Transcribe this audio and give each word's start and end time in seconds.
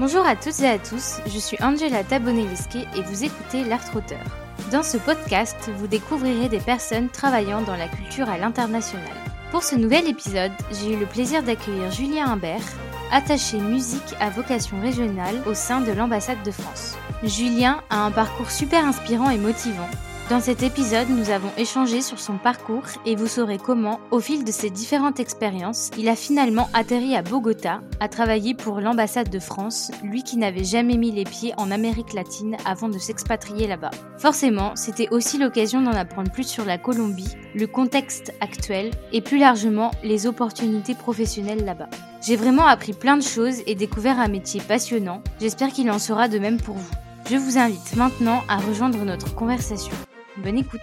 Bonjour 0.00 0.24
à 0.24 0.34
toutes 0.34 0.60
et 0.60 0.66
à 0.66 0.78
tous, 0.78 1.20
je 1.26 1.38
suis 1.38 1.58
Angela 1.62 2.02
Taboneliske 2.02 2.76
et 2.96 3.02
vous 3.02 3.22
écoutez 3.22 3.64
L'Art 3.64 3.94
Auteur. 3.94 4.24
Dans 4.72 4.82
ce 4.82 4.96
podcast, 4.96 5.70
vous 5.76 5.88
découvrirez 5.88 6.48
des 6.48 6.58
personnes 6.58 7.10
travaillant 7.10 7.60
dans 7.60 7.76
la 7.76 7.86
culture 7.86 8.26
à 8.30 8.38
l'international. 8.38 9.12
Pour 9.50 9.62
ce 9.62 9.76
nouvel 9.76 10.08
épisode, 10.08 10.52
j'ai 10.72 10.94
eu 10.94 10.98
le 10.98 11.04
plaisir 11.04 11.42
d'accueillir 11.42 11.90
Julien 11.90 12.28
Imbert, 12.28 12.62
attaché 13.12 13.58
musique 13.58 14.14
à 14.20 14.30
vocation 14.30 14.80
régionale 14.80 15.36
au 15.44 15.52
sein 15.52 15.82
de 15.82 15.92
l'ambassade 15.92 16.42
de 16.46 16.50
France. 16.50 16.96
Julien 17.22 17.82
a 17.90 17.98
un 18.06 18.10
parcours 18.10 18.50
super 18.50 18.86
inspirant 18.86 19.28
et 19.28 19.36
motivant 19.36 19.90
dans 20.30 20.40
cet 20.40 20.62
épisode, 20.62 21.08
nous 21.08 21.30
avons 21.30 21.50
échangé 21.58 22.00
sur 22.02 22.20
son 22.20 22.38
parcours 22.38 22.84
et 23.04 23.16
vous 23.16 23.26
saurez 23.26 23.58
comment, 23.58 23.98
au 24.12 24.20
fil 24.20 24.44
de 24.44 24.52
ses 24.52 24.70
différentes 24.70 25.18
expériences, 25.18 25.90
il 25.98 26.08
a 26.08 26.14
finalement 26.14 26.68
atterri 26.72 27.16
à 27.16 27.22
Bogota, 27.22 27.80
à 27.98 28.06
travailler 28.06 28.54
pour 28.54 28.80
l'ambassade 28.80 29.28
de 29.28 29.40
France, 29.40 29.90
lui 30.04 30.22
qui 30.22 30.36
n'avait 30.36 30.62
jamais 30.62 30.96
mis 30.96 31.10
les 31.10 31.24
pieds 31.24 31.52
en 31.56 31.72
Amérique 31.72 32.12
latine 32.12 32.56
avant 32.64 32.88
de 32.88 32.98
s'expatrier 32.98 33.66
là-bas. 33.66 33.90
Forcément, 34.18 34.76
c'était 34.76 35.08
aussi 35.10 35.36
l'occasion 35.36 35.82
d'en 35.82 35.90
apprendre 35.90 36.30
plus 36.30 36.46
sur 36.46 36.64
la 36.64 36.78
Colombie, 36.78 37.34
le 37.56 37.66
contexte 37.66 38.32
actuel 38.40 38.92
et 39.12 39.22
plus 39.22 39.38
largement 39.38 39.90
les 40.04 40.28
opportunités 40.28 40.94
professionnelles 40.94 41.64
là-bas. 41.64 41.90
J'ai 42.24 42.36
vraiment 42.36 42.66
appris 42.66 42.92
plein 42.92 43.16
de 43.16 43.24
choses 43.24 43.62
et 43.66 43.74
découvert 43.74 44.20
un 44.20 44.28
métier 44.28 44.60
passionnant. 44.60 45.24
J'espère 45.40 45.72
qu'il 45.72 45.90
en 45.90 45.98
sera 45.98 46.28
de 46.28 46.38
même 46.38 46.60
pour 46.60 46.76
vous. 46.76 46.94
Je 47.28 47.36
vous 47.36 47.58
invite 47.58 47.96
maintenant 47.96 48.42
à 48.48 48.58
rejoindre 48.58 49.04
notre 49.04 49.34
conversation. 49.34 49.92
Bonne 50.42 50.58
écoute. 50.58 50.80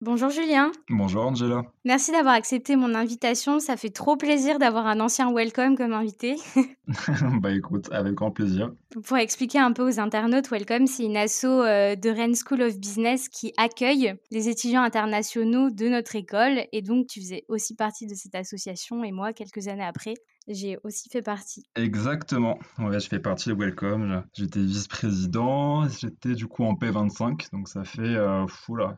Bonjour 0.00 0.30
Julien. 0.30 0.70
Bonjour 0.88 1.26
Angela. 1.26 1.62
Merci 1.84 2.12
d'avoir 2.12 2.34
accepté 2.34 2.76
mon 2.76 2.94
invitation. 2.94 3.58
Ça 3.58 3.76
fait 3.76 3.90
trop 3.90 4.16
plaisir 4.16 4.60
d'avoir 4.60 4.86
un 4.86 5.00
ancien 5.00 5.32
Welcome 5.32 5.76
comme 5.76 5.92
invité. 5.92 6.36
bah 7.40 7.50
écoute, 7.50 7.88
avec 7.90 8.14
grand 8.14 8.30
plaisir. 8.30 8.70
Pour 9.00 9.16
expliquer 9.16 9.58
un 9.58 9.72
peu 9.72 9.88
aux 9.88 10.00
internautes, 10.00 10.50
Welcome, 10.50 10.86
c'est 10.86 11.04
une 11.04 11.16
asso 11.16 11.44
euh, 11.46 11.96
de 11.96 12.10
Rennes 12.10 12.34
School 12.34 12.60
of 12.60 12.78
Business 12.78 13.30
qui 13.30 13.54
accueille 13.56 14.14
les 14.30 14.50
étudiants 14.50 14.82
internationaux 14.82 15.70
de 15.70 15.88
notre 15.88 16.14
école. 16.14 16.66
Et 16.72 16.82
donc, 16.82 17.06
tu 17.06 17.20
faisais 17.20 17.44
aussi 17.48 17.74
partie 17.74 18.06
de 18.06 18.14
cette 18.14 18.34
association 18.34 19.02
et 19.02 19.10
moi, 19.10 19.32
quelques 19.32 19.68
années 19.68 19.84
après, 19.84 20.12
j'ai 20.46 20.76
aussi 20.84 21.08
fait 21.08 21.22
partie. 21.22 21.64
Exactement. 21.74 22.58
Ouais, 22.78 23.00
je 23.00 23.08
fais 23.08 23.20
partie 23.20 23.48
de 23.48 23.54
Welcome. 23.54 24.24
J'étais 24.34 24.60
vice-président. 24.60 25.88
J'étais 25.88 26.34
du 26.34 26.46
coup 26.46 26.64
en 26.64 26.74
P25. 26.74 27.50
Donc 27.50 27.68
ça 27.68 27.84
fait 27.84 28.02
euh, 28.02 28.44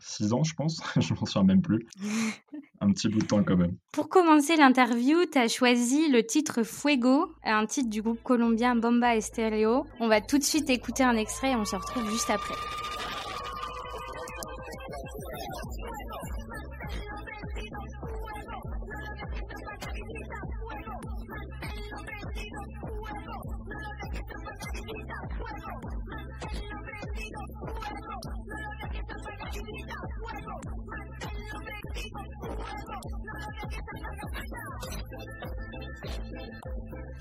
6 0.00 0.32
ans, 0.32 0.42
je 0.42 0.54
pense. 0.54 0.80
je 1.00 1.14
m'en 1.14 1.24
souviens 1.24 1.44
même 1.44 1.62
plus. 1.62 1.86
petit 2.90 3.08
bout 3.08 3.20
de 3.20 3.27
temps 3.27 3.42
quand 3.42 3.56
même. 3.56 3.77
Pour 3.92 4.08
commencer 4.08 4.56
l'interview, 4.56 5.18
tu 5.30 5.38
as 5.38 5.48
choisi 5.48 6.08
le 6.08 6.24
titre 6.24 6.62
Fuego, 6.62 7.32
un 7.44 7.66
titre 7.66 7.90
du 7.90 8.02
groupe 8.02 8.22
colombien 8.22 8.77
Bomba 8.77 9.16
Estéreo. 9.16 9.86
On 10.00 10.08
va 10.08 10.20
tout 10.20 10.38
de 10.38 10.44
suite 10.44 10.70
écouter 10.70 11.05
un 11.05 11.16
extrait 11.16 11.52
et 11.52 11.56
on 11.56 11.64
se 11.64 11.77
retrouve 11.77 12.08
juste 12.10 12.30
après. 12.30 12.55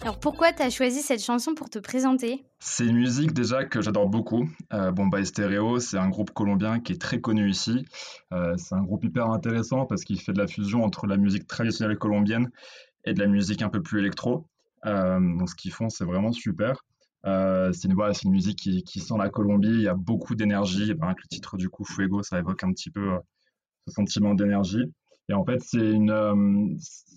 Alors 0.01 0.19
pourquoi 0.19 0.51
tu 0.51 0.61
as 0.61 0.69
choisi 0.69 1.01
cette 1.01 1.23
chanson 1.23 1.55
pour 1.55 1.69
te 1.69 1.79
présenter? 1.79 2.43
C'est 2.59 2.85
une 2.85 2.97
musique 2.97 3.31
déjà 3.31 3.63
que 3.63 3.81
j'adore 3.81 4.09
beaucoup. 4.09 4.49
Euh, 4.73 4.91
Bomba 4.91 5.21
Estéreo, 5.21 5.79
c'est 5.79 5.97
un 5.97 6.09
groupe 6.09 6.31
colombien 6.31 6.81
qui 6.81 6.91
est 6.91 7.01
très 7.01 7.21
connu 7.21 7.49
ici. 7.49 7.85
Euh, 8.33 8.55
c'est 8.57 8.75
un 8.75 8.83
groupe 8.83 9.05
hyper 9.05 9.29
intéressant 9.29 9.85
parce 9.85 10.03
qu'il 10.03 10.19
fait 10.19 10.33
de 10.33 10.39
la 10.39 10.47
fusion 10.47 10.83
entre 10.83 11.07
la 11.07 11.15
musique 11.15 11.47
traditionnelle 11.47 11.97
colombienne 11.97 12.51
et 13.05 13.13
de 13.13 13.19
la 13.19 13.27
musique 13.27 13.61
un 13.61 13.69
peu 13.69 13.81
plus 13.81 13.99
électro. 13.99 14.45
Euh, 14.85 15.19
donc 15.19 15.49
ce 15.49 15.55
qu'ils 15.55 15.71
font, 15.71 15.89
c'est 15.89 16.05
vraiment 16.05 16.33
super. 16.33 16.83
Euh, 17.25 17.71
c'est 17.71 17.87
une, 17.87 17.95
une 17.97 18.31
musique 18.31 18.57
qui, 18.57 18.99
sent 18.99 19.13
la 19.17 19.29
Colombie, 19.29 19.69
il 19.69 19.81
y 19.83 19.87
a 19.87 19.93
beaucoup 19.93 20.35
d'énergie. 20.35 20.93
Ben, 20.93 21.09
le 21.09 21.27
titre 21.29 21.55
du 21.55 21.69
coup, 21.69 21.85
Fuego, 21.85 22.23
ça 22.23 22.39
évoque 22.39 22.61
un 22.65 22.73
petit 22.73 22.89
peu 22.89 23.17
ce 23.87 23.93
sentiment 23.93 24.33
d'énergie. 24.33 24.91
Et 25.29 25.33
en 25.33 25.45
fait, 25.45 25.61
c'est 25.61 25.91
une, 25.91 26.11
euh, 26.11 26.33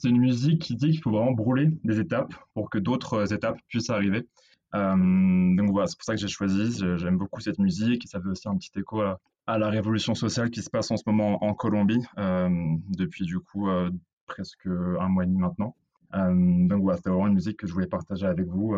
une 0.04 0.19
musique 0.19 0.62
qui 0.62 0.77
dit 0.77 0.91
qu'il 0.91 1.03
faut 1.03 1.10
vraiment 1.10 1.32
brûler 1.32 1.69
des 1.84 1.99
étapes 1.99 2.34
pour 2.54 2.71
que 2.71 2.78
d'autres 2.78 3.32
étapes 3.32 3.59
puissent 3.69 3.91
arriver. 3.91 4.28
Euh, 4.75 5.56
donc 5.56 5.71
voilà, 5.71 5.87
c'est 5.87 5.97
pour 5.97 6.04
ça 6.04 6.15
que 6.15 6.21
j'ai 6.21 6.28
choisi. 6.28 6.78
J'aime 6.97 7.19
beaucoup 7.19 7.41
cette 7.41 7.59
musique 7.59 8.04
et 8.04 8.09
ça 8.09 8.21
fait 8.21 8.28
aussi 8.28 8.49
un 8.49 8.56
petit 8.56 8.71
écho 8.78 9.00
à, 9.00 9.19
la 9.59 9.69
révolution 9.69 10.15
sociale 10.15 10.50
qui 10.50 10.62
se 10.62 10.71
passe 10.71 10.91
en 10.91 10.97
ce 10.97 11.04
moment 11.06 11.43
en 11.44 11.54
Colombie 11.54 12.04
euh, 12.19 12.49
depuis 12.97 13.25
du 13.25 13.38
coup 13.38 13.69
presque 14.27 14.66
un 14.66 15.09
mois 15.09 15.22
et 15.22 15.27
demi 15.27 15.38
maintenant. 15.38 15.77
donc 16.12 16.83
voilà, 16.83 16.97
c'était 16.97 17.10
vraiment 17.10 17.28
une 17.28 17.34
musique 17.34 17.56
que 17.56 17.66
je 17.69 17.72
voulais 17.72 17.87
partager 17.87 18.27
avec 18.27 18.47
vous. 18.47 18.77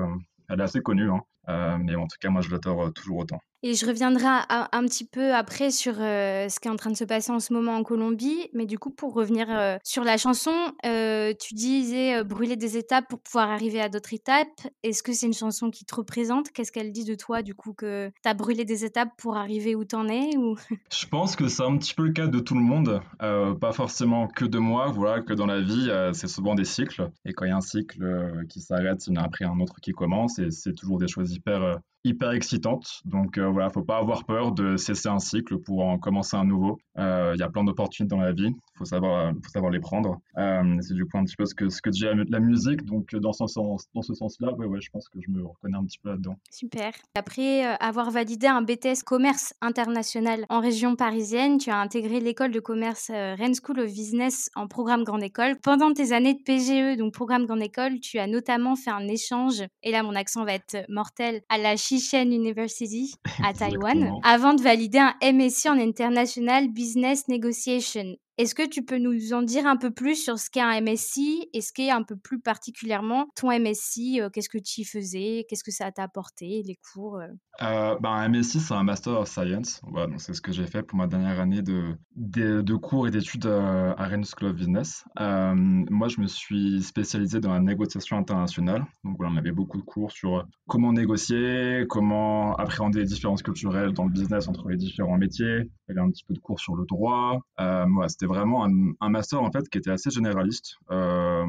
elle 0.49 0.61
est 0.61 0.63
assez 0.63 0.81
connue, 0.81 1.11
hein, 1.11 1.79
mais 1.79 1.95
en 1.97 2.07
tout 2.07 2.19
cas, 2.21 2.29
moi 2.29 2.43
je 2.43 2.51
l'adore 2.51 2.93
toujours 2.93 3.19
autant. 3.19 3.41
Et 3.65 3.75
je 3.75 3.85
reviendrai 3.87 4.25
un, 4.49 4.85
petit 4.85 5.05
peu 5.05 5.35
après 5.35 5.73
sur 5.73 5.95
euh, 5.99 6.49
ce 6.49 6.61
qui 6.61 6.69
est 6.69 6.71
en 6.71 6.77
train 6.77 6.91
de 6.91 6.97
se 6.97 7.03
passer 7.03 7.33
en 7.33 7.41
ce 7.41 7.53
moment 7.53 7.75
en 7.75 7.83
Colombie. 7.83 8.49
Mais 8.53 8.67
du 8.67 8.79
coup, 8.79 8.91
pour 8.91 9.15
revenir 9.15 9.49
euh, 9.51 9.79
sur 9.83 10.05
la 10.05 10.17
chanson, 10.17 10.53
euh, 10.87 11.33
tu 11.41 11.55
disais 11.55 12.23
brûler 12.23 12.55
des 12.55 12.77
étapes 12.77 13.07
pour 13.09 13.19
pouvoir 13.19 13.51
arriver 13.51 13.81
à 13.81 13.89
d'autres 13.89 14.15
étapes. 14.15 14.47
Est-ce 14.85 15.03
que 15.03 15.13
c'est 15.13 15.27
une 15.27 15.35
chanson 15.35 15.71
qui 15.71 15.85
te 15.85 15.93
représente? 15.93 16.53
Qu'est-ce 16.53 16.71
qu'elle 16.71 16.93
dit 16.93 17.05
de 17.05 17.17
toi, 17.17 17.43
du 17.43 17.57
coup, 17.57 17.73
que 17.73 18.13
tu 18.23 18.29
as 18.29 18.35
brûlé 18.35 18.65
des 18.65 18.85
étapes 18.85 19.11
pour 19.19 19.37
arriver 19.37 19.75
où 19.75 19.85
t'en 19.85 20.07
es 20.07 20.37
ou... 20.37 20.57
Je 20.93 21.07
pense 21.07 21.35
que 21.35 21.49
c'est 21.49 21.65
un 21.65 21.77
petit 21.79 21.95
peu 21.95 22.05
le 22.05 22.13
cas 22.13 22.29
de 22.29 22.39
tout 22.39 22.55
le 22.55 22.61
monde. 22.61 23.01
pas 23.19 23.73
forcément 23.73 24.29
que 24.29 24.45
de 24.45 24.59
moi. 24.59 24.93
Voilà, 24.93 25.21
que 25.21 25.33
dans 25.33 25.47
la 25.47 25.61
vie, 25.61 25.91
c'est 26.13 26.29
souvent 26.29 26.55
des 26.55 26.65
cycles. 26.65 27.11
Et 27.25 27.33
quand 27.33 27.45
il 27.45 27.49
y 27.49 27.53
a 27.53 27.57
un 27.57 27.61
cycle 27.61 28.45
qui 28.49 28.61
s'arrête, 28.61 29.05
il 29.09 29.15
y 29.15 29.19
en 29.19 29.23
a 29.23 29.25
après 29.25 29.47
un 29.47 29.59
autre 29.59 29.81
qui 29.81 29.91
commence. 29.91 30.39
Et 30.39 30.53
c'est 30.53 30.75
toujours 30.75 30.99
des 30.99 31.09
choses 31.09 31.33
hyper 31.33 31.81
hyper 32.05 32.33
excitante. 32.33 33.01
Donc 33.05 33.39
euh, 33.39 33.49
voilà, 33.49 33.71
faut 33.71 33.83
pas 33.83 33.99
avoir 33.99 34.25
peur 34.25 34.53
de 34.53 34.77
cesser 34.77 35.09
un 35.09 35.19
cycle 35.19 35.59
pour 35.59 35.85
en 35.85 35.99
commencer 35.99 36.37
un 36.37 36.45
nouveau. 36.45 36.79
Euh, 36.99 37.33
il 37.35 37.41
y 37.41 37.43
a 37.43 37.49
plein 37.49 37.65
d'opportunités 37.65 38.15
dans 38.15 38.21
la 38.21 38.33
vie, 38.33 38.55
faut 38.77 38.85
savoir, 38.85 39.33
faut 39.43 39.51
savoir 39.51 39.73
les 39.73 39.81
prendre. 39.81 40.21
Euh, 40.37 40.77
c'est 40.81 40.95
du 40.95 41.05
coup 41.05 41.19
un 41.19 41.25
petit 41.25 41.37
peu 41.37 41.45
ce 41.45 41.55
que 41.55 41.69
ce 41.69 41.83
que 41.83 41.91
dit 41.91 42.05
la 42.05 42.41
musique. 42.41 42.85
Donc 42.85 43.15
dans 43.15 43.33
ce 43.33 43.47
sens, 43.47 43.87
dans 43.95 44.03
ce 44.03 44.15
sens-là, 44.15 44.53
ouais, 44.55 44.67
ouais, 44.67 44.81
je 44.81 44.91
pense 44.91 45.09
que 45.09 45.19
je 45.21 45.31
me 45.31 45.45
reconnais 45.45 45.77
un 45.77 45.85
petit 45.85 45.99
peu 45.99 46.11
là-dedans. 46.11 46.37
Super. 46.51 46.93
Après 47.15 47.65
avoir 47.81 48.11
validé 48.11 48.47
un 48.47 48.63
BTS 48.63 49.03
commerce 49.05 49.55
international 49.61 50.45
en 50.49 50.61
région 50.61 50.97
parisienne, 50.97 51.59
tu 51.59 51.71
as 51.71 51.79
intégré 51.79 52.21
l'école 52.21 52.53
de 52.53 52.61
commerce 52.61 53.11
Rennes 53.11 53.55
School 53.55 53.81
of 53.81 53.93
Business 53.93 54.51
en 54.55 54.69
programme 54.69 55.05
grande 55.05 55.23
école. 55.23 55.57
Pendant 55.63 55.93
tes 55.93 56.13
années 56.13 56.35
de 56.35 56.43
PGE, 56.43 56.99
donc 56.99 57.13
programme 57.13 57.47
grande 57.47 57.63
école, 57.63 58.01
tu 58.01 58.19
as 58.19 58.27
notamment 58.27 58.77
fait 58.77 58.91
un 58.91 59.09
échange. 59.09 59.63
Et 59.83 59.91
là, 59.91 60.03
mon 60.03 60.15
accent 60.15 60.45
va 60.45 60.55
être 60.55 60.85
mortel 60.89 61.43
à 61.49 61.59
la 61.59 61.77
Shishen 61.99 62.33
University 62.33 63.15
à 63.43 63.53
Taïwan 63.59 64.13
avant 64.23 64.55
de 64.55 64.63
valider 64.63 64.99
un 64.99 65.15
MSc 65.23 65.67
en 65.67 65.79
International 65.79 66.69
Business 66.69 67.29
Negotiation. 67.29 68.17
Est-ce 68.39 68.55
que 68.55 68.69
tu 68.69 68.85
peux 68.85 68.99
nous 68.99 69.33
en 69.33 69.43
dire 69.43 69.67
un 69.67 69.77
peu 69.77 69.91
plus 69.91 70.15
sur 70.15 70.39
ce 70.39 70.49
qu'est 70.49 70.61
un 70.61 70.81
MSI 70.81 71.49
et 71.53 71.61
ce 71.61 71.73
qu'est 71.73 71.91
un 71.91 72.05
peu 72.05 72.15
plus 72.15 72.39
particulièrement 72.39 73.27
ton 73.35 73.49
MSI 73.51 74.21
euh, 74.21 74.31
Qu'est-ce 74.31 74.49
que 74.49 74.59
tu 74.59 74.83
y 74.83 74.85
faisais 74.85 75.45
Qu'est-ce 75.49 75.65
que 75.65 75.73
ça 75.73 75.91
t'a 75.91 76.05
apporté 76.05 76.63
Les 76.65 76.79
cours 76.93 77.19
euh? 77.19 77.27
Euh, 77.63 77.97
ben, 78.01 78.11
Un 78.11 78.29
MSI, 78.29 78.61
c'est 78.61 78.75
un 78.75 78.85
Master 78.85 79.15
of 79.15 79.29
Science. 79.29 79.81
Voilà, 79.91 80.17
c'est 80.19 80.35
ce 80.35 80.41
que 80.41 80.53
j'ai 80.53 80.69
fait 80.69 80.85
pour 80.85 80.97
ma 80.97 81.09
dernière 81.09 81.41
année 81.41 81.63
de, 81.63 81.97
de, 82.15 82.75
cours 82.77 83.09
et 83.09 83.11
d'études 83.11 83.47
à, 83.47 84.05
Rennes 84.05 84.25
School 84.25 84.51
of 84.51 84.55
Business. 84.55 85.05
moi, 85.19 86.07
je 86.07 86.21
me 86.21 86.29
suis 86.29 86.81
spécialisé 86.85 87.41
dans 87.41 87.53
la 87.53 87.59
négociation 87.59 88.19
internationale. 88.19 88.85
Donc 89.03 89.17
voilà, 89.17 89.33
on 89.33 89.37
avait 89.37 89.51
beaucoup 89.51 89.79
de 89.79 89.83
cours 89.83 90.13
sur 90.13 90.47
comment 90.69 90.93
négocier, 90.93 91.87
comment 91.89 92.55
appréhender 92.55 93.01
les 93.01 93.07
différences 93.07 93.43
culturelles 93.43 93.93
dans 93.95 94.05
le 94.05 94.13
business 94.13 94.47
entre 94.47 94.69
les 94.69 94.77
différents 94.77 95.19
métiers. 95.19 95.63
Il 95.89 95.89
y 95.89 95.99
avait 95.99 96.07
un 96.07 96.11
petit 96.11 96.23
peu 96.23 96.35
de 96.35 96.39
cours 96.39 96.61
sur 96.61 96.77
le 96.77 96.85
droit. 96.87 97.41
Moi, 97.59 98.09
c'était 98.09 98.28
vraiment 98.29 98.65
un, 98.65 99.09
master 99.09 99.43
en 99.43 99.51
fait 99.51 99.69
qui 99.69 99.79
était 99.79 99.91
assez 99.91 100.11
généraliste 100.11 100.77
euh, 100.91 101.45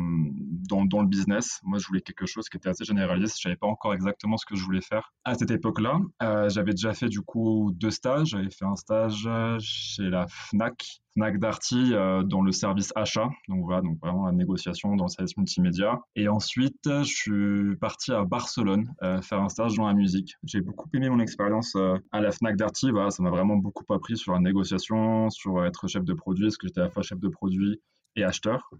dans, 0.67 1.01
le 1.01 1.07
business. 1.07 1.59
Moi, 1.63 1.77
je 1.77 1.87
voulais 1.87 2.01
quelque 2.01 2.25
chose 2.25 2.49
qui 2.49 2.57
était 2.57 2.69
assez 2.69 2.85
généraliste. 2.85 3.37
Je 3.37 3.43
savais 3.43 3.55
pas 3.55 3.67
encore 3.67 3.93
exactement 3.93 4.37
ce 4.37 4.45
que 4.45 4.55
je 4.55 4.63
voulais 4.63 4.81
faire 4.81 5.13
à 5.25 5.35
cette 5.35 5.51
époque-là. 5.51 5.99
Euh, 6.23 6.49
j'avais 6.49 6.71
déjà 6.71 6.93
fait 6.93 7.09
du 7.09 7.21
coup 7.21 7.71
deux 7.75 7.91
stages. 7.91 8.29
J'avais 8.29 8.49
fait 8.49 8.65
un 8.65 8.75
stage 8.75 9.29
chez 9.59 10.09
la 10.09 10.25
Fnac 10.27 11.01
Fnac 11.19 11.37
Darty 11.37 11.93
euh, 11.93 12.23
dans 12.23 12.41
le 12.41 12.53
service 12.53 12.93
achat. 12.95 13.29
Donc 13.49 13.65
voilà, 13.65 13.81
donc 13.81 13.99
vraiment 13.99 14.25
la 14.25 14.31
négociation 14.31 14.95
dans 14.95 15.05
le 15.05 15.09
service 15.09 15.35
multimédia. 15.35 15.99
Et 16.15 16.29
ensuite, 16.29 16.79
je 16.85 17.03
suis 17.03 17.75
parti 17.75 18.13
à 18.13 18.23
Barcelone 18.23 18.93
euh, 19.03 19.21
faire 19.21 19.41
un 19.41 19.49
stage 19.49 19.75
dans 19.75 19.85
la 19.85 19.93
musique. 19.93 20.35
J'ai 20.45 20.61
beaucoup 20.61 20.87
aimé 20.93 21.09
mon 21.09 21.19
expérience 21.19 21.75
euh, 21.75 21.97
à 22.13 22.21
la 22.21 22.31
Fnac 22.31 22.55
Darty. 22.55 22.91
Ça 23.09 23.21
m'a 23.21 23.31
vraiment 23.31 23.57
beaucoup 23.57 23.83
appris 23.93 24.15
sur 24.15 24.31
la 24.31 24.39
négociation, 24.39 25.29
sur 25.29 25.65
être 25.65 25.87
chef 25.89 26.05
de 26.05 26.13
produit, 26.13 26.45
parce 26.45 26.57
que 26.57 26.67
j'étais 26.67 26.79
à 26.79 26.85
la 26.85 26.89
fois 26.89 27.03
chef 27.03 27.19
de 27.19 27.27
produit 27.27 27.81
et 28.15 28.23
acheteur, 28.23 28.71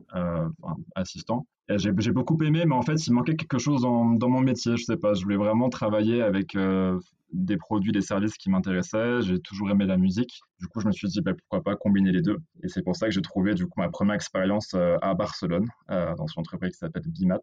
assistant. 0.96 1.46
J'ai 1.78 2.12
beaucoup 2.12 2.42
aimé, 2.44 2.66
mais 2.66 2.76
en 2.76 2.82
fait, 2.82 3.06
il 3.06 3.14
manquait 3.14 3.36
quelque 3.36 3.60
chose 3.60 3.82
dans, 3.82 4.04
mon 4.04 4.42
métier. 4.42 4.76
Je 4.78 4.84
sais 4.84 4.98
pas, 4.98 5.14
je 5.14 5.24
voulais 5.24 5.38
vraiment 5.38 5.70
travailler 5.70 6.22
avec 6.22 6.56
euh, 6.56 7.00
des 7.32 7.58
produits, 7.58 7.92
des 7.92 8.02
services 8.02 8.38
qui 8.38 8.50
m'intéressaient. 8.50 9.22
J'ai 9.22 9.40
toujours 9.40 9.70
aimé 9.70 9.86
la 9.86 9.98
musique. 9.98 10.42
Du 10.60 10.68
coup, 10.68 10.80
je 10.80 10.88
me 10.88 10.92
suis 10.92 11.08
dit, 11.08 11.22
bah, 11.22 11.34
pourquoi 11.34 11.64
pas 11.64 11.76
combiner 11.76 12.12
les 12.12 12.22
deux. 12.22 12.38
Et 12.64 12.68
c'est 12.70 12.82
pour 12.82 12.96
ça 12.96 13.08
que 13.08 13.12
j'ai 13.14 13.22
trouvé 13.22 13.54
du 13.54 13.68
coup 13.68 13.80
ma 13.80 13.90
première 13.90 14.16
expérience 14.16 14.74
euh, 14.74 14.98
à 15.02 15.14
Barcelone, 15.14 15.68
euh, 15.92 16.16
dans 16.16 16.26
une 16.26 16.40
entreprise 16.40 16.72
qui 16.72 16.80
s'appelle 16.80 17.04
Bimat. 17.06 17.40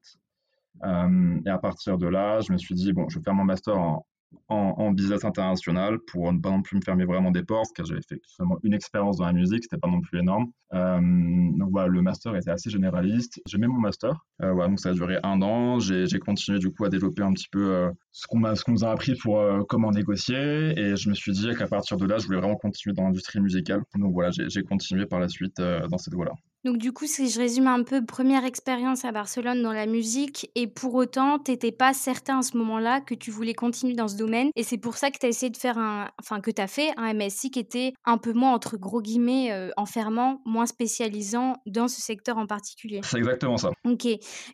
et 0.85 1.49
à 1.51 1.59
partir 1.59 1.97
de 1.97 2.07
là, 2.09 2.41
je 2.41 2.53
me 2.53 2.59
suis 2.59 2.75
dit, 2.75 2.93
bon, 2.93 3.09
je 3.09 3.19
vais 3.19 3.25
faire 3.25 3.35
mon 3.35 3.45
master 3.45 3.79
en, 3.79 4.05
en, 4.49 4.93
business 4.93 5.25
international 5.25 5.99
pour 5.99 6.33
ne 6.33 6.39
pas 6.39 6.51
non 6.51 6.63
plus 6.63 6.77
me 6.77 6.83
fermer 6.83 7.05
vraiment 7.05 7.31
des 7.31 7.43
portes, 7.43 7.71
car 7.75 7.85
j'avais 7.87 8.03
fait 8.03 8.21
seulement 8.25 8.59
une 8.63 8.75
expérience 8.75 9.19
dans 9.19 9.27
la 9.27 9.33
musique, 9.33 9.65
c'était 9.65 9.79
pas 9.79 9.89
non 9.89 10.01
plus 10.01 10.21
énorme. 10.21 10.47
Euh, 10.75 11.01
donc 11.01 11.71
voilà, 11.71 11.89
le 11.89 12.03
master 12.03 12.35
était 12.37 12.51
assez 12.51 12.71
généraliste. 12.71 13.41
J'aimais 13.47 13.67
mon 13.67 13.79
master, 13.79 14.25
euh, 14.43 14.55
donc 14.55 14.81
ça 14.81 14.91
a 14.91 14.93
duré 14.95 15.19
un 15.23 15.43
an. 15.43 15.79
J'ai 15.79 16.19
continué 16.19 16.59
du 16.59 16.71
coup 16.71 16.85
à 16.85 16.89
développer 16.89 17.23
un 17.23 17.33
petit 17.33 17.49
peu 17.51 17.75
euh, 17.75 17.91
ce 18.13 18.27
qu'on 18.27 18.55
ce 18.55 18.65
qu'on 18.65 18.73
nous 18.73 18.85
a 18.85 18.91
appris 18.91 19.15
pour 19.15 19.41
comment 19.69 19.91
négocier, 19.91 20.79
et 20.79 20.97
je 20.97 21.09
me 21.09 21.15
suis 21.15 21.33
dit 21.33 21.49
qu'à 21.57 21.67
partir 21.67 21.97
de 21.97 22.07
là, 22.07 22.19
je 22.19 22.27
voulais 22.27 22.39
vraiment 22.39 22.57
continuer 22.57 22.95
dans 22.95 23.05
l'industrie 23.05 23.41
musicale. 23.41 23.83
Donc 23.95 24.13
voilà, 24.13 24.31
j'ai 24.31 24.63
continué 24.63 25.07
par 25.07 25.21
la 25.21 25.29
suite 25.29 25.61
dans 25.61 25.99
cette 25.99 26.15
voie-là. 26.15 26.33
Donc 26.67 26.79
du 26.79 26.93
coup, 26.93 27.07
si 27.07 27.31
je 27.31 27.39
résume 27.39 27.69
un 27.69 27.85
peu, 27.85 28.05
première 28.05 28.45
expérience 28.45 29.05
à 29.05 29.13
Barcelone 29.13 29.63
dans 29.63 29.73
la 29.73 29.87
musique, 29.87 30.51
et 30.57 30.67
pour 30.67 30.95
autant, 30.95 31.39
tu 31.39 31.53
n'étais 31.53 31.71
pas 31.71 31.95
certain 31.95 32.41
à 32.41 32.43
ce 32.43 32.57
moment-là 32.57 33.01
que 33.01 33.15
tu 33.15 33.31
voulais 33.31 33.55
continuer 33.55 33.95
dans 33.95 34.09
ce 34.09 34.17
domaine, 34.17 34.51
et 34.57 34.65
c'est 34.65 34.77
pour 34.77 34.97
ça 34.97 35.13
que 35.13 35.19
tu 35.21 35.27
as 35.27 35.29
essayé 35.29 35.49
de 35.49 35.57
faire 35.57 35.79
un, 35.79 36.11
enfin 36.21 36.41
que 36.41 36.51
tu 36.51 36.61
as 36.61 36.67
fait 36.67 36.91
un 36.97 37.15
MSI 37.15 37.53
qui 37.53 37.61
était 37.61 37.93
un 38.05 38.19
peu 38.19 38.33
moins, 38.33 38.53
entre 38.53 38.77
gros 38.79 39.01
guillemets, 39.01 39.53
euh, 39.53 39.71
enfermant, 39.77 40.43
moins 40.45 40.67
spécialisant 40.67 41.55
dans 41.67 41.87
ce 41.87 42.01
secteur 42.01 42.37
en 42.37 42.49
particulier. 42.49 43.01
C'est 43.05 43.19
exactement 43.19 43.59
ça. 43.59 43.71
Ok. 43.85 44.09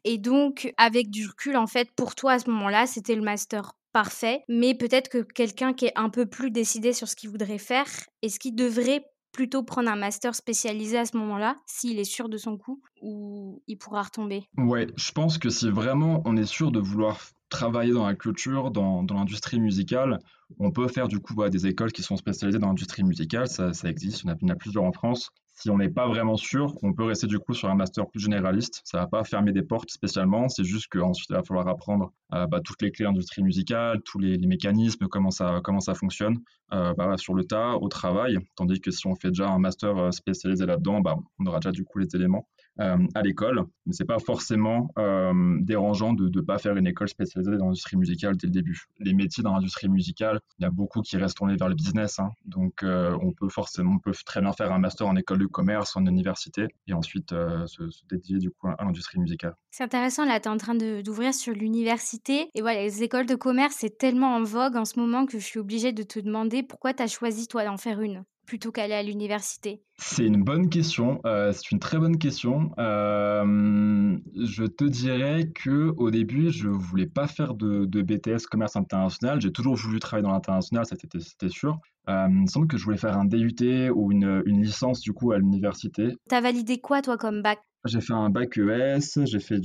Et 0.05 0.19
donc, 0.19 0.75
avec 0.77 1.09
du 1.09 1.27
recul, 1.27 1.57
en 1.57 1.67
fait, 1.67 1.89
pour 1.97 2.15
toi 2.15 2.33
à 2.33 2.39
ce 2.39 2.51
moment-là, 2.51 2.87
c'était 2.87 3.15
le 3.15 3.23
master 3.23 3.73
parfait, 3.93 4.43
mais 4.49 4.75
peut-être 4.75 5.09
que 5.09 5.23
quelqu'un 5.23 5.73
qui 5.73 5.87
est 5.87 5.93
un 5.97 6.09
peu 6.09 6.27
plus 6.27 6.51
décidé 6.51 6.93
sur 6.93 7.09
ce 7.09 7.17
qu'il 7.17 7.31
voudrait 7.31 7.59
faire 7.59 7.87
et 8.23 8.29
ce 8.29 8.39
qu'il 8.39 8.55
devrait 8.55 9.05
plutôt 9.33 9.63
prendre 9.63 9.91
un 9.91 9.97
master 9.97 10.35
spécialisé 10.35 10.99
à 10.99 11.05
ce 11.05 11.17
moment-là, 11.17 11.57
s'il 11.67 11.99
est 11.99 12.05
sûr 12.05 12.29
de 12.29 12.37
son 12.37 12.57
coup, 12.57 12.83
ou 13.01 13.63
il 13.67 13.77
pourra 13.77 14.03
retomber? 14.03 14.45
Ouais, 14.57 14.87
je 14.97 15.13
pense 15.13 15.39
que 15.39 15.49
si 15.49 15.71
vraiment 15.71 16.23
on 16.25 16.37
est 16.37 16.47
sûr 16.47 16.71
de 16.71 16.81
vouloir 16.81 17.19
travailler 17.49 17.93
dans 17.93 18.07
la 18.07 18.15
culture, 18.15 18.71
dans, 18.71 19.05
l'industrie 19.11 19.61
musicale, 19.61 20.19
on 20.59 20.71
peut 20.71 20.89
faire 20.89 21.09
du 21.09 21.19
coup 21.19 21.35
des 21.49 21.67
écoles 21.67 21.93
qui 21.93 22.03
sont 22.03 22.17
spécialisées 22.17 22.59
dans 22.59 22.69
l'industrie 22.69 23.05
musicale, 23.05 23.47
ça, 23.49 23.73
existe, 23.85 24.23
il 24.23 24.31
y, 24.31 24.45
en 24.45 24.49
a, 24.49 24.57
plusieurs 24.57 24.85
en 24.85 24.93
France. 24.93 25.31
Si 25.55 25.71
on 25.71 25.79
n'est 25.79 25.91
pas 25.91 26.09
vraiment 26.09 26.37
sûr, 26.37 26.75
on 26.83 26.93
peut 26.93 27.05
rester 27.05 27.27
du 27.27 27.39
coup 27.39 27.53
sur 27.53 27.69
un 27.69 27.75
master 27.75 28.09
plus 28.09 28.21
généraliste. 28.21 28.81
Ça 28.85 28.99
va 28.99 29.07
pas 29.07 29.23
fermer 29.23 29.53
des 29.53 29.63
portes 29.63 29.91
spécialement, 29.91 30.49
c'est 30.49 30.65
juste 30.65 30.89
qu'ensuite 30.91 31.29
il 31.31 31.35
va 31.35 31.43
falloir 31.43 31.69
apprendre 31.69 32.13
euh, 32.35 32.47
bah, 32.47 32.61
toutes 32.65 32.81
les 32.83 32.91
clés 32.91 33.05
d'industrie 33.05 33.43
musicale, 33.43 34.01
tous 34.05 34.19
les, 34.19 34.39
mécanismes, 34.39 35.07
comment 35.09 35.31
ça, 35.31 35.61
comment 35.63 35.81
ça 35.81 35.95
fonctionne 35.95 36.39
euh, 36.73 36.95
bah, 36.95 37.17
sur 37.19 37.35
le 37.35 37.45
tas, 37.45 37.77
au 37.77 37.89
travail. 37.89 38.39
Tandis 38.57 38.81
que 38.81 38.91
si 38.91 39.07
on 39.07 39.15
fait 39.15 39.29
déjà 39.29 39.49
un 39.49 39.59
master 39.59 39.97
euh, 39.97 40.11
spécialisé 40.11 40.65
là-dedans, 40.65 41.01
bah, 41.01 41.17
on 41.39 41.47
aura 41.47 41.61
déjà 41.61 41.71
du 41.71 41.85
coup 41.85 41.99
les 41.99 42.09
éléments. 42.15 42.49
Euh, 42.81 42.97
à 43.15 43.21
l'école, 43.21 43.67
mais 43.85 43.93
c'est 43.93 44.07
pas 44.07 44.19
forcément 44.19 44.89
euh, 44.99 45.59
dérangeant 45.61 46.15
de 46.15 46.31
ne 46.35 46.41
pas 46.41 46.57
faire 46.57 46.75
une 46.75 46.87
école 46.87 47.09
spécialisée 47.09 47.59
dans 47.59 47.67
l'industrie 47.67 47.99
musicale 47.99 48.35
dès 48.39 48.47
le 48.47 48.53
début. 48.53 48.87
Les 48.99 49.13
métiers 49.13 49.43
dans 49.43 49.53
l'industrie 49.53 49.91
musicale, 49.91 50.41
il 50.59 50.63
y 50.63 50.65
a 50.65 50.71
beaucoup 50.71 51.03
qui 51.03 51.19
restent 51.19 51.37
tournés 51.37 51.57
vers 51.57 51.69
le 51.69 51.75
business, 51.75 52.19
hein. 52.19 52.31
donc 52.47 52.83
euh, 52.83 53.15
on 53.21 53.33
peut 53.33 53.51
forcément, 53.51 53.97
on 53.97 53.99
peut 53.99 54.15
très 54.25 54.41
bien 54.41 54.55
faire 54.55 54.73
un 54.73 54.79
master 54.79 55.07
en 55.07 55.17
école 55.17 55.41
de 55.41 55.47
commerce, 55.47 55.95
en 55.97 56.07
université, 56.07 56.69
et 56.87 56.95
ensuite 56.95 57.31
se, 57.31 57.83
dédier 58.09 58.39
du 58.39 58.51
coup 58.51 58.69
à 58.69 58.83
l'industrie 58.83 59.21
musicale. 59.21 59.55
C'est 59.71 59.85
intéressant, 59.85 60.25
là, 60.25 60.41
tu 60.41 60.49
es 60.49 60.51
en 60.51 60.57
train 60.57 60.75
d'ouvrir 60.75 61.35
sur 61.35 61.53
l'université, 61.53 62.49
et 62.55 62.63
voilà, 62.63 62.81
les 62.81 63.03
écoles 63.03 63.27
de 63.27 63.35
commerce, 63.35 63.77
c'est 63.81 63.99
tellement 63.99 64.35
en 64.35 64.45
vogue 64.45 64.77
en 64.77 64.87
ce 64.87 64.99
moment 64.99 65.27
que 65.27 65.39
je 65.39 65.45
suis 65.45 65.59
obligée 65.59 65.93
de 65.93 66.05
te 66.05 66.19
demander 66.19 66.63
pourquoi 66.63 66.95
tu 66.95 67.03
as 67.03 67.07
choisi 67.07 67.49
toi 67.49 67.67
d'en 67.67 67.77
faire 67.77 68.01
une 68.01 68.25
plutôt 68.53 68.71
qu'aller 68.71 68.93
à 68.93 69.03
l'université? 69.03 69.81
C'est 69.97 70.27
une 70.27 70.45
bonne 70.45 70.69
question, 70.69 71.23
euh, 71.25 71.53
c'est 71.53 71.71
une 71.71 71.79
très 71.79 71.99
bonne 71.99 72.19
question. 72.19 72.71
Euh, 72.79 74.19
je 74.37 74.65
te 74.65 74.85
dirais 74.85 75.51
que 75.55 75.95
au 75.97 76.11
début, 76.11 76.51
je 76.51 76.69
voulais 76.69 77.07
pas 77.07 77.27
faire 77.27 77.55
de, 77.55 77.87
BTS 77.87 78.45
commerce 78.51 78.77
international. 78.77 79.41
J'ai 79.41 79.53
toujours 79.53 79.75
voulu 79.77 80.01
travailler 80.01 80.25
dans 80.25 80.33
l'international, 80.33 80.85
c'était 80.85 81.49
sûr. 81.49 81.79
Euh, 82.11 82.27
il 82.29 82.43
me 82.43 82.47
semble 82.47 82.67
que 82.67 82.77
je 82.77 82.85
voulais 82.85 82.99
faire 82.99 83.17
un 83.17 83.25
DUT 83.25 83.89
ou 83.95 84.13
une, 84.13 84.43
licence 84.45 85.01
du 85.01 85.15
coup 85.15 85.33
à 85.33 85.39
l'université. 85.39 86.09
T'as 86.29 86.43
validé 86.43 86.79
quoi 86.79 87.01
toi 87.01 87.17
comme 87.17 87.41
bac? 87.41 87.59
J'ai 87.87 88.03
fait 88.03 88.13
un 88.13 88.29
bac 88.29 88.59
ES, 88.59 89.25
j'ai 89.25 89.41
fait 89.41 89.63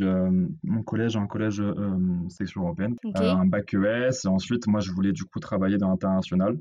mon 0.63 0.81
collège, 0.83 1.17
un 1.17 1.27
collège 1.27 1.61
section 2.29 2.61
européenne, 2.61 2.95
un 3.15 3.45
bac 3.45 3.73
ES. 3.73 4.23
Et 4.23 4.27
ensuite, 4.29 4.65
moi, 4.67 4.79
je 4.79 4.91
voulais 4.93 5.11
du 5.11 5.25
coup 5.25 5.41
travailler 5.41 5.77
dans 5.77 5.89
l'international. 5.89 6.57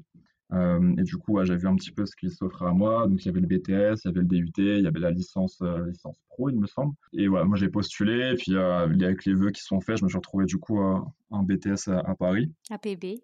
Euh, 0.53 0.95
et 0.97 1.03
du 1.03 1.17
coup, 1.17 1.43
j'ai 1.45 1.57
vu 1.57 1.67
un 1.67 1.75
petit 1.75 1.91
peu 1.91 2.07
ce 2.07 2.15
qui 2.15 2.31
s'offrait 2.31 2.67
à 2.67 2.73
moi. 2.73 3.07
Donc, 3.09 3.25
il 3.25 3.27
y 3.27 3.29
avait 3.29 3.41
le 3.41 3.47
BTS, 3.47 4.01
il 4.05 4.07
y 4.07 4.09
avait 4.09 4.21
le 4.21 4.27
DUT, 4.27 4.53
il 4.59 4.83
y 4.83 4.87
avait 4.87 5.01
la 5.01 5.11
licence, 5.11 5.59
euh, 5.63 5.87
licence 5.87 6.19
pro, 6.29 6.51
il 6.51 6.59
me 6.59 6.67
semble. 6.67 6.95
Et 7.13 7.27
voilà, 7.27 7.45
moi, 7.45 7.57
j'ai 7.57 7.69
postulé. 7.69 8.33
Et 8.33 8.37
puis, 8.37 8.55
euh, 8.55 8.85
avec 8.85 9.25
les 9.25 9.35
vœux 9.35 9.51
qui 9.51 9.63
sont 9.63 9.81
faits, 9.81 9.99
je 9.99 10.05
me 10.05 10.09
suis 10.09 10.19
retrouvé 10.19 10.47
du 10.47 10.59
coup 10.59 10.79
en 10.79 11.43
BTS 11.43 11.89
à, 11.89 12.15
Paris. 12.15 12.53
APB. 12.71 13.19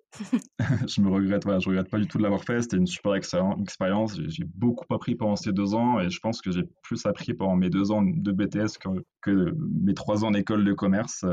je 0.89 1.01
me 1.01 1.11
regrette, 1.11 1.45
voilà, 1.45 1.61
je 1.61 1.69
regrette 1.69 1.91
pas 1.91 1.99
du 1.99 2.07
tout 2.07 2.19
de 2.19 2.25
l'avoir 2.25 2.43
fait. 2.43 2.63
C'était 2.63 2.77
une 2.77 2.87
super 2.87 3.15
expérience. 3.15 4.21
J'ai 4.27 4.45
beaucoup 4.45 4.93
appris 4.93 5.15
pendant 5.15 5.37
ces 5.37 5.53
deux 5.53 5.75
ans. 5.75 6.01
Et 6.01 6.11
je 6.11 6.19
pense 6.19 6.41
que 6.41 6.51
j'ai 6.51 6.65
plus 6.83 7.07
appris 7.07 7.35
pendant 7.35 7.57
mes 7.57 7.71
deux 7.71 7.93
ans 7.93 8.03
de 8.03 8.33
BTS 8.33 8.79
que, 8.81 8.89
que 9.21 9.55
mes 9.81 9.95
trois 9.95 10.25
ans 10.25 10.33
d'école 10.33 10.65
de 10.65 10.73
commerce. 10.73 11.25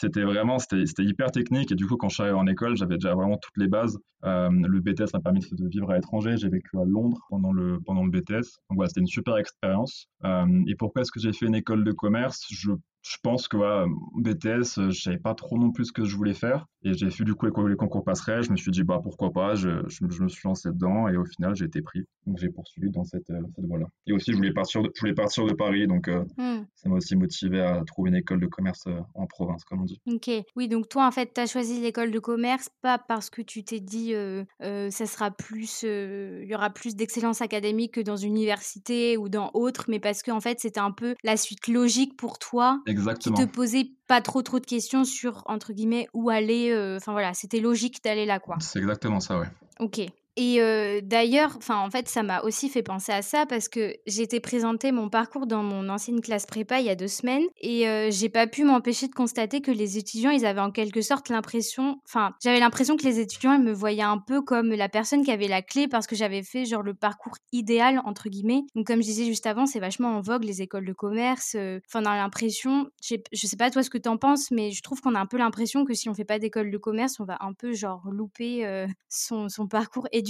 c'était 0.00 0.22
vraiment, 0.22 0.58
c'était 0.58 1.04
hyper 1.04 1.30
technique. 1.30 1.72
Et 1.72 1.74
du 1.74 1.86
coup, 1.86 1.96
quand 1.96 2.08
je 2.08 2.14
suis 2.14 2.22
arrivé 2.22 2.38
en 2.38 2.46
école, 2.46 2.76
j'avais 2.76 2.94
déjà 2.94 3.14
vraiment 3.14 3.36
toutes 3.36 3.56
les 3.58 3.68
bases. 3.68 3.98
le 4.22 4.80
BTS 4.80 4.93
BTS 4.94 5.12
m'a 5.14 5.20
permis 5.20 5.40
de 5.50 5.68
vivre 5.68 5.90
à 5.90 5.96
l'étranger. 5.96 6.36
J'ai 6.36 6.48
vécu 6.48 6.78
à 6.78 6.84
Londres 6.84 7.20
pendant 7.28 7.52
le, 7.52 7.80
pendant 7.84 8.04
le 8.04 8.10
BTS. 8.10 8.58
Donc 8.68 8.76
voilà, 8.76 8.88
c'était 8.88 9.00
une 9.00 9.06
super 9.06 9.36
expérience. 9.36 10.06
Euh, 10.24 10.46
et 10.66 10.74
pourquoi 10.74 11.02
est-ce 11.02 11.12
que 11.12 11.20
j'ai 11.20 11.32
fait 11.32 11.46
une 11.46 11.54
école 11.54 11.84
de 11.84 11.92
commerce? 11.92 12.46
Je 12.50 12.72
je 13.04 13.18
pense 13.22 13.48
que 13.48 13.58
voilà, 13.58 13.86
BTS, 14.16 14.78
euh, 14.78 14.90
je 14.90 15.00
savais 15.02 15.18
pas 15.18 15.34
trop 15.34 15.58
non 15.58 15.72
plus 15.72 15.86
ce 15.86 15.92
que 15.92 16.04
je 16.04 16.16
voulais 16.16 16.32
faire. 16.32 16.66
Et 16.82 16.94
j'ai 16.94 17.10
fait 17.10 17.24
du 17.24 17.34
coup 17.34 17.46
les 17.46 17.76
concours 17.76 18.02
passerelles. 18.02 18.42
Je 18.42 18.50
me 18.50 18.56
suis 18.56 18.70
dit, 18.70 18.82
bah 18.82 19.00
pourquoi 19.02 19.30
pas, 19.30 19.54
je, 19.54 19.68
je, 19.88 20.22
me 20.22 20.28
suis 20.28 20.42
lancé 20.44 20.70
dedans 20.70 21.08
et 21.08 21.16
au 21.16 21.24
final, 21.24 21.54
j'ai 21.54 21.66
été 21.66 21.82
pris. 21.82 22.04
Donc 22.26 22.38
j'ai 22.38 22.48
poursuivi 22.48 22.90
dans 22.90 23.04
cette, 23.04 23.28
euh, 23.30 23.40
cette 23.54 23.66
voie-là. 23.66 23.86
Et 24.06 24.12
aussi, 24.12 24.32
je 24.32 24.36
voulais 24.36 24.52
partir 24.52 24.82
de, 24.82 24.90
je 24.94 25.00
voulais 25.00 25.14
partir 25.14 25.44
de 25.44 25.52
Paris, 25.52 25.86
donc 25.86 26.08
euh, 26.08 26.24
hmm. 26.38 26.64
ça 26.74 26.88
m'a 26.88 26.96
aussi 26.96 27.14
motivé 27.16 27.60
à 27.60 27.82
trouver 27.86 28.08
une 28.08 28.16
école 28.16 28.40
de 28.40 28.46
commerce 28.46 28.84
en 29.14 29.26
province, 29.26 29.64
comme 29.64 29.82
on 29.82 29.84
dit. 29.84 30.00
Ok, 30.06 30.30
oui, 30.56 30.68
donc 30.68 30.88
toi, 30.88 31.06
en 31.06 31.10
fait, 31.10 31.32
tu 31.34 31.40
as 31.40 31.46
choisi 31.46 31.80
l'école 31.80 32.10
de 32.10 32.18
commerce 32.18 32.70
pas 32.80 32.98
parce 32.98 33.28
que 33.28 33.42
tu 33.42 33.64
t'es 33.64 33.80
dit, 33.80 34.14
ça 34.60 35.06
sera 35.06 35.30
plus, 35.30 35.82
il 35.82 36.46
y 36.48 36.54
aura 36.54 36.70
plus 36.70 36.96
d'excellence 36.96 37.42
académique 37.42 37.94
que 37.94 38.00
dans 38.00 38.16
une 38.16 38.30
université 38.34 39.16
ou 39.18 39.28
dans 39.28 39.50
autre, 39.52 39.86
mais 39.88 40.00
parce 40.00 40.22
que 40.22 40.30
en 40.30 40.40
fait, 40.40 40.60
c'était 40.60 40.80
un 40.80 40.90
peu 40.90 41.14
la 41.22 41.36
suite 41.36 41.68
logique 41.68 42.16
pour 42.16 42.38
toi. 42.38 42.82
Exactement. 42.94 43.36
Qui 43.36 43.46
te 43.46 43.50
posait 43.50 43.90
pas 44.06 44.20
trop 44.20 44.42
trop 44.42 44.60
de 44.60 44.66
questions 44.66 45.04
sur 45.04 45.42
entre 45.46 45.72
guillemets 45.72 46.08
où 46.14 46.30
aller. 46.30 46.70
Euh, 46.70 46.96
enfin 46.96 47.12
voilà, 47.12 47.34
c'était 47.34 47.60
logique 47.60 48.02
d'aller 48.02 48.26
là 48.26 48.38
quoi. 48.38 48.56
C'est 48.60 48.78
exactement 48.78 49.20
ça, 49.20 49.38
ouais. 49.38 49.48
Ok. 49.80 50.00
Et 50.36 50.60
d'ailleurs, 51.02 51.58
en 51.68 51.90
fait, 51.90 52.08
ça 52.08 52.22
m'a 52.22 52.40
aussi 52.42 52.68
fait 52.68 52.82
penser 52.82 53.12
à 53.12 53.22
ça 53.22 53.46
parce 53.46 53.68
que 53.68 53.94
j'ai 54.06 54.22
été 54.22 54.40
présenter 54.40 54.90
mon 54.92 55.08
parcours 55.08 55.46
dans 55.46 55.62
mon 55.62 55.88
ancienne 55.88 56.20
classe 56.20 56.46
prépa 56.46 56.80
il 56.80 56.86
y 56.86 56.90
a 56.90 56.96
deux 56.96 57.08
semaines 57.08 57.44
et 57.60 57.86
j'ai 58.10 58.28
pas 58.28 58.46
pu 58.46 58.64
m'empêcher 58.64 59.06
de 59.06 59.14
constater 59.14 59.60
que 59.60 59.70
les 59.70 59.98
étudiants, 59.98 60.30
ils 60.30 60.44
avaient 60.44 60.60
en 60.60 60.70
quelque 60.72 61.02
sorte 61.02 61.28
l'impression, 61.28 62.00
enfin 62.04 62.32
j'avais 62.42 62.58
l'impression 62.58 62.96
que 62.96 63.04
les 63.04 63.20
étudiants, 63.20 63.52
ils 63.52 63.62
me 63.62 63.72
voyaient 63.72 64.02
un 64.02 64.18
peu 64.18 64.42
comme 64.42 64.70
la 64.70 64.88
personne 64.88 65.24
qui 65.24 65.30
avait 65.30 65.48
la 65.48 65.62
clé 65.62 65.86
parce 65.86 66.06
que 66.06 66.16
j'avais 66.16 66.42
fait 66.42 66.64
genre 66.64 66.82
le 66.82 66.94
parcours 66.94 67.36
idéal 67.52 68.00
entre 68.04 68.28
guillemets. 68.28 68.62
Donc 68.74 68.86
comme 68.88 69.02
je 69.02 69.06
disais 69.06 69.26
juste 69.26 69.46
avant, 69.46 69.66
c'est 69.66 69.80
vachement 69.80 70.16
en 70.16 70.20
vogue 70.20 70.44
les 70.44 70.62
écoles 70.62 70.86
de 70.86 70.92
commerce. 70.92 71.54
Enfin 71.88 72.02
on 72.02 72.06
a 72.06 72.16
l'impression, 72.16 72.88
je 73.00 73.46
sais 73.46 73.56
pas 73.56 73.70
toi 73.70 73.82
ce 73.82 73.90
que 73.90 73.98
t'en 73.98 74.16
penses, 74.16 74.50
mais 74.50 74.72
je 74.72 74.82
trouve 74.82 75.00
qu'on 75.00 75.14
a 75.14 75.20
un 75.20 75.26
peu 75.26 75.38
l'impression 75.38 75.84
que 75.84 75.94
si 75.94 76.08
on 76.08 76.14
fait 76.14 76.24
pas 76.24 76.40
d'école 76.40 76.72
de 76.72 76.78
commerce, 76.78 77.20
on 77.20 77.24
va 77.24 77.38
un 77.40 77.52
peu 77.52 77.72
genre 77.72 78.02
louper 78.10 78.86
son, 79.08 79.48
son 79.48 79.68
parcours 79.68 80.08
éducatif 80.10 80.23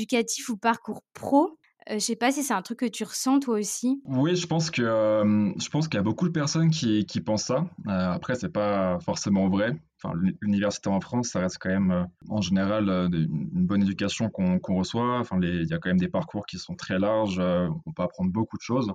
ou 0.48 0.56
parcours 0.56 1.02
pro. 1.12 1.58
Euh, 1.90 1.94
je 1.94 1.98
sais 1.98 2.16
pas 2.16 2.32
si 2.32 2.42
c'est 2.42 2.54
un 2.54 2.62
truc 2.62 2.78
que 2.78 2.86
tu 2.86 3.04
ressens 3.04 3.40
toi 3.40 3.58
aussi. 3.58 4.00
Oui, 4.06 4.36
je 4.36 4.46
pense 4.46 4.70
que 4.70 4.82
euh, 4.82 5.52
je 5.58 5.68
pense 5.68 5.86
qu'il 5.86 5.98
y 5.98 6.00
a 6.00 6.02
beaucoup 6.02 6.26
de 6.26 6.32
personnes 6.32 6.70
qui, 6.70 7.04
pensent 7.24 7.44
ça. 7.44 7.66
Euh, 7.86 8.12
après, 8.12 8.34
c'est 8.34 8.48
pas 8.48 8.98
forcément 9.00 9.48
vrai. 9.48 9.76
Enfin, 10.02 10.14
l'université 10.40 10.88
en 10.88 11.00
France, 11.00 11.28
ça 11.28 11.40
reste 11.40 11.58
quand 11.60 11.70
même 11.70 12.06
en 12.28 12.40
général 12.40 12.88
une 13.12 13.66
bonne 13.66 13.82
éducation 13.82 14.28
qu'on 14.28 14.58
reçoit. 14.76 15.18
Enfin, 15.18 15.38
il 15.42 15.66
y 15.66 15.72
a 15.72 15.78
quand 15.78 15.90
même 15.90 15.98
des 15.98 16.08
parcours 16.08 16.46
qui 16.46 16.58
sont 16.58 16.74
très 16.74 16.98
larges. 16.98 17.38
on 17.38 17.92
peut 17.92 18.02
apprendre 18.02 18.30
beaucoup 18.30 18.56
de 18.56 18.62
choses. 18.62 18.92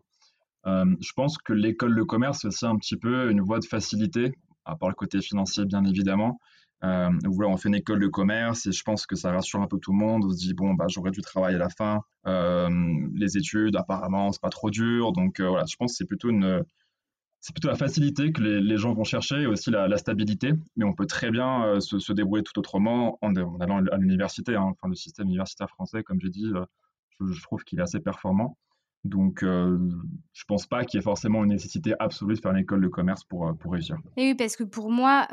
je 0.66 1.12
pense 1.16 1.38
que 1.40 1.54
l'école 1.54 1.96
de 1.96 2.04
commerce, 2.04 2.40
c'est 2.42 2.48
aussi 2.48 2.66
un 2.66 2.76
petit 2.76 2.98
peu 2.98 3.32
une 3.32 3.42
voie 3.42 3.60
de 3.60 3.66
facilité, 3.66 4.34
à 4.66 4.76
part 4.76 4.90
le 4.90 4.96
côté 4.96 5.20
financier, 5.22 5.66
bien 5.66 5.84
évidemment. 5.84 6.40
Euh, 6.84 7.10
on 7.26 7.58
fait 7.58 7.70
une 7.70 7.76
école 7.76 8.00
de 8.00 8.08
commerce 8.08 8.66
et 8.66 8.72
je 8.72 8.84
pense 8.84 9.06
que 9.06 9.16
ça 9.16 9.32
rassure 9.32 9.62
un 9.62 9.68
peu 9.68 9.80
tout 9.80 9.92
le 9.92 9.98
monde. 9.98 10.24
On 10.26 10.30
se 10.30 10.38
dit, 10.38 10.54
bon, 10.54 10.74
bah, 10.74 10.86
j'aurai 10.88 11.12
du 11.12 11.22
travail 11.22 11.56
à 11.56 11.58
la 11.58 11.70
fin. 11.70 12.02
Euh, 12.28 12.70
les 13.16 13.38
études, 13.38 13.76
apparemment, 13.76 14.32
c'est 14.32 14.42
pas 14.42 14.50
trop 14.50 14.70
dur. 14.70 15.12
Donc 15.12 15.40
euh, 15.40 15.50
voilà, 15.50 15.66
je 15.70 15.76
pense 15.76 15.92
que 15.92 15.98
c'est 15.98 16.06
plutôt 16.06 16.30
une, 16.30 16.64
c'est 17.42 17.54
plutôt 17.54 17.70
la 17.70 17.76
facilité 17.76 18.32
que 18.32 18.42
les, 18.42 18.78
gens 18.78 18.94
vont 18.94 19.06
chercher 19.06 19.42
et 19.42 19.48
aussi 19.48 19.72
la, 19.72 19.98
stabilité. 19.98 20.54
Mais 20.76 20.86
on 20.86 20.94
peut 20.94 21.06
très 21.06 21.32
bien 21.32 21.66
euh, 21.66 21.80
se, 21.80 22.14
débrouiller 22.14 22.44
tout 22.44 22.58
autrement 22.60 23.18
en, 23.22 23.34
allant 23.60 23.86
à 23.86 23.98
l'université. 23.98 24.56
Hein. 24.56 24.72
Enfin, 24.72 24.90
le 24.90 24.96
système 24.96 25.28
universitaire 25.28 25.70
français, 25.70 26.04
comme 26.04 26.20
j'ai 26.22 26.30
dit, 26.30 26.52
je, 27.20 27.42
trouve 27.42 27.64
qu'il 27.64 27.80
est 27.80 27.84
assez 27.84 28.00
performant. 28.00 28.58
Donc, 29.06 29.44
euh, 29.44 29.80
je 30.34 30.44
pense 30.46 30.68
pas 30.68 30.84
qu'il 30.84 30.98
y 30.98 31.00
ait 31.00 31.04
forcément 31.04 31.46
une 31.46 31.52
nécessité 31.52 31.94
absolue 32.00 32.36
de 32.36 32.42
faire 32.42 32.52
une 32.52 32.58
école 32.58 32.82
de 32.82 32.90
commerce 32.90 33.24
pour, 33.24 33.56
pour 33.58 33.72
réussir. 33.72 33.98
oui, 34.18 34.36
parce 34.36 34.58
que 34.58 34.66
pour 34.66 34.92
moi, 34.92 35.26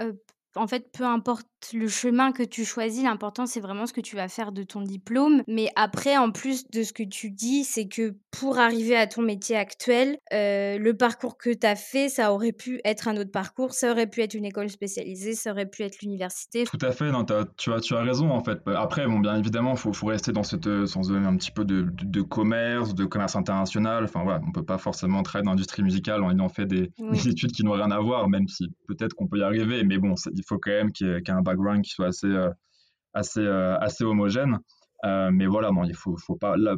en 0.57 0.67
fait, 0.67 0.91
peu 0.93 1.05
importe 1.05 1.47
le 1.73 1.89
chemin 1.89 2.33
que 2.33 2.43
tu 2.43 2.65
choisis, 2.65 3.03
l'important 3.03 3.47
c'est 3.47 3.61
vraiment 3.61 3.87
ce 3.87 3.93
que 3.93 4.01
tu 4.01 4.17
vas 4.17 4.29
faire 4.29 4.53
de 4.53 4.63
ton 4.63 4.83
diplôme. 4.83 5.43
Mais 5.49 5.69
après, 5.77 6.17
en 6.17 6.31
plus 6.31 6.69
de 6.71 6.83
ce 6.83 6.93
que 6.93 7.03
tu 7.03 7.31
dis, 7.31 7.65
c'est 7.65 7.89
que 7.89 8.15
pour 8.31 8.59
arriver 8.59 8.97
à 8.97 9.07
ton 9.07 9.23
métier 9.23 9.57
actuel, 9.57 10.19
euh, 10.33 10.79
le 10.79 10.95
parcours 10.95 11.37
que 11.39 11.51
tu 11.51 11.67
as 11.67 11.77
fait, 11.77 12.09
ça 12.09 12.33
aurait 12.33 12.53
pu 12.53 12.81
être 12.85 13.09
un 13.09 13.17
autre 13.17 13.31
parcours, 13.31 13.73
ça 13.73 13.91
aurait 13.91 14.07
pu 14.07 14.21
être 14.21 14.35
une 14.35 14.45
école 14.45 14.69
spécialisée, 14.69 15.35
ça 15.35 15.53
aurait 15.53 15.67
pu 15.67 15.83
être 15.83 16.01
l'université. 16.03 16.65
Tout 16.65 16.79
à 16.83 16.93
fait, 16.93 17.11
non, 17.11 17.25
tu, 17.25 17.73
as, 17.73 17.81
tu 17.81 17.95
as 17.95 18.03
raison 18.03 18.31
en 18.31 18.43
fait. 18.43 18.59
Après, 18.67 19.07
bon, 19.07 19.19
bien 19.19 19.37
évidemment, 19.37 19.73
il 19.73 19.95
faut, 19.95 20.07
rester 20.07 20.33
dans 20.33 20.43
cette 20.43 20.69
zone 20.87 21.27
un 21.27 21.37
petit 21.37 21.51
peu 21.51 21.65
de, 21.65 22.23
commerce, 22.23 22.95
de 22.95 23.05
commerce 23.05 23.37
international. 23.37 24.05
Enfin 24.05 24.23
voilà, 24.23 24.41
on 24.47 24.53
peut 24.53 24.65
pas 24.65 24.79
forcément 24.79 25.23
travailler 25.23 25.47
dans 25.47 25.53
l'industrie 25.53 25.83
musicale 25.83 26.23
en 26.23 26.31
ayant 26.31 26.49
fait 26.49 26.67
des, 26.67 26.91
études 27.27 27.53
qui 27.53 27.65
n'ont 27.65 27.73
rien 27.73 27.91
à 27.91 27.99
voir, 27.99 28.29
même 28.29 28.47
si 28.49 28.69
peut-être 28.87 29.15
qu'on 29.15 29.27
peut 29.27 29.39
y 29.39 29.43
arriver. 29.43 29.83
Mais 29.85 29.99
bon, 29.99 30.15
il 30.33 30.45
faut 30.47 30.59
quand 30.59 30.71
même 30.71 30.93
qu'il 30.93 31.07
y, 31.07 31.11
ait 31.11 31.31
un 31.31 31.43
background 31.43 31.83
qui 31.83 31.91
soit 31.91 32.07
assez, 32.07 32.27
euh, 32.27 32.51
assez, 33.13 33.41
euh, 33.41 33.77
assez 33.79 34.05
homogène. 34.05 34.59
Euh, 35.05 35.31
mais 35.31 35.47
voilà, 35.47 35.71
non, 35.71 35.85
il 35.85 35.95
faut, 35.95 36.17
faut 36.17 36.37
pas. 36.37 36.57
Là, 36.57 36.77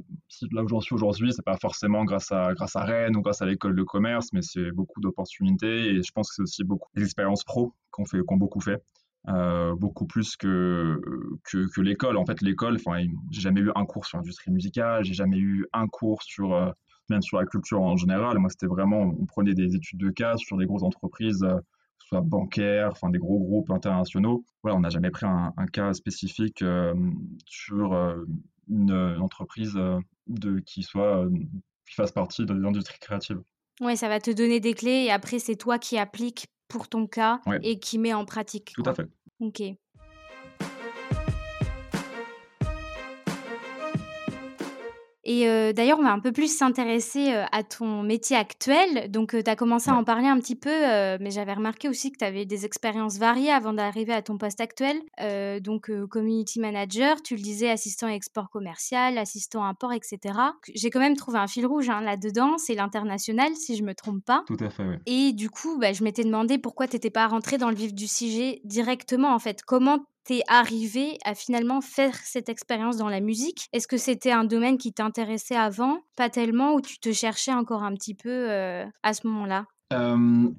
là 0.50 0.62
où 0.64 0.68
j'en 0.68 0.80
suis 0.80 0.94
aujourd'hui, 0.94 1.32
c'est 1.32 1.44
pas 1.44 1.56
forcément 1.56 2.04
grâce 2.04 2.32
à, 2.32 2.52
grâce 2.54 2.75
à 2.75 2.82
Rennes 2.82 3.16
ou 3.16 3.22
grâce 3.22 3.42
à 3.42 3.46
l'école 3.46 3.76
de 3.76 3.84
commerce, 3.84 4.32
mais 4.32 4.42
c'est 4.42 4.72
beaucoup 4.72 5.00
d'opportunités 5.00 5.90
et 5.90 6.02
je 6.02 6.12
pense 6.12 6.30
que 6.30 6.34
c'est 6.37 6.42
aussi 6.42 6.64
beaucoup 6.64 6.88
d'expériences 6.96 7.44
pro 7.44 7.75
qu'on 7.90 8.04
fait, 8.04 8.18
beaucoup 8.28 8.60
fait. 8.60 8.82
beaucoup 9.76 10.06
plus 10.06 10.37
que, 10.37 11.00
que, 11.44 11.80
l'école. 11.80 12.16
En 12.16 12.26
fait, 12.26 12.42
l'école, 12.42 12.78
j'ai 13.30 13.40
jamais 13.40 13.60
eu 13.60 13.70
un 13.76 13.84
cours 13.87 14.04
sur 14.04 14.18
l'industrie 14.18 14.50
musicale, 14.50 15.04
j'ai 15.04 15.14
jamais 15.14 15.38
eu 15.38 15.66
un 15.72 15.87
cours 15.87 16.22
sur, 16.25 16.75
même 17.08 17.22
sur 17.22 17.38
la 17.38 17.46
culture 17.46 17.80
en 17.80 17.96
général. 17.96 18.38
Moi, 18.38 18.50
c'était 18.50 18.66
vraiment, 18.66 19.00
on 19.00 19.26
prenait 19.26 19.54
des 19.54 19.76
études 19.76 20.00
de 20.00 20.10
cas 20.10 20.37
sur 20.37 20.56
des 20.56 20.66
grosses 20.66 20.82
entreprises 20.82 21.46
soit 21.99 22.21
bancaire, 22.21 22.90
enfin 22.93 23.11
des 23.11 23.19
gros 23.19 23.38
groupes 23.38 23.71
internationaux. 23.71 24.45
Voilà, 24.62 24.76
on 24.76 24.81
n'a 24.81 24.90
jamais 24.90 25.11
pris 25.11 25.26
un, 25.26 25.52
cas 25.73 25.93
spécifique 25.93 26.62
euh, 26.62 26.95
sur 27.47 27.93
euh, 27.93 28.25
une, 28.69 28.93
entreprise 29.21 29.76
euh, 29.76 29.99
de, 30.26 30.61
qui 30.61 30.83
soit 30.83 31.26
qui 31.87 31.95
fasse 31.95 32.12
partie 32.12 32.45
de 32.45 32.55
l'industrie 32.55 32.99
créative. 32.99 33.40
Oui, 33.81 33.97
ça 33.97 34.09
va 34.09 34.21
te 34.21 34.31
donner 34.31 34.61
des 34.61 34.75
clés 34.75 35.05
et 35.05 35.11
après 35.11 35.38
c'est 35.38 35.57
toi 35.57 35.78
qui 35.78 35.99
appliques 35.99 36.49
pour 36.69 36.88
ton 36.88 37.07
cas 37.07 37.40
et 37.62 37.78
qui 37.78 37.99
met 37.99 38.12
en 38.12 38.25
pratique. 38.25 38.73
Tout 38.75 38.83
à 38.85 38.95
fait. 38.95 39.09
Ok. 39.40 39.62
Et 45.30 45.47
euh, 45.47 45.75
d'ailleurs, 45.75 45.99
on 45.99 46.04
va 46.04 46.12
un 46.12 46.20
peu 46.20 46.32
plus 46.32 46.56
s'intéresser 46.56 47.35
euh, 47.35 47.44
à 47.52 47.62
ton 47.62 48.02
métier 48.02 48.35
actuel. 48.35 49.11
Donc, 49.11 49.35
euh, 49.35 49.42
tu 49.42 49.50
as 49.50 49.56
commencé 49.56 49.90
à 49.90 49.94
en 49.94 50.02
parler 50.02 50.26
un 50.26 50.38
petit 50.38 50.56
peu, 50.56 50.70
mais 51.20 51.30
j'avais 51.30 51.52
remarqué 51.52 51.87
aussi 51.90 52.11
que 52.11 52.16
tu 52.16 52.25
avais 52.25 52.47
des 52.47 52.64
expériences 52.64 53.18
variées 53.18 53.50
avant 53.50 53.75
d'arriver 53.75 54.14
à 54.14 54.23
ton 54.23 54.38
poste 54.38 54.61
actuel. 54.62 54.97
donc, 55.61 55.90
community 56.08 56.61
manager, 56.61 57.20
tu 57.23 57.37
le 57.37 57.42
disais, 57.42 57.68
assistant 57.68 58.08
export 58.08 58.49
commercial, 58.49 59.18
assistant 59.18 59.64
import, 59.64 59.92
etc. 59.92 60.18
J'ai 60.75 60.88
quand 60.88 61.00
même 61.00 61.16
trouvé 61.16 61.38
un 61.38 61.47
fil 61.47 61.66
rouge 61.66 61.90
hein, 61.90 62.00
là-dedans, 62.00 62.56
c'est 62.56 62.75
l'international, 62.75 63.54
si 63.54 63.76
je 63.76 63.82
me 63.82 63.94
trompe 63.94 64.25
pas. 64.25 64.44
Tout 64.47 64.56
à 64.61 64.70
fait, 64.70 64.85
oui. 64.85 64.97
Et 65.04 65.32
du 65.32 65.50
coup, 65.50 65.78
bah, 65.78 65.92
je 65.92 66.02
m'étais 66.04 66.25
demandé 66.25 66.56
pourquoi 66.56 66.88
tu 66.88 66.97
n'étais 66.97 67.11
pas 67.11 67.26
rentré 67.26 67.58
dans 67.58 67.68
le 67.68 67.76
vif 67.76 67.92
du 67.92 68.08
sujet 68.08 68.62
directement, 68.64 69.35
en 69.35 69.38
fait. 69.38 69.62
Comment 69.62 70.06
t'es 70.28 70.42
arrivé 70.47 71.16
à 71.25 71.35
finalement 71.35 71.80
faire 71.80 72.14
cette 72.14 72.50
expérience 72.50 72.99
dans 72.99 73.08
la 73.08 73.20
musique? 73.20 73.66
Est-ce 73.73 73.88
que 73.88 73.97
c'était 73.97 74.30
un 74.30 74.44
domaine 74.44 74.76
qui 74.76 74.92
t'intéressait 74.92 75.56
avant 75.56 76.00
Pas 76.16 76.28
tellement, 76.28 76.75
ou 76.75 76.82
tu 76.82 76.99
te 76.99 77.12
cherchais 77.12 77.54
encore 77.54 77.82
un 77.82 77.94
petit 77.94 78.14
peu 78.14 78.50
euh, 78.50 78.85
à 79.02 79.14
ce 79.14 79.26
moment-là? 79.26 79.64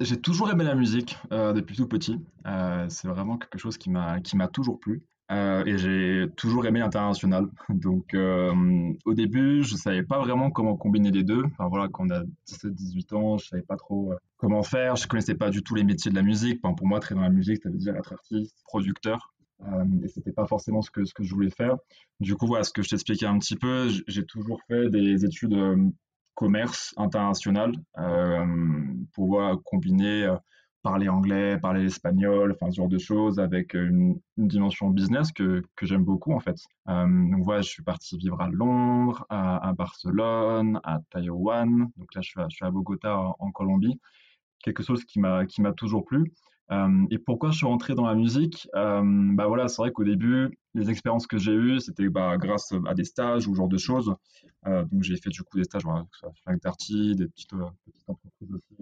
J'ai 0.02 0.20
toujours 0.20 0.50
aimé 0.50 0.64
la 0.64 0.74
musique 0.74 1.20
euh, 1.32 1.54
depuis 1.54 1.76
tout 1.76 1.88
petit. 1.88 2.18
Euh, 2.48 2.88
c'est 2.90 3.08
vraiment 3.08 3.38
quelque 3.38 3.60
chose 3.60 3.78
qui 3.78 3.92
m'a 3.92 4.20
toujours 4.52 4.80
plu. 4.80 5.04
et 5.30 5.78
j'ai 5.78 6.26
toujours 6.36 6.66
aimé 6.66 6.80
l'international. 6.80 7.46
Donc 7.70 8.16
au 8.16 9.14
début, 9.14 9.62
je 9.62 9.76
savais 9.76 10.02
pas 10.02 10.18
vraiment 10.18 10.50
comment 10.50 10.78
combiner 10.78 11.12
les 11.12 11.24
deux. 11.24 11.44
Enfin 11.46 11.68
voilà, 11.68 11.90
quand 11.90 12.08
on 12.08 12.10
a 12.10 12.24
17-18 12.48 13.16
ans, 13.16 13.38
je 13.38 13.46
savais 13.50 13.62
pas 13.62 13.78
trop 13.78 14.16
comment 14.38 14.64
faire. 14.64 14.96
Je 14.96 15.08
connaissais 15.08 15.36
pas 15.36 15.52
du 15.52 15.62
tout 15.62 15.76
les 15.76 15.84
métiers 15.84 16.10
de 16.10 16.16
la 16.16 16.24
musique. 16.24 16.60
pour 16.60 16.88
moi, 16.88 17.00
très 17.00 17.14
dans 17.14 17.22
la 17.22 17.30
musique, 17.30 17.62
ça 17.62 17.70
veut 17.70 17.78
dire 17.78 17.96
être 17.96 18.14
artiste, 18.14 18.56
producteur. 18.64 19.32
Euh, 19.68 19.86
et 20.04 20.08
c'était 20.08 20.32
pas 20.32 20.48
forcément 20.48 20.82
ce 20.82 20.92
que, 20.92 21.06
ce 21.06 21.14
que 21.14 21.24
je 21.24 21.34
voulais 21.34 21.50
faire. 21.50 21.78
Du 22.20 22.36
coup, 22.36 22.48
voilà, 22.48 22.64
ce 22.64 22.72
que 22.72 22.82
je 22.82 22.90
t'expliquais 22.90 23.26
un 23.26 23.40
petit 23.40 23.56
peu, 23.56 23.90
j'ai 24.08 24.26
toujours 24.26 24.62
fait 24.68 24.90
des 24.90 25.26
études 25.26 25.54
euh, 25.54 25.78
commerce 26.36 26.94
international 26.98 27.74
euh, 27.98 28.46
pour 29.14 29.28
voir 29.28 29.62
combiner 29.64 30.34
parler 30.82 31.10
anglais, 31.10 31.58
parler 31.60 31.84
espagnol, 31.84 32.54
enfin 32.54 32.72
ce 32.72 32.78
genre 32.78 32.88
de 32.88 32.98
choses 32.98 33.38
avec 33.38 33.74
une, 33.74 34.18
dimension 34.38 34.90
business 34.90 35.34
que, 35.34 35.62
que 35.76 35.86
j'aime 35.86 36.06
beaucoup 36.06 36.32
en 36.32 36.40
fait. 36.40 36.56
donc 36.88 37.44
voilà, 37.44 37.62
je 37.62 37.68
suis 37.68 37.84
parti 37.84 38.18
vivre 38.18 38.40
à 38.40 38.48
Londres, 38.48 39.26
à, 39.28 39.74
Barcelone, 39.74 40.80
à 40.86 41.00
Taïwan. 41.10 41.90
Donc 41.98 42.16
là, 42.16 42.22
je 42.22 42.30
suis 42.30 42.40
à, 42.40 42.48
je 42.50 42.56
suis 42.56 42.66
à 42.66 42.72
Bogota 42.72 43.20
en, 43.20 43.36
en 43.40 43.52
Colombie. 43.52 44.00
Quelque 44.64 44.82
chose 44.82 45.04
qui 45.04 45.20
m'a 45.20 45.46
qui 45.46 45.62
m'a 45.62 45.74
toujours 45.74 46.06
plu. 46.06 46.32
Euh, 46.72 47.06
et 47.10 47.18
pourquoi 47.18 47.50
je 47.52 47.58
suis 47.58 47.66
rentré 47.66 47.96
dans 47.96 48.06
la 48.06 48.16
musique? 48.16 48.68
Euh, 48.76 49.02
Bah 49.34 49.48
voilà, 49.48 49.68
c'est 49.68 49.82
vrai 49.82 49.92
qu'au 49.92 50.04
début, 50.04 50.50
les 50.76 50.90
expériences 50.90 51.26
que 51.28 51.38
j'ai 51.38 51.54
eues, 51.54 51.80
c'était 51.80 52.10
bah, 52.10 52.38
grâce 52.38 52.72
à 52.88 52.94
des 52.94 53.06
stages 53.06 53.48
ou 53.48 53.54
ce 53.54 53.58
genre 53.58 53.68
de 53.68 53.78
choses. 53.78 54.14
Euh, 54.68 54.86
donc 54.86 55.04
j'ai 55.04 55.18
fait 55.18 55.30
du 55.30 55.42
coup 55.44 55.58
des 55.58 55.64
stages, 55.64 55.84
voilà, 55.84 56.02
que 56.04 56.10
ce 56.14 56.20
soit 56.20 56.34
Frank 56.44 56.62
Darty, 56.62 57.16
des 57.16 57.28
petites 57.28 57.54
entreprises 58.08 58.52
aussi 58.54 58.76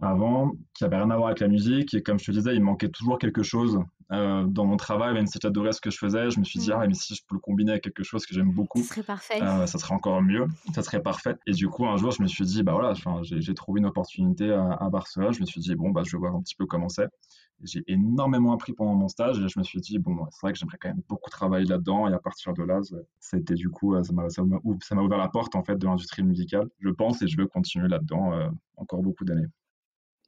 avant, 0.00 0.52
qui 0.74 0.84
n'avait 0.84 0.96
rien 0.96 1.10
à 1.10 1.16
voir 1.16 1.28
avec 1.28 1.40
la 1.40 1.48
musique. 1.48 1.94
Et 1.94 2.02
comme 2.02 2.18
je 2.18 2.26
te 2.26 2.30
disais, 2.30 2.54
il 2.54 2.62
manquait 2.62 2.88
toujours 2.88 3.18
quelque 3.18 3.42
chose 3.42 3.78
euh, 4.10 4.44
dans 4.44 4.64
mon 4.64 4.76
travail, 4.76 5.14
même 5.14 5.26
si 5.26 5.38
j'adorais 5.40 5.72
ce 5.72 5.80
que 5.80 5.90
je 5.90 5.98
faisais. 5.98 6.30
Je 6.30 6.38
me 6.38 6.44
suis 6.44 6.58
dit, 6.58 6.70
mm. 6.70 6.76
ah, 6.76 6.86
mais 6.86 6.94
si 6.94 7.14
je 7.14 7.22
peux 7.26 7.34
le 7.34 7.40
combiner 7.40 7.72
avec 7.72 7.84
quelque 7.84 8.02
chose 8.02 8.26
que 8.26 8.34
j'aime 8.34 8.52
beaucoup, 8.52 8.82
ça 8.82 8.88
serait 8.88 9.02
parfait. 9.02 9.42
Euh, 9.42 9.66
ça 9.66 9.78
serait 9.78 9.94
encore 9.94 10.22
mieux, 10.22 10.46
ça 10.74 10.82
serait 10.82 11.02
parfait. 11.02 11.36
Et 11.46 11.52
du 11.52 11.68
coup, 11.68 11.86
un 11.86 11.96
jour, 11.96 12.10
je 12.10 12.22
me 12.22 12.28
suis 12.28 12.44
dit, 12.44 12.62
bah 12.62 12.72
voilà, 12.72 12.94
j'ai 13.22 13.54
trouvé 13.54 13.80
une 13.80 13.86
opportunité 13.86 14.50
à, 14.52 14.88
Barcelone. 14.90 15.32
Je 15.32 15.40
me 15.40 15.46
suis 15.46 15.60
dit, 15.60 15.74
bon, 15.74 15.90
bah, 15.90 16.02
je 16.04 16.12
vais 16.12 16.18
voir 16.18 16.34
un 16.34 16.40
petit 16.40 16.56
peu 16.56 16.66
comment 16.66 16.88
c'est. 16.88 17.08
J'ai 17.62 17.84
énormément 17.86 18.52
appris 18.52 18.72
pendant 18.72 18.94
mon 18.94 19.06
stage 19.06 19.38
et 19.38 19.48
je 19.48 19.56
me 19.58 19.62
suis 19.62 19.80
dit, 19.80 19.98
bon, 19.98 20.16
c'est 20.30 20.40
vrai 20.42 20.52
que 20.52 20.58
j'aimerais 20.58 20.78
quand 20.80 20.88
même 20.88 21.02
beaucoup 21.08 21.30
travailler 21.30 21.66
là-dedans. 21.66 22.08
Et 22.08 22.12
à 22.12 22.18
partir 22.18 22.54
de 22.54 22.64
là, 22.64 22.80
c'était 23.20 23.54
du 23.54 23.70
coup, 23.70 23.94
euh, 23.94 24.02
ça 24.02 24.12
m'a 24.94 25.02
ouvert 25.02 25.18
la 25.18 25.28
porte 25.28 25.54
en 25.54 25.62
fait 25.62 25.76
de 25.76 25.86
l'industrie 25.86 26.22
musicale, 26.22 26.68
je 26.80 26.88
pense, 26.88 27.22
et 27.22 27.28
je 27.28 27.36
veux 27.36 27.46
continuer 27.46 27.88
là-dedans 27.88 28.32
encore 28.76 29.02
beaucoup 29.02 29.24
d'années. 29.24 29.46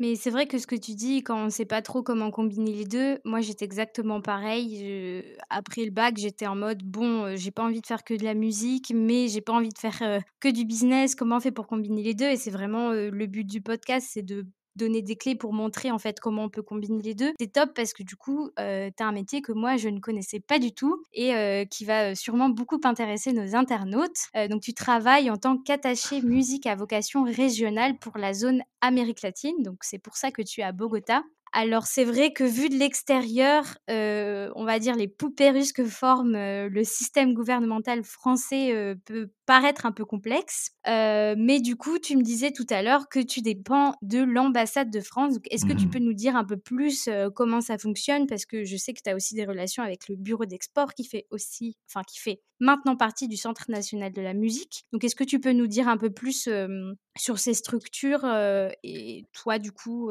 Mais 0.01 0.17
c'est 0.17 0.31
vrai 0.31 0.47
que 0.47 0.59
ce 0.59 0.67
que 0.67 0.75
tu 0.75 0.95
dis, 0.95 1.23
quand 1.23 1.41
on 1.41 1.45
ne 1.45 1.51
sait 1.51 1.65
pas 1.65 1.81
trop 1.81 2.03
comment 2.03 2.33
combiner 2.33 2.73
les 2.73 2.85
deux, 2.85 3.21
moi 3.25 3.41
j'étais 3.41 3.65
exactement 3.65 4.21
pareil. 4.21 5.23
après 5.51 5.85
le 5.85 5.91
bac, 5.91 6.17
j'étais 6.17 6.47
en 6.47 6.57
mode 6.57 6.83
bon, 6.83 7.25
euh, 7.25 7.37
j'ai 7.37 7.51
pas 7.53 7.63
envie 7.65 7.81
de 7.81 7.87
faire 7.87 8.03
que 8.05 8.15
de 8.15 8.25
la 8.25 8.35
musique, 8.35 8.93
mais 8.95 9.29
j'ai 9.29 9.41
pas 9.41 9.53
envie 9.53 9.69
de 9.69 9.79
faire 9.79 9.99
euh, 10.03 10.19
que 10.41 10.49
du 10.49 10.65
business. 10.65 11.15
Comment 11.15 11.37
on 11.37 11.41
fait 11.41 11.53
pour 11.53 11.67
combiner 11.69 12.03
les 12.03 12.15
deux? 12.15 12.27
Et 12.27 12.37
c'est 12.37 12.51
vraiment 12.51 12.91
euh, 12.91 13.11
le 13.11 13.27
but 13.27 13.45
du 13.45 13.61
podcast, 13.61 14.09
c'est 14.11 14.23
de 14.23 14.47
donner 14.77 15.03
des 15.03 15.17
clés 15.17 15.35
pour 15.35 15.53
montrer 15.53 15.91
en 15.91 15.99
fait 15.99 16.21
comment 16.21 16.45
on 16.45 16.49
peut 16.49 16.63
combiner 16.63 17.03
les 17.03 17.15
deux. 17.15 17.33
C'est 17.39 17.53
top 17.53 17.71
parce 17.75 17.93
que 17.93 18.03
du 18.03 18.17
coup, 18.17 18.51
euh, 18.59 18.91
tu 18.97 19.03
as 19.03 19.07
un 19.07 19.13
métier 19.13 19.43
que 19.43 19.53
moi 19.53 19.77
je 19.77 19.89
ne 19.89 20.01
connaissais 20.01 20.41
pas 20.41 20.59
du 20.59 20.73
tout 20.73 21.03
et 21.13 21.35
euh, 21.35 21.65
qui 21.65 21.85
va 21.85 22.15
sûrement 22.15 22.49
beaucoup 22.49 22.81
intéresser 22.85 23.33
nos 23.33 23.55
internautes. 23.55 24.29
Euh, 24.37 24.49
donc 24.49 24.63
tu 24.63 24.75
travailles 24.75 25.31
en 25.31 25.37
tant 25.37 25.59
qu'attaché 25.59 26.23
musique 26.23 26.67
à 26.67 26.75
vocation 26.75 27.25
régionale 27.25 27.99
pour 27.99 28.19
la 28.19 28.33
zone 28.33 28.63
Amérique 28.81 29.23
latine. 29.23 29.63
Donc 29.63 29.79
c'est 29.83 29.99
pour 29.99 30.17
ça 30.17 30.31
que 30.31 30.43
tu 30.43 30.61
es 30.61 30.65
à 30.65 30.73
Bogota. 30.73 31.23
Alors 31.57 31.87
c'est 31.87 32.05
vrai 32.05 32.33
que 32.33 32.43
vu 32.43 32.69
de 32.69 32.75
l'extérieur, 32.75 33.79
euh, 33.89 34.51
on 34.57 34.65
va 34.65 34.81
dire 34.81 34.97
les 34.97 35.07
poupées 35.07 35.51
russes 35.51 35.73
que 35.73 35.85
forme 35.85 36.35
euh, 36.35 36.69
le 36.69 36.83
système 36.83 37.33
gouvernemental 37.33 38.03
français 38.03 38.75
euh, 38.75 38.97
peut 39.05 39.31
paraître 39.47 39.87
un 39.87 39.93
peu 39.93 40.05
complexe. 40.05 40.73
mais 40.85 41.61
du 41.61 41.77
coup, 41.77 42.01
tu 42.01 42.17
me 42.17 42.23
disais 42.23 42.51
tout 42.51 42.67
à 42.71 42.83
l'heure 42.83 43.09
que 43.09 43.21
tu 43.21 43.41
dépends 43.41 43.95
de 44.03 44.19
l'ambassade 44.19 44.91
de 44.91 45.01
France. 45.01 45.35
Est-ce 45.49 45.65
que 45.65 45.73
tu 45.73 45.87
mmh 45.87 45.91
peux 45.91 45.99
nous 46.01 46.13
dire 46.13 46.35
un 46.35 46.45
peu 46.45 46.57
plus 46.57 47.09
comment 47.37 47.61
ça 47.61 47.79
fonctionne? 47.79 48.27
Parce 48.27 48.47
que 48.47 48.65
je 48.65 48.77
sais 48.77 48.93
que 48.93 49.01
tu 49.05 49.11
as 49.11 49.15
aussi 49.15 49.37
des 49.37 49.45
relations 49.45 49.85
avec 49.85 50.09
le 50.09 50.17
bureau 50.17 50.47
d'export 50.47 50.93
qui 50.95 51.05
fait 51.05 51.27
aussi, 51.31 51.77
enfin 51.89 52.03
qui 52.03 52.19
fait 52.19 52.41
maintenant 52.59 52.97
partie 52.97 53.29
du 53.29 53.37
Centre 53.37 53.67
national 53.69 54.13
de 54.13 54.23
la 54.23 54.35
musique. 54.35 54.87
Donc 54.93 55.05
est-ce 55.05 55.15
que 55.15 55.25
tu 55.25 55.39
peux 55.39 55.53
nous 55.53 55.69
dire 55.69 55.87
un 55.87 55.99
peu 55.99 56.11
plus 56.11 56.49
sur 57.17 57.39
ces 57.39 57.55
structures 57.55 58.25
et 58.83 59.27
toi 59.33 59.59
du 59.61 59.71
coup 59.71 60.11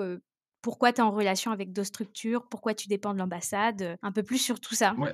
pourquoi 0.63 0.91
tu 0.91 1.01
es 1.01 1.03
en 1.03 1.12
relation 1.12 1.51
avec 1.51 1.72
d'autres 1.72 1.89
structures, 1.89 2.48
pourquoi 2.50 2.74
tu 2.74 2.88
dépends 2.88 3.13
de 3.13 3.20
l'ambassade, 3.20 3.82
euh, 3.84 3.96
un 4.01 4.12
peu 4.12 4.24
plus 4.24 4.39
sur 4.39 4.60
tout 4.60 4.74
ça. 4.74 4.96
Oui, 4.98 5.10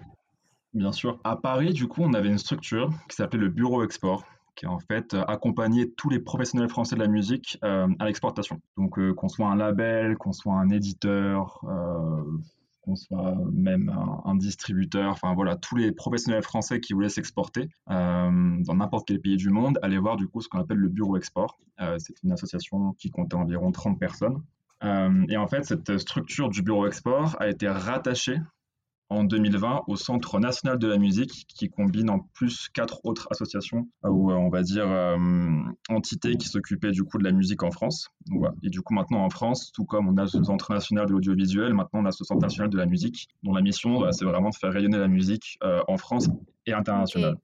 bien 0.74 0.94
sûr. 0.94 1.20
À 1.26 1.36
Paris, 1.36 1.74
du 1.74 1.88
coup, 1.88 2.04
on 2.04 2.14
avait 2.14 2.30
une 2.30 2.38
structure 2.38 2.90
qui 3.10 3.18
s'appelait 3.18 3.40
le 3.40 3.50
Bureau 3.50 3.84
Export, 3.84 4.24
qui 4.56 4.66
en 4.66 4.80
fait 4.80 5.16
accompagner 5.28 5.92
tous 5.92 6.10
les 6.10 6.20
professionnels 6.20 6.70
français 6.70 6.96
de 6.96 7.02
la 7.02 7.08
musique 7.08 7.58
à 7.62 8.06
l'exportation. 8.06 8.62
Donc 8.78 9.00
qu'on 9.16 9.30
soit 9.30 9.48
un 9.48 9.56
label, 9.56 10.18
qu'on 10.18 10.34
soit 10.34 10.54
un 10.54 10.70
éditeur, 10.70 11.62
qu'on 12.90 12.96
soit 12.96 13.36
même 13.52 13.94
un, 14.26 14.36
distributeur, 14.36 15.12
enfin 15.12 15.34
voilà, 15.34 15.56
tous 15.56 15.76
les 15.76 15.92
professionnels 15.92 16.44
français 16.44 16.80
qui 16.80 16.94
voulaient 16.94 17.10
s'exporter 17.10 17.70
euh, 17.90 18.58
dans 18.64 18.76
n'importe 18.76 19.08
quel 19.08 19.22
pays 19.22 19.38
du 19.38 19.50
monde, 19.50 19.78
allaient 19.82 19.98
voir 19.98 20.18
du 20.18 20.28
coup 20.28 20.42
ce 20.42 20.50
qu'on 20.50 20.60
appelle 20.60 20.78
le 20.78 20.90
Bureau 20.90 21.18
Export. 21.18 21.60
Euh, 21.82 21.98
c'est 22.00 22.16
une 22.24 22.32
association 22.32 22.94
qui 22.94 23.12
comptait 23.12 23.36
environ 23.36 23.72
30 23.72 24.00
personnes. 24.00 24.42
Euh, 24.84 25.26
et 25.30 25.38
en 25.38 25.48
fait, 25.48 25.64
cette 25.64 25.98
structure 25.98 26.50
du 26.50 26.62
Bureau 26.62 26.88
Export 26.88 27.36
a 27.40 27.50
été 27.50 27.68
rattachée 27.68 28.38
en 29.10 29.24
2020 29.24 29.82
au 29.88 29.96
Centre 29.96 30.40
national 30.40 30.78
de 30.78 30.88
la 30.88 30.98
musique 30.98 31.46
qui 31.48 31.70
combine 31.70 32.10
en 32.10 32.20
plus 32.34 32.70
quatre 32.70 33.02
autres 33.06 33.28
associations 33.32 33.88
euh, 34.06 34.10
ou 34.10 34.32
euh, 34.32 34.36
on 34.36 34.50
va 34.50 34.62
dire 34.62 34.88
euh, 34.88 35.18
entités 35.90 36.36
qui 36.38 36.48
s'occupaient 36.48 36.92
du 36.92 37.04
coup 37.04 37.18
de 37.18 37.24
la 37.24 37.32
musique 37.32 37.64
en 37.64 37.72
France. 37.72 38.10
Et 38.64 38.70
du 38.70 38.82
coup 38.82 38.94
maintenant 38.94 39.24
en 39.24 39.30
France, 39.30 39.72
tout 39.74 39.86
comme 39.86 40.08
on 40.08 40.18
a 40.18 40.28
ce 40.28 40.44
Centre 40.44 40.72
national 40.72 41.08
de 41.08 41.12
l'audiovisuel, 41.12 41.74
maintenant 41.74 42.02
on 42.02 42.06
a 42.06 42.12
ce 42.12 42.24
Centre 42.24 42.42
national 42.42 42.70
de 42.70 42.78
la 42.78 42.86
musique 42.86 43.28
dont 43.44 43.54
la 43.54 43.62
mission 43.62 44.00
bah, 44.00 44.12
c'est 44.12 44.26
vraiment 44.26 44.50
de 44.50 44.56
faire 44.56 44.72
rayonner 44.72 44.98
la 44.98 45.08
musique 45.08 45.58
en 45.62 45.98
France 45.98 46.30
et 46.66 46.74
internationale. 46.74 47.36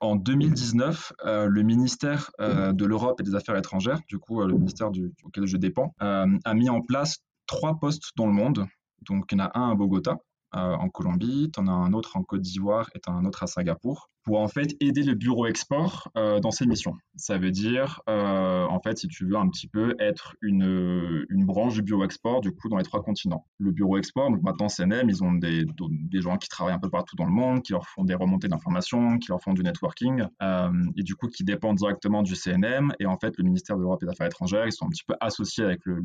En 0.00 0.16
2019, 0.16 1.12
le 1.24 1.62
ministère 1.62 2.30
de 2.38 2.84
l'Europe 2.84 3.20
et 3.20 3.22
des 3.22 3.34
Affaires 3.34 3.56
étrangères, 3.56 4.00
du 4.08 4.18
coup 4.18 4.42
le 4.42 4.54
ministère 4.54 4.90
auquel 5.24 5.46
je 5.46 5.56
dépends, 5.56 5.94
a 6.00 6.54
mis 6.54 6.68
en 6.68 6.82
place 6.82 7.18
trois 7.46 7.78
postes 7.78 8.10
dans 8.16 8.26
le 8.26 8.32
monde. 8.32 8.66
Donc 9.02 9.26
il 9.32 9.38
y 9.38 9.40
en 9.40 9.46
a 9.46 9.58
un 9.58 9.70
à 9.70 9.74
Bogota, 9.74 10.18
en 10.52 10.88
Colombie, 10.88 11.50
tu 11.52 11.60
en 11.60 11.66
as 11.66 11.72
un 11.72 11.92
autre 11.92 12.16
en 12.16 12.22
Côte 12.22 12.42
d'Ivoire 12.42 12.90
et 12.94 13.00
tu 13.00 13.10
en 13.10 13.16
as 13.16 13.20
un 13.20 13.24
autre 13.24 13.42
à 13.42 13.46
Singapour 13.46 14.10
pour 14.26 14.40
en 14.40 14.48
fait 14.48 14.76
aider 14.80 15.04
le 15.04 15.14
bureau 15.14 15.46
export 15.46 16.10
euh, 16.18 16.40
dans 16.40 16.50
ses 16.50 16.66
missions. 16.66 16.96
Ça 17.14 17.38
veut 17.38 17.52
dire, 17.52 18.02
euh, 18.10 18.64
en 18.64 18.80
fait, 18.80 18.98
si 18.98 19.06
tu 19.06 19.24
veux 19.24 19.36
un 19.36 19.48
petit 19.48 19.68
peu 19.68 19.94
être 20.00 20.34
une, 20.42 21.24
une 21.30 21.46
branche 21.46 21.74
du 21.74 21.82
bureau 21.82 22.04
export, 22.04 22.40
du 22.40 22.50
coup, 22.50 22.68
dans 22.68 22.76
les 22.76 22.82
trois 22.82 23.02
continents. 23.04 23.46
Le 23.58 23.70
bureau 23.70 23.96
export, 23.98 24.28
donc 24.30 24.42
maintenant 24.42 24.68
CNM, 24.68 25.08
ils 25.08 25.22
ont 25.22 25.32
des, 25.32 25.64
des 25.64 26.20
gens 26.20 26.36
qui 26.38 26.48
travaillent 26.48 26.74
un 26.74 26.80
peu 26.80 26.90
partout 26.90 27.14
dans 27.14 27.24
le 27.24 27.30
monde, 27.30 27.62
qui 27.62 27.72
leur 27.72 27.86
font 27.86 28.02
des 28.02 28.16
remontées 28.16 28.48
d'informations, 28.48 29.18
qui 29.18 29.28
leur 29.28 29.40
font 29.40 29.52
du 29.52 29.62
networking, 29.62 30.24
euh, 30.42 30.70
et 30.96 31.04
du 31.04 31.14
coup, 31.14 31.28
qui 31.28 31.44
dépendent 31.44 31.76
directement 31.76 32.22
du 32.22 32.34
CNM. 32.34 32.92
Et 32.98 33.06
en 33.06 33.16
fait, 33.18 33.32
le 33.38 33.44
ministère 33.44 33.76
de 33.76 33.82
l'Europe 33.82 34.02
et 34.02 34.06
des 34.06 34.12
Affaires 34.12 34.26
étrangères, 34.26 34.66
ils 34.66 34.72
sont 34.72 34.86
un 34.86 34.90
petit 34.90 35.04
peu 35.06 35.14
associés 35.20 35.64
avec 35.64 35.80
le, 35.84 36.02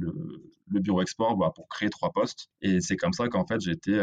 bureau 0.67 1.01
export 1.01 1.35
voilà, 1.35 1.51
pour 1.51 1.67
créer 1.67 1.89
trois 1.89 2.11
postes. 2.11 2.49
Et 2.61 2.81
c'est 2.81 2.97
comme 2.97 3.13
ça 3.13 3.27
qu'en 3.29 3.47
fait, 3.47 3.59
j'ai 3.61 3.71
été 3.71 3.99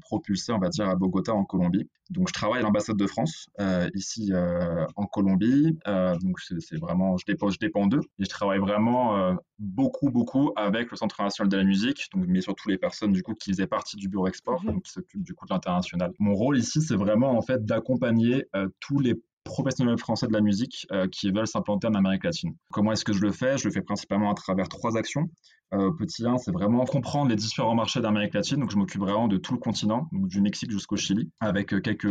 propulsé, 0.00 0.52
on 0.52 0.58
va 0.58 0.68
dire, 0.68 0.88
à 0.88 0.96
Bogota, 0.96 1.32
en 1.32 1.44
Colombie. 1.44 1.88
Donc, 2.10 2.28
je 2.28 2.32
travaille 2.34 2.60
à 2.60 2.62
l'ambassade 2.62 2.96
de 2.96 3.06
France 3.06 3.48
euh, 3.51 3.51
ici 3.94 4.32
euh, 4.32 4.86
en 4.96 5.06
Colombie. 5.06 5.78
Euh, 5.86 6.16
donc, 6.18 6.38
c'est 6.40 6.78
vraiment, 6.78 7.16
je 7.16 7.24
dépends, 7.26 7.50
je 7.50 7.58
dépends 7.58 7.86
d'eux. 7.86 8.02
Et 8.18 8.24
je 8.24 8.28
travaille 8.28 8.58
vraiment 8.58 9.36
beaucoup, 9.58 10.10
beaucoup 10.10 10.52
avec 10.56 10.90
le 10.90 10.96
Centre 10.96 11.22
national 11.22 11.50
de 11.50 11.56
la 11.56 11.64
musique, 11.64 12.08
donc, 12.14 12.24
mais 12.26 12.40
surtout 12.40 12.68
les 12.68 12.78
personnes 12.78 13.12
du 13.12 13.22
coup 13.22 13.34
qui 13.34 13.50
faisaient 13.50 13.66
partie 13.66 13.96
du 13.96 14.08
bureau 14.08 14.26
export, 14.26 14.62
mhm. 14.64 14.72
donc, 14.72 14.82
qui 14.82 14.92
s'occupent 14.92 15.22
du 15.22 15.34
coup 15.34 15.46
de 15.46 15.52
l'international. 15.52 16.12
Mon 16.18 16.34
rôle 16.34 16.58
ici, 16.58 16.80
c'est 16.82 16.96
vraiment 16.96 17.36
en 17.36 17.42
fait 17.42 17.64
d'accompagner 17.64 18.44
tous 18.80 18.98
les 18.98 19.14
professionnels 19.44 19.98
français 19.98 20.28
de 20.28 20.32
la 20.32 20.40
musique 20.40 20.86
qui 21.10 21.30
veulent 21.30 21.46
s'implanter 21.46 21.88
en 21.88 21.94
Amérique 21.94 22.24
latine. 22.24 22.54
Comment 22.72 22.92
est-ce 22.92 23.04
que 23.04 23.12
je 23.12 23.20
le 23.20 23.32
fais? 23.32 23.58
Je 23.58 23.68
le 23.68 23.72
fais 23.72 23.82
principalement 23.82 24.30
à 24.30 24.34
travers 24.34 24.68
trois 24.68 24.96
actions. 24.96 25.28
Euh, 25.74 25.90
petit 25.92 26.26
1, 26.26 26.36
c'est 26.38 26.52
vraiment 26.52 26.84
comprendre 26.84 27.30
les 27.30 27.36
différents 27.36 27.74
marchés 27.74 28.00
d'Amérique 28.00 28.34
latine. 28.34 28.58
Donc, 28.58 28.70
je 28.70 28.76
m'occupe 28.76 29.00
vraiment 29.00 29.28
de 29.28 29.38
tout 29.38 29.54
le 29.54 29.58
continent, 29.58 30.06
donc 30.12 30.28
du 30.28 30.40
Mexique 30.42 30.70
jusqu'au 30.70 30.96
Chili, 30.96 31.30
avec 31.40 31.72
euh, 31.72 31.80
quelques 31.80 32.08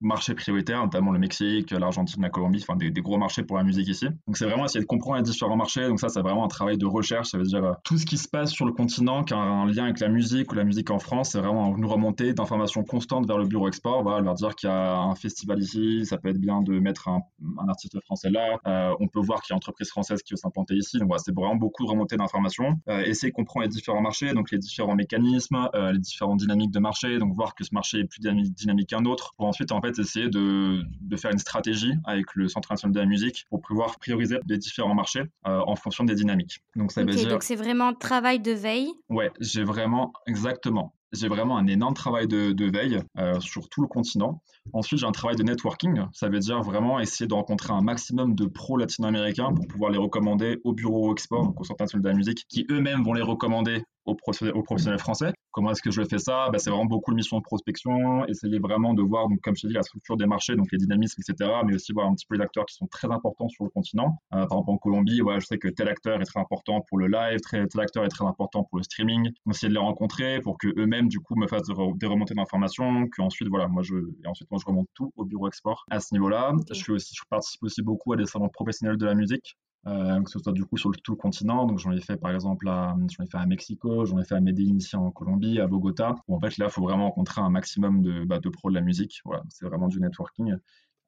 marchés 0.00 0.34
prioritaires, 0.34 0.82
notamment 0.82 1.10
le 1.10 1.18
Mexique, 1.18 1.70
l'Argentine, 1.72 2.22
la 2.22 2.30
Colombie, 2.30 2.60
enfin 2.62 2.76
des, 2.76 2.90
gros 2.90 3.18
marchés 3.18 3.42
pour 3.42 3.56
la 3.56 3.64
musique 3.64 3.88
ici. 3.88 4.06
Donc 4.26 4.36
c'est 4.36 4.44
vraiment 4.44 4.64
essayer 4.64 4.80
de 4.80 4.86
comprendre 4.86 5.16
les 5.16 5.22
différents 5.22 5.56
marchés. 5.56 5.86
Donc 5.88 6.00
ça, 6.00 6.08
c'est 6.08 6.20
vraiment 6.20 6.44
un 6.44 6.48
travail 6.48 6.78
de 6.78 6.86
recherche. 6.86 7.28
Ça 7.28 7.38
veut 7.38 7.44
dire 7.44 7.64
euh, 7.64 7.72
tout 7.84 7.98
ce 7.98 8.06
qui 8.06 8.16
se 8.16 8.28
passe 8.28 8.50
sur 8.50 8.66
le 8.66 8.72
continent 8.72 9.24
qui 9.24 9.34
a 9.34 9.38
un 9.38 9.66
lien 9.66 9.84
avec 9.84 10.00
la 10.00 10.08
musique 10.08 10.52
ou 10.52 10.54
la 10.54 10.64
musique 10.64 10.90
en 10.90 10.98
France, 10.98 11.30
c'est 11.30 11.40
vraiment 11.40 11.76
nous 11.76 11.88
remonter 11.88 12.32
d'informations 12.32 12.84
constantes 12.84 13.26
vers 13.26 13.38
le 13.38 13.46
bureau 13.46 13.68
export. 13.68 14.02
Voilà, 14.02 14.20
leur 14.20 14.34
dire 14.34 14.54
qu'il 14.54 14.68
y 14.68 14.72
a 14.72 14.98
un 14.98 15.14
festival 15.14 15.58
ici, 15.58 16.06
ça 16.06 16.16
peut 16.16 16.28
être 16.28 16.40
bien 16.40 16.62
de 16.62 16.78
mettre 16.78 17.08
un, 17.08 17.20
artiste 17.68 17.98
français 18.04 18.30
là. 18.30 18.58
Euh, 18.66 18.94
on 19.00 19.08
peut 19.08 19.20
voir 19.20 19.42
qu'il 19.42 19.52
y 19.52 19.54
a 19.54 19.56
une 19.56 19.58
entreprise 19.58 19.88
française 19.88 20.22
qui 20.22 20.32
veut 20.32 20.38
s'implanter 20.38 20.74
ici. 20.74 20.98
Donc 20.98 21.08
voilà, 21.08 21.22
c'est 21.24 21.34
vraiment 21.34 21.56
beaucoup 21.56 21.84
de 21.84 21.90
remontées 21.90 22.16
d'informations. 22.16 22.78
Euh, 22.88 23.00
essayer 23.00 23.30
de 23.30 23.34
comprendre 23.34 23.64
les 23.64 23.68
différents 23.68 24.00
marchés, 24.00 24.32
donc 24.32 24.50
les 24.50 24.58
différents 24.58 24.94
mécanismes, 24.94 25.68
les 25.74 25.98
différentes 25.98 26.38
dynamiques 26.38 26.70
de 26.70 26.78
marché. 26.78 27.18
Donc 27.18 27.34
voir 27.34 27.54
que 27.54 27.64
ce 27.64 27.74
marché 27.74 27.98
est 28.00 28.04
plus 28.04 28.20
dynamique 28.20 28.88
qu'un 28.88 29.04
autre 29.04 29.34
pour 29.36 29.46
ensuite 29.46 29.72
en 29.72 29.80
fait 29.80 29.87
essayer 29.96 30.28
de 30.28 30.82
de, 31.00 31.16
faire 31.16 31.30
une 31.30 31.38
stratégie 31.38 31.94
avec 32.04 32.34
le 32.34 32.48
Centre 32.48 32.70
national 32.72 32.94
de 32.94 33.00
la 33.00 33.06
musique 33.06 33.46
pour 33.50 33.60
pouvoir 33.60 33.98
prioriser 33.98 34.38
les 34.46 34.58
différents 34.58 34.94
marchés 34.94 35.22
euh, 35.46 35.60
en 35.66 35.76
fonction 35.76 36.04
des 36.04 36.14
dynamiques. 36.14 36.62
Donc 36.76 36.92
ça 36.92 37.02
veut 37.02 37.12
dire... 37.12 37.28
Donc 37.28 37.42
c'est 37.42 37.56
vraiment 37.56 37.94
travail 37.94 38.40
de 38.40 38.52
veille. 38.52 38.92
Ouais, 39.08 39.30
j'ai 39.40 39.64
vraiment 39.64 40.12
exactement. 40.26 40.94
J'ai 41.12 41.28
vraiment 41.28 41.56
un 41.56 41.66
énorme 41.66 41.94
travail 41.94 42.28
de, 42.28 42.70
veille 42.70 43.00
euh, 43.18 43.40
sur 43.40 43.68
tout 43.68 43.80
le 43.80 43.88
continent. 43.88 44.42
Ensuite, 44.72 45.00
j'ai 45.00 45.06
un 45.06 45.12
travail 45.12 45.36
de 45.36 45.42
networking. 45.42 46.02
Ça 46.12 46.28
veut 46.28 46.38
dire 46.38 46.62
vraiment 46.62 47.00
essayer 47.00 47.26
de 47.26 47.34
rencontrer 47.34 47.72
un 47.72 47.80
maximum 47.80 48.34
de 48.34 48.46
pros 48.46 48.76
latino-américains 48.76 49.52
pour 49.54 49.66
pouvoir 49.66 49.90
les 49.90 49.98
recommander 49.98 50.60
au 50.64 50.72
bureau 50.72 51.12
export, 51.12 51.44
donc 51.44 51.60
au 51.60 51.64
Centre 51.64 51.82
national 51.82 52.02
de 52.02 52.08
la 52.08 52.14
musique, 52.14 52.44
qui 52.48 52.66
eux-mêmes 52.70 53.02
vont 53.02 53.14
les 53.14 53.22
recommander 53.22 53.82
aux 54.08 54.14
professionnels, 54.62 54.98
français. 54.98 55.32
Comment 55.50 55.72
est-ce 55.72 55.82
que 55.82 55.90
je 55.90 56.02
fais 56.02 56.18
ça? 56.18 56.48
Bah, 56.50 56.58
C'est 56.58 56.70
vraiment 56.70 56.86
beaucoup 56.86 57.10
de 57.10 57.16
missions 57.16 57.38
de 57.38 57.42
prospection, 57.42 58.24
essayer 58.26 58.58
vraiment 58.58 58.94
de 58.94 59.02
voir, 59.02 59.28
donc, 59.28 59.40
comme 59.40 59.56
je 59.56 59.62
t'ai 59.62 59.68
dit, 59.68 59.74
la 59.74 59.82
structure 59.82 60.16
des 60.16 60.26
marchés, 60.26 60.56
donc 60.56 60.68
les 60.72 60.78
dynamismes, 60.78 61.20
etc., 61.20 61.50
mais 61.66 61.74
aussi 61.74 61.92
voir 61.92 62.06
un 62.06 62.14
petit 62.14 62.26
peu 62.26 62.36
les 62.36 62.42
acteurs 62.42 62.64
qui 62.66 62.74
sont 62.74 62.86
très 62.86 63.10
importants 63.10 63.48
sur 63.48 63.64
le 63.64 63.70
continent. 63.70 64.18
Euh, 64.32 64.46
par 64.46 64.58
exemple, 64.58 64.70
en 64.70 64.76
Colombie, 64.78 65.20
je 65.38 65.46
sais 65.46 65.58
que 65.58 65.68
tel 65.68 65.88
acteur 65.88 66.20
est 66.20 66.24
très 66.24 66.40
important 66.40 66.80
pour 66.88 66.98
le 66.98 67.06
live, 67.06 67.38
tel 67.50 67.80
acteur 67.80 68.04
est 68.04 68.08
très 68.08 68.24
important 68.24 68.64
pour 68.64 68.78
le 68.78 68.84
streaming. 68.84 69.30
Essayer 69.50 69.68
de 69.68 69.74
les 69.74 69.80
rencontrer 69.80 70.40
pour 70.40 70.56
du 71.06 71.20
coup, 71.20 71.36
me 71.36 71.46
fassent 71.46 71.68
des 71.68 72.06
remontées 72.06 72.34
d'informations, 72.34 73.08
qu'ensuite, 73.08 73.48
voilà, 73.48 73.68
moi, 73.68 73.82
je, 73.82 73.94
et 73.94 74.26
ensuite, 74.26 74.50
moi, 74.50 74.58
je 74.60 74.66
remonte 74.66 74.88
tout 74.94 75.12
au 75.16 75.24
bureau 75.24 75.48
export 75.48 75.84
à 75.90 76.00
ce 76.00 76.14
niveau-là. 76.14 76.52
Je, 76.70 76.74
suis 76.74 76.92
aussi, 76.92 77.14
je 77.14 77.22
participe 77.30 77.62
aussi 77.62 77.82
beaucoup 77.82 78.12
à 78.12 78.16
des 78.16 78.26
salons 78.26 78.48
professionnels 78.48 78.96
de 78.96 79.06
la 79.06 79.14
musique. 79.14 79.56
Euh, 79.86 80.20
que 80.22 80.28
ce 80.28 80.38
soit 80.40 80.52
du 80.52 80.64
coup 80.64 80.76
sur 80.76 80.90
tout 81.02 81.12
le 81.12 81.16
continent. 81.16 81.64
Donc 81.64 81.78
j'en 81.78 81.92
ai 81.92 82.00
fait 82.00 82.16
par 82.16 82.32
exemple 82.32 82.68
à, 82.68 82.96
j'en 83.16 83.24
ai 83.24 83.28
fait 83.28 83.38
à 83.38 83.46
Mexico, 83.46 84.04
j'en 84.04 84.18
ai 84.18 84.24
fait 84.24 84.34
à 84.34 84.40
Medellin 84.40 84.76
ici 84.76 84.96
en 84.96 85.10
Colombie, 85.12 85.60
à 85.60 85.66
Bogota. 85.68 86.16
en 86.26 86.40
fait 86.40 86.58
là, 86.58 86.66
il 86.66 86.70
faut 86.70 86.82
vraiment 86.82 87.04
rencontrer 87.04 87.40
un 87.40 87.48
maximum 87.48 88.02
de, 88.02 88.24
bah, 88.24 88.40
de 88.40 88.48
pros 88.48 88.70
de 88.70 88.74
la 88.74 88.80
musique. 88.80 89.20
Voilà, 89.24 89.44
c'est 89.48 89.64
vraiment 89.66 89.86
du 89.86 90.00
networking 90.00 90.56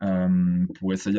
euh, 0.03 0.67
pour 0.79 0.93
essayer 0.93 1.19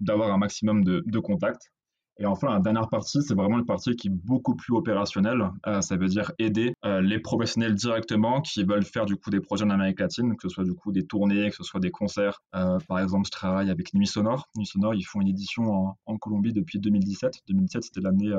d'avoir 0.00 0.32
un 0.32 0.38
maximum 0.38 0.84
de, 0.84 1.02
de 1.06 1.18
contacts. 1.18 1.72
Et 2.20 2.26
enfin, 2.26 2.52
la 2.52 2.60
dernière 2.60 2.90
partie, 2.90 3.22
c'est 3.22 3.34
vraiment 3.34 3.58
une 3.58 3.64
partie 3.64 3.96
qui 3.96 4.08
est 4.08 4.10
beaucoup 4.10 4.54
plus 4.54 4.74
opérationnelle. 4.74 5.42
Euh, 5.66 5.80
ça 5.80 5.96
veut 5.96 6.06
dire 6.06 6.32
aider 6.38 6.74
euh, 6.84 7.00
les 7.00 7.18
professionnels 7.18 7.74
directement 7.74 8.42
qui 8.42 8.62
veulent 8.62 8.84
faire 8.84 9.06
du 9.06 9.16
coup 9.16 9.30
des 9.30 9.40
projets 9.40 9.64
en 9.64 9.70
Amérique 9.70 10.00
latine, 10.00 10.36
que 10.36 10.42
ce 10.42 10.50
soit 10.50 10.64
du 10.64 10.74
coup 10.74 10.92
des 10.92 11.06
tournées, 11.06 11.48
que 11.48 11.56
ce 11.56 11.64
soit 11.64 11.80
des 11.80 11.90
concerts. 11.90 12.42
Euh, 12.54 12.78
par 12.86 12.98
exemple, 12.98 13.24
je 13.24 13.30
travaille 13.30 13.70
avec 13.70 13.94
Nuit 13.94 14.06
Sonore. 14.06 14.50
Nuit 14.54 14.66
Sonore, 14.66 14.94
ils 14.94 15.02
font 15.02 15.22
une 15.22 15.28
édition 15.28 15.96
en, 16.04 16.18
Colombie 16.18 16.52
depuis 16.52 16.78
2017. 16.78 17.38
2017, 17.48 17.84
c'était 17.84 18.00
l'année 18.02 18.30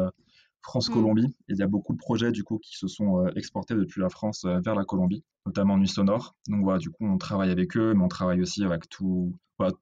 France-Colombie. 0.64 1.28
Mm. 1.28 1.34
il 1.50 1.58
y 1.58 1.64
a 1.64 1.68
beaucoup 1.68 1.94
de 1.94 1.98
projets 1.98 2.32
du 2.32 2.44
coup 2.44 2.58
qui 2.60 2.78
se 2.78 2.88
sont 2.88 3.28
exportés 3.36 3.76
depuis 3.76 4.02
la 4.02 4.10
France 4.10 4.46
vers 4.46 4.76
la 4.76 4.84
Colombie, 4.84 5.24
notamment 5.46 5.78
Nuit 5.78 5.88
Sonore. 5.88 6.36
Donc 6.48 6.64
voilà, 6.64 6.80
du 6.80 6.90
coup, 6.90 7.06
on 7.06 7.18
travaille 7.18 7.52
avec 7.52 7.76
eux, 7.78 7.94
mais 7.94 8.04
on 8.04 8.08
travaille 8.08 8.42
aussi 8.42 8.64
avec 8.64 8.90
tout, 8.90 9.34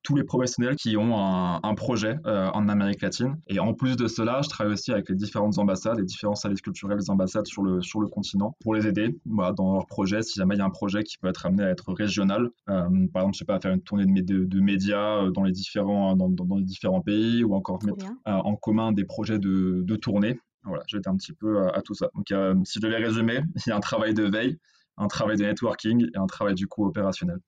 tous 0.03 0.15
les 0.15 0.23
professionnels 0.23 0.75
qui 0.75 0.97
ont 0.97 1.17
un, 1.17 1.75
projet 1.75 2.17
euh, 2.25 2.49
en 2.53 2.67
Amérique 2.67 3.01
latine. 3.01 3.37
Et 3.47 3.59
en 3.59 3.73
plus 3.73 3.95
de 3.95 4.07
cela, 4.07 4.41
je 4.43 4.49
travaille 4.49 4.73
aussi 4.73 4.91
avec 4.91 5.07
les 5.09 5.15
différentes 5.15 5.57
ambassades, 5.57 5.97
les 5.97 6.05
différents 6.05 6.35
services 6.35 6.61
culturels 6.61 6.97
des 6.97 7.09
ambassades 7.09 7.45
sur 7.45 7.63
le, 7.63 7.81
sur 7.81 8.01
le 8.01 8.07
continent 8.07 8.55
pour 8.59 8.75
les 8.75 8.87
aider 8.87 9.17
dans 9.25 9.73
leur 9.73 9.85
projet. 9.85 10.21
Si 10.21 10.37
jamais 10.37 10.55
il 10.55 10.57
y 10.57 10.61
a 10.61 10.65
un 10.65 10.69
projet 10.69 11.03
qui 11.03 11.17
peut 11.17 11.29
être 11.29 11.45
amené 11.45 11.63
à 11.63 11.69
être 11.69 11.93
régional, 11.93 12.49
euh, 12.69 13.07
par 13.13 13.21
exemple, 13.21 13.33
je 13.33 13.39
sais 13.39 13.45
pas, 13.45 13.59
faire 13.59 13.71
une 13.71 13.81
tournée 13.81 14.05
de, 14.05 14.43
de, 14.43 14.59
médias 14.59 15.23
euh, 15.23 15.31
dans 15.31 15.43
les, 15.43 15.51
différents, 15.51 16.15
dans, 16.15 16.29
dans, 16.29 16.57
les 16.57 16.63
différents 16.63 17.01
pays 17.01 17.43
ou 17.43 17.55
encore 17.55 17.79
mettre 17.83 18.05
en 18.25 18.55
commun 18.55 18.91
des 18.91 19.05
projets 19.05 19.39
de, 19.39 19.83
de 19.85 19.95
tournée. 19.95 20.37
Voilà, 20.63 20.83
j'étais 20.87 21.07
un 21.07 21.15
petit 21.15 21.33
peu 21.33 21.67
à, 21.69 21.81
tout 21.81 21.93
ça. 21.93 22.09
Donc, 22.15 22.27
si 22.65 22.79
je 22.79 22.85
devais 22.85 22.97
résumer, 22.97 23.41
il 23.65 23.69
y 23.69 23.71
a 23.71 23.75
un 23.75 23.79
travail 23.79 24.13
de 24.13 24.23
veille, 24.23 24.59
un 24.97 25.07
travail 25.07 25.37
de 25.37 25.45
networking 25.45 26.09
et 26.13 26.17
un 26.17 26.27
travail 26.27 26.55
du 26.55 26.67
coup 26.67 26.85
opérationnel. 26.85 27.39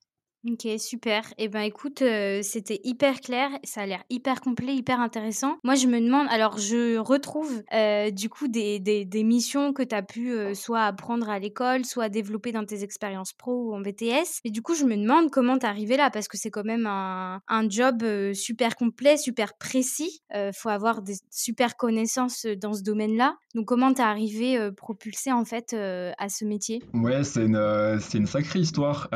Ok, 0.44 0.66
super. 0.78 1.22
Eh 1.38 1.46
ben 1.46 1.60
écoute, 1.60 2.02
euh, 2.02 2.40
c'était 2.42 2.80
hyper 2.82 3.20
clair, 3.20 3.48
ça 3.62 3.82
a 3.82 3.86
l'air 3.86 4.02
hyper 4.10 4.40
complet, 4.40 4.74
hyper 4.74 5.00
intéressant. 5.00 5.56
Moi, 5.62 5.76
je 5.76 5.86
me 5.86 6.00
demande, 6.00 6.26
alors 6.30 6.58
je 6.58 6.98
retrouve 6.98 7.62
euh, 7.72 8.10
du 8.10 8.28
coup 8.28 8.48
des, 8.48 8.80
des, 8.80 9.22
missions 9.22 9.72
que 9.72 9.84
tu 9.84 9.94
as 9.94 10.02
pu 10.02 10.32
euh, 10.32 10.54
soit 10.54 10.82
apprendre 10.82 11.30
à 11.30 11.38
l'école, 11.38 11.84
soit 11.84 12.08
développer 12.08 12.50
dans 12.50 12.64
tes 12.64 12.82
expériences 12.82 13.32
pro 13.32 13.68
ou 13.68 13.74
en 13.74 13.80
BTS. 13.80 14.40
Et 14.42 14.50
du 14.50 14.62
coup, 14.62 14.74
je 14.74 14.84
me 14.84 14.96
demande 14.96 15.30
comment 15.30 15.58
t'es 15.58 15.68
arrivé 15.68 15.96
là, 15.96 16.10
parce 16.10 16.26
que 16.26 16.36
c'est 16.36 16.50
quand 16.50 16.64
même 16.64 16.88
un, 16.88 17.40
un 17.46 17.70
job 17.70 18.02
super 18.34 18.74
complet, 18.74 19.16
super 19.16 19.56
précis. 19.56 20.22
faut 20.54 20.70
avoir 20.70 21.02
des 21.02 21.14
super 21.30 21.76
connaissances 21.76 22.46
dans 22.60 22.72
ce 22.72 22.82
domaine-là. 22.82 23.36
Donc, 23.54 23.66
comment 23.66 23.94
t'es 23.94 24.02
arrivé 24.02 24.70
propulsé 24.76 25.30
en 25.30 25.44
fait 25.44 25.72
à 25.72 26.28
ce 26.28 26.44
métier? 26.44 26.82
Ouais, 26.94 27.22
c'est 27.22 27.44
une, 27.44 28.00
une 28.14 28.26
sacrée 28.26 28.58
histoire. 28.58 29.08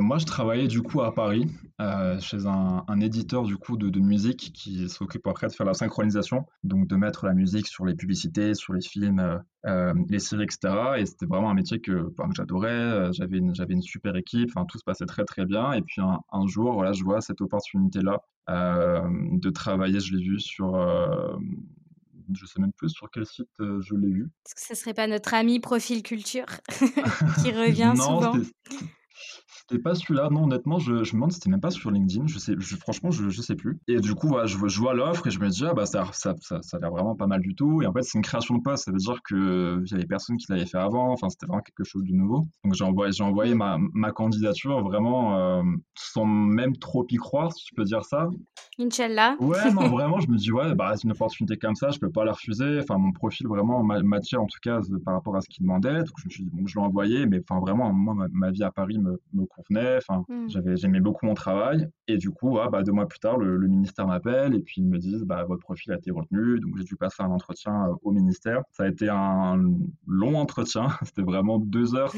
moi, 0.00 0.16
je 0.16 0.24
travaillais 0.24 0.69
du 0.70 0.82
coup 0.82 1.02
à 1.02 1.14
Paris, 1.14 1.46
euh, 1.80 2.18
chez 2.20 2.46
un, 2.46 3.00
éditeur 3.00 3.42
du 3.42 3.56
coup 3.56 3.76
de, 3.76 4.00
musique 4.00 4.52
qui 4.54 4.88
s'occupe 4.88 5.26
après 5.26 5.48
de 5.48 5.52
faire 5.52 5.66
la 5.66 5.74
synchronisation, 5.74 6.46
donc 6.64 6.86
de 6.86 6.96
mettre 6.96 7.26
la 7.26 7.34
musique 7.34 7.66
sur 7.66 7.84
les 7.84 7.94
publicités, 7.94 8.54
sur 8.54 8.72
les 8.72 8.80
films, 8.80 9.42
euh, 9.66 9.94
les 10.08 10.18
séries, 10.18 10.44
etc. 10.44 10.98
Et 10.98 11.06
c'était 11.06 11.26
vraiment 11.26 11.50
un 11.50 11.54
métier 11.54 11.80
que, 11.80 12.10
que 12.10 12.22
j'adorais. 12.34 13.12
J'avais 13.12 13.38
une, 13.38 13.54
j'avais 13.54 13.74
une 13.74 13.82
super 13.82 14.16
équipe, 14.16 14.50
enfin 14.54 14.64
tout 14.64 14.78
se 14.78 14.84
passait 14.84 15.06
très 15.06 15.24
très 15.24 15.44
bien. 15.44 15.72
Et 15.72 15.82
puis 15.82 16.00
un, 16.00 16.20
un 16.32 16.46
jour, 16.46 16.72
voilà, 16.72 16.92
je 16.92 17.04
vois 17.04 17.20
cette 17.20 17.40
opportunité-là 17.40 18.22
de 18.48 19.50
travailler. 19.50 20.00
Je 20.00 20.14
l'ai 20.14 20.22
vu 20.22 20.40
sur 20.40 20.76
je 22.32 22.46
sais 22.46 22.60
même 22.60 22.72
plus 22.72 22.90
sur 22.90 23.10
quel 23.10 23.26
site 23.26 23.48
je 23.58 23.94
l'ai 23.94 24.10
vu. 24.10 24.30
Est-ce 24.46 24.54
que 24.54 24.60
ce 24.60 24.80
serait 24.80 24.94
pas 24.94 25.06
notre 25.06 25.34
ami 25.34 25.58
Profil 25.58 26.02
Culture 26.02 26.46
qui 27.42 27.50
revient 27.52 27.92
souvent? 27.96 28.34
C'était 29.70 29.82
pas 29.82 29.94
celui-là, 29.94 30.28
non, 30.30 30.44
honnêtement, 30.44 30.80
je, 30.80 31.04
je 31.04 31.12
me 31.12 31.18
demande 31.18 31.32
c'était 31.32 31.48
même 31.48 31.60
pas 31.60 31.70
sur 31.70 31.92
LinkedIn, 31.92 32.26
je 32.26 32.38
sais, 32.38 32.54
je, 32.58 32.76
franchement, 32.76 33.12
je, 33.12 33.28
je 33.28 33.40
sais 33.40 33.54
plus. 33.54 33.78
Et 33.86 34.00
du 34.00 34.14
coup, 34.16 34.26
voilà, 34.26 34.46
je, 34.46 34.56
je 34.66 34.80
vois 34.80 34.94
l'offre 34.94 35.28
et 35.28 35.30
je 35.30 35.38
me 35.38 35.48
dis, 35.48 35.64
ah 35.64 35.74
bah 35.74 35.86
ça, 35.86 36.04
ça, 36.12 36.34
ça, 36.40 36.60
ça 36.60 36.76
a 36.76 36.80
l'air 36.80 36.90
vraiment 36.90 37.14
pas 37.14 37.28
mal 37.28 37.40
du 37.40 37.54
tout. 37.54 37.80
Et 37.80 37.86
en 37.86 37.92
fait, 37.92 38.02
c'est 38.02 38.18
une 38.18 38.24
création 38.24 38.56
de 38.56 38.62
poste, 38.62 38.86
ça 38.86 38.90
veut 38.90 38.98
dire 38.98 39.20
qu'il 39.26 39.84
y 39.86 39.94
avait 39.94 40.06
personne 40.06 40.36
qui 40.38 40.46
l'avait 40.48 40.66
fait 40.66 40.78
avant, 40.78 41.12
enfin, 41.12 41.28
c'était 41.28 41.46
vraiment 41.46 41.62
quelque 41.62 41.84
chose 41.84 42.02
de 42.04 42.12
nouveau. 42.12 42.48
Donc, 42.64 42.74
j'ai 42.74 42.84
envoyé, 42.84 43.12
j'ai 43.12 43.22
envoyé 43.22 43.54
ma, 43.54 43.78
ma 43.94 44.10
candidature 44.10 44.82
vraiment 44.82 45.38
euh, 45.38 45.62
sans 45.94 46.24
même 46.24 46.76
trop 46.76 47.06
y 47.08 47.16
croire, 47.16 47.52
si 47.52 47.64
tu 47.66 47.74
peux 47.74 47.84
dire 47.84 48.04
ça. 48.04 48.28
Inch'Allah. 48.80 49.36
Ouais, 49.38 49.72
non, 49.72 49.88
vraiment, 49.88 50.18
je 50.18 50.28
me 50.28 50.36
dis, 50.36 50.50
ouais, 50.50 50.74
bah, 50.74 50.92
c'est 50.96 51.04
une 51.04 51.12
opportunité 51.12 51.56
comme 51.56 51.76
ça, 51.76 51.90
je 51.90 52.00
peux 52.00 52.10
pas 52.10 52.24
la 52.24 52.32
refuser. 52.32 52.80
Enfin, 52.82 52.98
mon 52.98 53.12
profil 53.12 53.46
vraiment 53.46 53.84
m'attire 53.84 54.42
en 54.42 54.46
tout 54.46 54.58
cas 54.62 54.80
par 55.04 55.14
rapport 55.14 55.36
à 55.36 55.40
ce 55.40 55.48
qu'il 55.48 55.62
demandait. 55.62 55.98
Donc, 55.98 56.14
je 56.18 56.24
me 56.26 56.30
suis 56.30 56.44
dit, 56.44 56.50
bon, 56.52 56.66
je 56.66 56.74
l'ai 56.74 56.84
envoyé, 56.84 57.26
mais 57.26 57.40
enfin, 57.48 57.60
vraiment, 57.60 57.92
moi, 57.92 58.26
ma, 58.32 58.50
vie 58.50 58.64
à 58.64 58.72
Paris 58.72 58.98
me, 58.98 59.20
me 59.32 59.44
convenait. 59.60 59.96
Enfin, 59.96 60.24
j'avais, 60.48 60.76
j'aimais 60.76 61.00
beaucoup 61.00 61.26
mon 61.26 61.34
travail. 61.34 61.88
Et 62.08 62.16
du 62.16 62.30
coup, 62.30 62.58
bah, 62.70 62.82
deux 62.82 62.92
mois 62.92 63.06
plus 63.06 63.20
tard, 63.20 63.38
le, 63.38 63.58
ministère 63.68 64.06
m'appelle 64.06 64.54
et 64.54 64.60
puis 64.60 64.80
ils 64.80 64.86
me 64.86 64.98
disent, 64.98 65.22
bah, 65.22 65.44
votre 65.44 65.60
profil 65.62 65.92
a 65.92 65.96
été 65.96 66.10
retenu. 66.10 66.58
Donc, 66.60 66.76
j'ai 66.76 66.84
dû 66.84 66.96
passer 66.96 67.22
un 67.22 67.30
entretien 67.30 67.86
euh, 67.88 67.94
au 68.02 68.10
ministère. 68.10 68.62
Ça 68.72 68.84
a 68.84 68.88
été 68.88 69.08
un 69.08 69.62
long 70.06 70.34
entretien. 70.36 70.88
C'était 71.04 71.22
vraiment 71.22 71.58
deux 71.58 71.94
heures. 71.94 72.12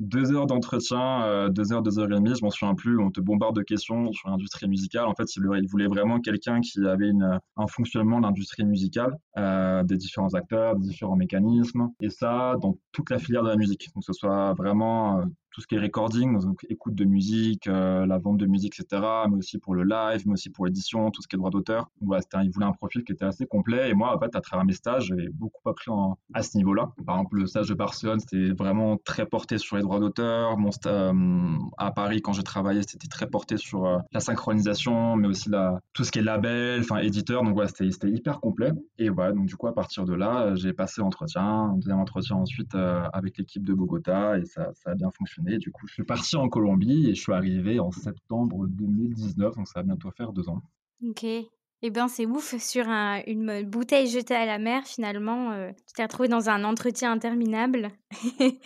Deux 0.00 0.32
heures 0.32 0.46
d'entretien, 0.46 1.24
euh, 1.24 1.50
deux 1.50 1.74
heures, 1.74 1.82
deux 1.82 1.98
heures 1.98 2.10
et 2.10 2.14
demie, 2.14 2.34
je 2.34 2.42
m'en 2.42 2.48
souviens 2.48 2.74
plus, 2.74 2.98
on 2.98 3.10
te 3.10 3.20
bombarde 3.20 3.54
de 3.54 3.60
questions 3.60 4.10
sur 4.12 4.30
l'industrie 4.30 4.66
musicale. 4.66 5.04
En 5.04 5.14
fait, 5.14 5.36
il, 5.36 5.42
voulait 5.68 5.88
vraiment 5.88 6.20
quelqu'un 6.20 6.62
qui 6.62 6.82
avait 6.86 7.10
une, 7.10 7.38
un 7.58 7.66
fonctionnement 7.66 8.18
de 8.18 8.22
l'industrie 8.22 8.64
musicale, 8.64 9.14
euh, 9.36 9.82
des 9.82 9.98
différents 9.98 10.32
acteurs, 10.32 10.76
des 10.76 10.88
différents 10.88 11.16
mécanismes, 11.16 11.90
et 12.00 12.08
ça 12.08 12.54
dans 12.62 12.78
toute 12.92 13.10
la 13.10 13.18
filière 13.18 13.42
de 13.42 13.50
la 13.50 13.56
musique. 13.56 13.90
Donc, 13.94 14.02
que 14.02 14.14
ce 14.14 14.18
soit 14.18 14.54
vraiment 14.54 15.20
euh, 15.20 15.24
tout 15.52 15.60
ce 15.60 15.66
qui 15.66 15.74
est 15.74 15.78
recording, 15.78 16.38
donc 16.40 16.64
écoute 16.68 16.94
de 16.94 17.04
musique, 17.04 17.66
euh, 17.66 18.06
la 18.06 18.18
vente 18.18 18.38
de 18.38 18.46
musique, 18.46 18.78
etc., 18.78 19.02
mais 19.28 19.36
aussi 19.36 19.58
pour 19.58 19.74
le 19.74 19.82
live, 19.82 20.22
mais 20.26 20.34
aussi 20.34 20.50
pour 20.50 20.66
l'édition, 20.66 21.10
tout 21.10 21.22
ce 21.22 21.28
qui 21.28 21.36
est 21.36 21.38
droit 21.38 21.50
d'auteur. 21.50 21.90
Voilà, 22.00 22.22
il 22.42 22.50
voulait 22.50 22.66
un 22.66 22.72
profil 22.72 23.02
qui 23.04 23.12
était 23.12 23.24
assez 23.24 23.46
complet. 23.46 23.90
Et 23.90 23.94
moi, 23.94 24.14
en 24.14 24.20
fait, 24.20 24.34
à 24.36 24.40
travers 24.40 24.64
mes 24.64 24.72
stages, 24.72 25.06
j'avais 25.06 25.28
beaucoup 25.28 25.68
appris 25.68 25.90
à 26.34 26.42
ce 26.42 26.56
niveau-là. 26.56 26.92
Par 27.04 27.16
exemple, 27.16 27.36
le 27.36 27.46
stage 27.46 27.68
de 27.68 27.74
Barcelone, 27.74 28.20
c'était 28.20 28.50
vraiment 28.50 28.96
très 29.04 29.26
porté 29.26 29.58
sur 29.58 29.76
les 29.76 29.82
droits 29.82 29.98
d'auteur. 29.98 30.56
Euh, 30.86 31.12
à 31.78 31.90
Paris, 31.90 32.22
quand 32.22 32.32
j'ai 32.32 32.42
travaillé, 32.42 32.82
c'était 32.82 33.08
très 33.08 33.26
porté 33.26 33.56
sur 33.56 33.86
euh, 33.86 33.98
la 34.12 34.20
synchronisation, 34.20 35.16
mais 35.16 35.26
aussi 35.26 35.50
tout 35.92 36.04
ce 36.04 36.12
qui 36.12 36.20
est 36.20 36.22
label, 36.22 36.80
enfin 36.80 36.98
éditeur. 36.98 37.42
Donc 37.42 37.54
voilà, 37.54 37.68
c'était 37.68 38.08
hyper 38.08 38.40
complet. 38.40 38.72
Et 38.98 39.08
voilà, 39.08 39.32
donc 39.32 39.46
du 39.46 39.56
coup, 39.56 39.66
à 39.66 39.74
partir 39.74 40.04
de 40.04 40.14
là, 40.14 40.54
j'ai 40.54 40.72
passé 40.72 41.00
l'entretien, 41.00 41.42
un 41.42 41.76
deuxième 41.76 41.98
entretien 41.98 42.36
ensuite 42.36 42.74
avec 42.74 43.38
l'équipe 43.38 43.64
de 43.64 43.74
Bogota, 43.74 44.38
et 44.38 44.44
ça 44.44 44.70
a 44.86 44.94
bien 44.94 45.10
fonctionné. 45.10 45.39
Du 45.44 45.70
coup, 45.70 45.86
je 45.86 45.94
suis 45.94 46.04
parti 46.04 46.36
en 46.36 46.48
Colombie 46.48 47.08
et 47.08 47.14
je 47.14 47.20
suis 47.20 47.32
arrivé 47.32 47.80
en 47.80 47.90
septembre 47.90 48.66
2019, 48.68 49.56
donc 49.56 49.68
ça 49.68 49.80
va 49.80 49.82
bientôt 49.84 50.10
faire 50.10 50.32
deux 50.32 50.48
ans. 50.48 50.62
Ok. 51.06 51.24
Eh 51.82 51.90
bien, 51.90 52.08
c'est 52.08 52.26
ouf. 52.26 52.56
Sur 52.58 52.86
une 52.88 53.62
bouteille 53.64 54.06
jetée 54.06 54.34
à 54.34 54.44
la 54.44 54.58
mer, 54.58 54.84
finalement, 54.84 55.52
euh, 55.52 55.70
tu 55.86 55.94
t'es 55.94 56.02
retrouvé 56.02 56.28
dans 56.28 56.50
un 56.50 56.64
entretien 56.64 57.12
interminable. 57.12 57.90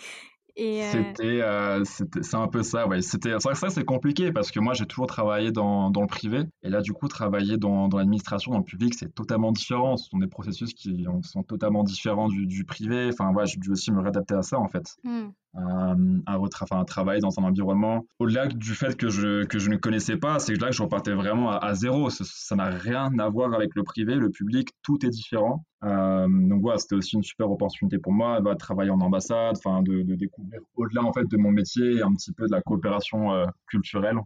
Euh, 0.57 0.89
c'était, 0.89 1.41
euh, 1.41 1.83
c'était, 1.83 2.23
c'est 2.23 2.37
un 2.37 2.47
peu 2.47 2.63
ça, 2.63 2.87
ouais. 2.87 3.01
C'était, 3.01 3.33
c'est 3.39 3.55
ça, 3.55 3.69
c'est 3.69 3.83
compliqué 3.83 4.31
parce 4.31 4.51
que 4.51 4.59
moi, 4.61 4.73
j'ai 4.73 4.85
toujours 4.85 5.07
travaillé 5.07 5.51
dans, 5.51 5.89
dans, 5.89 5.99
le 5.99 6.07
privé. 6.07 6.43
Et 6.63 6.69
là, 6.69 6.81
du 6.81 6.93
coup, 6.93 7.09
travailler 7.09 7.57
dans, 7.57 7.89
dans 7.89 7.97
l'administration, 7.97 8.53
dans 8.53 8.59
le 8.59 8.63
public, 8.63 8.93
c'est 8.93 9.13
totalement 9.13 9.51
différent. 9.51 9.97
Ce 9.97 10.09
sont 10.09 10.17
des 10.17 10.27
processus 10.27 10.73
qui 10.73 11.05
sont 11.23 11.43
totalement 11.43 11.83
différents 11.83 12.29
du, 12.29 12.47
du 12.47 12.63
privé. 12.63 13.09
Enfin, 13.11 13.33
ouais, 13.33 13.45
j'ai 13.45 13.57
dû 13.57 13.69
aussi 13.71 13.91
me 13.91 13.99
réadapter 13.99 14.35
à 14.35 14.43
ça, 14.43 14.57
en 14.57 14.69
fait. 14.69 14.95
Mmh. 15.03 15.25
Euh, 15.57 16.19
à, 16.25 16.37
enfin, 16.37 16.81
à 16.81 16.85
travailler 16.85 17.21
dans 17.21 17.39
un 17.39 17.43
environnement. 17.43 18.05
Au-delà 18.19 18.47
du 18.47 18.73
fait 18.73 18.97
que 18.97 19.07
je, 19.07 19.45
que 19.45 19.57
je 19.57 19.69
ne 19.69 19.77
connaissais 19.77 20.17
pas, 20.17 20.37
c'est 20.39 20.59
là 20.59 20.67
que 20.67 20.75
je 20.75 20.83
repartais 20.83 21.13
vraiment 21.13 21.49
à, 21.51 21.73
zéro. 21.75 22.09
Ça 22.09 22.55
n'a 22.55 22.65
rien 22.65 23.17
à 23.19 23.29
voir 23.29 23.53
avec 23.53 23.73
le 23.75 23.83
privé, 23.83 24.15
le 24.15 24.29
public, 24.29 24.69
tout 24.83 25.05
est 25.05 25.09
différent. 25.09 25.65
Euh, 25.83 26.27
donc 26.27 26.61
voilà, 26.61 26.77
c'était 26.77 26.95
aussi 26.95 27.15
une 27.15 27.23
super 27.23 27.49
opportunité 27.49 27.99
pour 27.99 28.11
moi 28.11 28.41
de 28.41 28.53
travailler 28.55 28.91
en 28.91 28.99
ambassade, 28.99 29.55
de, 29.83 30.01
de, 30.01 30.15
découvrir 30.15 30.59
au-delà 30.75 31.03
en 31.03 31.13
fait 31.13 31.29
de 31.29 31.37
mon 31.37 31.51
métier 31.51 32.01
un 32.01 32.13
petit 32.13 32.33
peu 32.33 32.47
de 32.47 32.51
la 32.51 32.61
coopération 32.61 33.33
euh, 33.33 33.45
culturelle, 33.67 34.17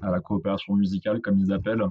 la 0.00 0.20
coopération 0.20 0.74
musicale 0.74 1.20
comme 1.20 1.40
ils 1.40 1.52
appellent 1.52 1.84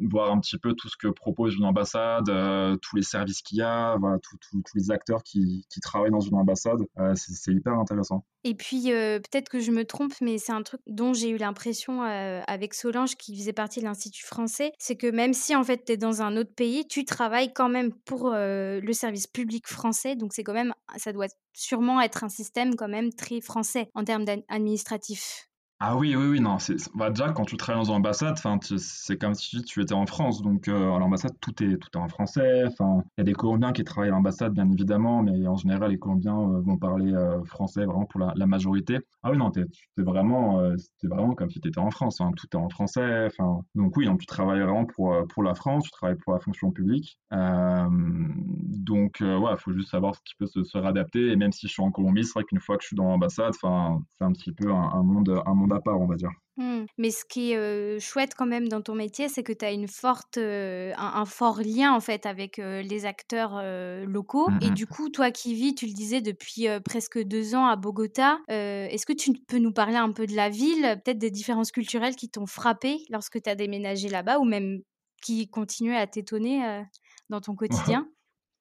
voir 0.00 0.30
un 0.30 0.40
petit 0.40 0.58
peu 0.58 0.74
tout 0.74 0.88
ce 0.88 0.96
que 0.96 1.08
propose 1.08 1.54
une 1.56 1.64
ambassade, 1.64 2.28
euh, 2.28 2.76
tous 2.76 2.96
les 2.96 3.02
services 3.02 3.42
qu'il 3.42 3.58
y 3.58 3.62
a, 3.62 3.96
tous 4.22 4.74
les 4.74 4.90
acteurs 4.90 5.22
qui, 5.22 5.66
qui, 5.68 5.80
travaillent 5.80 6.10
dans 6.10 6.20
une 6.20 6.34
ambassade. 6.34 6.80
Euh, 6.98 7.12
c'est 7.14 7.52
hyper 7.52 7.74
intéressant. 7.74 8.24
Et 8.44 8.54
puis, 8.54 8.92
euh, 8.92 9.18
peut-être 9.18 9.48
que 9.48 9.60
je 9.60 9.70
me 9.70 9.84
trompe, 9.84 10.14
mais 10.20 10.38
c'est 10.38 10.52
un 10.52 10.62
truc 10.62 10.80
dont 10.86 11.12
j'ai 11.12 11.30
eu 11.30 11.36
l'impression 11.36 12.02
avec 12.02 12.74
Solange, 12.74 13.16
qui 13.16 13.36
faisait 13.36 13.52
partie 13.52 13.80
de 13.80 13.84
l'Institut 13.84 14.24
français, 14.24 14.72
c'est 14.78 14.96
que 14.96 15.06
même 15.06 15.34
si 15.34 15.54
en 15.54 15.64
fait 15.64 15.84
tu 15.84 15.92
es 15.92 15.96
dans 15.96 16.22
un 16.22 16.36
autre 16.36 16.54
pays, 16.54 16.86
tu 16.86 17.04
travailles 17.04 17.52
quand 17.52 17.68
même 17.68 17.92
pour 17.92 18.30
le 18.32 18.92
service 18.92 19.26
public 19.26 19.68
français. 19.68 20.16
Donc, 20.16 20.32
c'est 20.32 20.44
quand 20.44 20.54
même, 20.54 20.72
ça 20.96 21.12
doit 21.12 21.28
sûrement 21.52 22.00
être 22.00 22.24
un 22.24 22.28
système 22.28 22.74
quand 22.74 22.88
même 22.88 23.12
très 23.12 23.40
français 23.40 23.90
en 23.94 24.04
termes 24.04 24.24
administratifs. 24.48 25.48
Ah 25.84 25.96
oui, 25.96 26.14
oui, 26.14 26.26
oui, 26.28 26.40
non. 26.40 26.60
C'est, 26.60 26.76
bah, 26.94 27.10
déjà, 27.10 27.32
quand 27.32 27.44
tu 27.44 27.56
travailles 27.56 27.84
dans 27.84 27.90
une 27.90 27.96
ambassade, 27.96 28.38
c'est 28.78 29.16
comme 29.16 29.34
si 29.34 29.62
tu 29.62 29.82
étais 29.82 29.94
en 29.94 30.06
France. 30.06 30.40
Donc, 30.40 30.68
euh, 30.68 30.94
à 30.94 30.98
l'ambassade, 31.00 31.32
tout 31.40 31.60
est, 31.60 31.76
tout 31.76 31.88
est 31.94 31.96
en 32.00 32.06
français. 32.06 32.66
Il 32.78 33.02
y 33.18 33.20
a 33.20 33.24
des 33.24 33.32
Colombiens 33.32 33.72
qui 33.72 33.82
travaillent 33.82 34.10
à 34.10 34.12
l'ambassade, 34.12 34.52
bien 34.52 34.70
évidemment, 34.70 35.24
mais 35.24 35.44
en 35.48 35.56
général, 35.56 35.90
les 35.90 35.98
Colombiens 35.98 36.38
euh, 36.38 36.60
vont 36.60 36.76
parler 36.78 37.12
euh, 37.12 37.42
français 37.46 37.84
vraiment 37.84 38.04
pour 38.04 38.20
la, 38.20 38.46
majorité. 38.46 39.00
Ah 39.24 39.32
oui, 39.32 39.38
non, 39.38 39.50
t'es, 39.50 39.64
vraiment, 39.96 40.62
c'est 41.00 41.08
vraiment 41.08 41.34
comme 41.34 41.50
si 41.50 41.60
tu 41.60 41.66
étais 41.66 41.80
en 41.80 41.90
France. 41.90 42.20
Hein. 42.20 42.30
Tout 42.36 42.46
est 42.52 42.56
en 42.56 42.68
français. 42.68 43.28
Donc 43.74 43.96
oui, 43.96 44.06
donc, 44.06 44.20
tu 44.20 44.26
travailles 44.26 44.60
vraiment 44.60 44.84
pour, 44.84 45.16
pour 45.34 45.42
la 45.42 45.54
France, 45.56 45.82
tu 45.84 45.90
travailles 45.90 46.18
pour 46.18 46.32
la 46.32 46.38
fonction 46.38 46.70
publique. 46.70 47.18
donc, 47.32 49.16
ouais, 49.20 49.50
il 49.50 49.58
faut 49.58 49.72
juste 49.72 49.90
savoir 49.90 50.14
ce 50.14 50.20
qui 50.24 50.34
peut 50.38 50.46
se, 50.46 50.62
se 50.62 50.78
réadapter. 50.78 51.32
Et 51.32 51.36
même 51.36 51.50
si 51.50 51.66
je 51.66 51.72
suis 51.72 51.82
en 51.82 51.90
Colombie, 51.90 52.22
c'est 52.22 52.34
vrai 52.34 52.44
qu'une 52.44 52.60
fois 52.60 52.76
que 52.76 52.82
je 52.82 52.88
suis 52.88 52.96
dans 52.96 53.08
l'ambassade, 53.08 53.54
c'est 53.54 53.66
un 53.66 54.32
petit 54.32 54.52
peu 54.52 54.70
un 54.70 55.02
monde, 55.02 55.42
un 55.44 55.54
monde 55.54 55.71
à 55.74 55.80
part, 55.80 56.00
on 56.00 56.06
va 56.06 56.16
dire. 56.16 56.30
Mmh. 56.56 56.84
Mais 56.98 57.10
ce 57.10 57.24
qui 57.24 57.52
est 57.52 58.00
chouette 58.00 58.34
quand 58.36 58.46
même 58.46 58.68
dans 58.68 58.82
ton 58.82 58.94
métier, 58.94 59.28
c'est 59.28 59.42
que 59.42 59.52
tu 59.52 59.64
as 59.64 59.72
une 59.72 59.88
forte, 59.88 60.38
un, 60.38 61.24
fort 61.24 61.60
lien 61.60 61.94
en 61.94 62.00
fait 62.00 62.26
avec 62.26 62.58
les 62.58 63.06
acteurs 63.06 63.62
locaux. 64.06 64.50
Mmh, 64.50 64.58
Et 64.62 64.70
mmh. 64.70 64.74
du 64.74 64.86
coup, 64.86 65.08
toi 65.08 65.30
qui 65.30 65.54
vis, 65.54 65.74
tu 65.74 65.86
le 65.86 65.92
disais, 65.92 66.20
depuis 66.20 66.66
presque 66.84 67.22
deux 67.22 67.54
ans 67.54 67.66
à 67.66 67.76
Bogota, 67.76 68.38
est-ce 68.48 69.06
que 69.06 69.14
tu 69.14 69.32
peux 69.48 69.58
nous 69.58 69.72
parler 69.72 69.96
un 69.96 70.12
peu 70.12 70.26
de 70.26 70.36
la 70.36 70.50
ville, 70.50 71.00
peut-être 71.04 71.18
des 71.18 71.30
différences 71.30 71.72
culturelles 71.72 72.16
qui 72.16 72.28
t'ont 72.28 72.46
frappé 72.46 72.98
lorsque 73.08 73.40
tu 73.42 73.48
as 73.48 73.54
déménagé 73.54 74.08
là-bas 74.08 74.38
ou 74.38 74.44
même 74.44 74.80
qui 75.22 75.48
continuent 75.48 75.96
à 75.96 76.06
t'étonner 76.06 76.82
dans 77.30 77.40
ton 77.40 77.54
quotidien? 77.96 78.08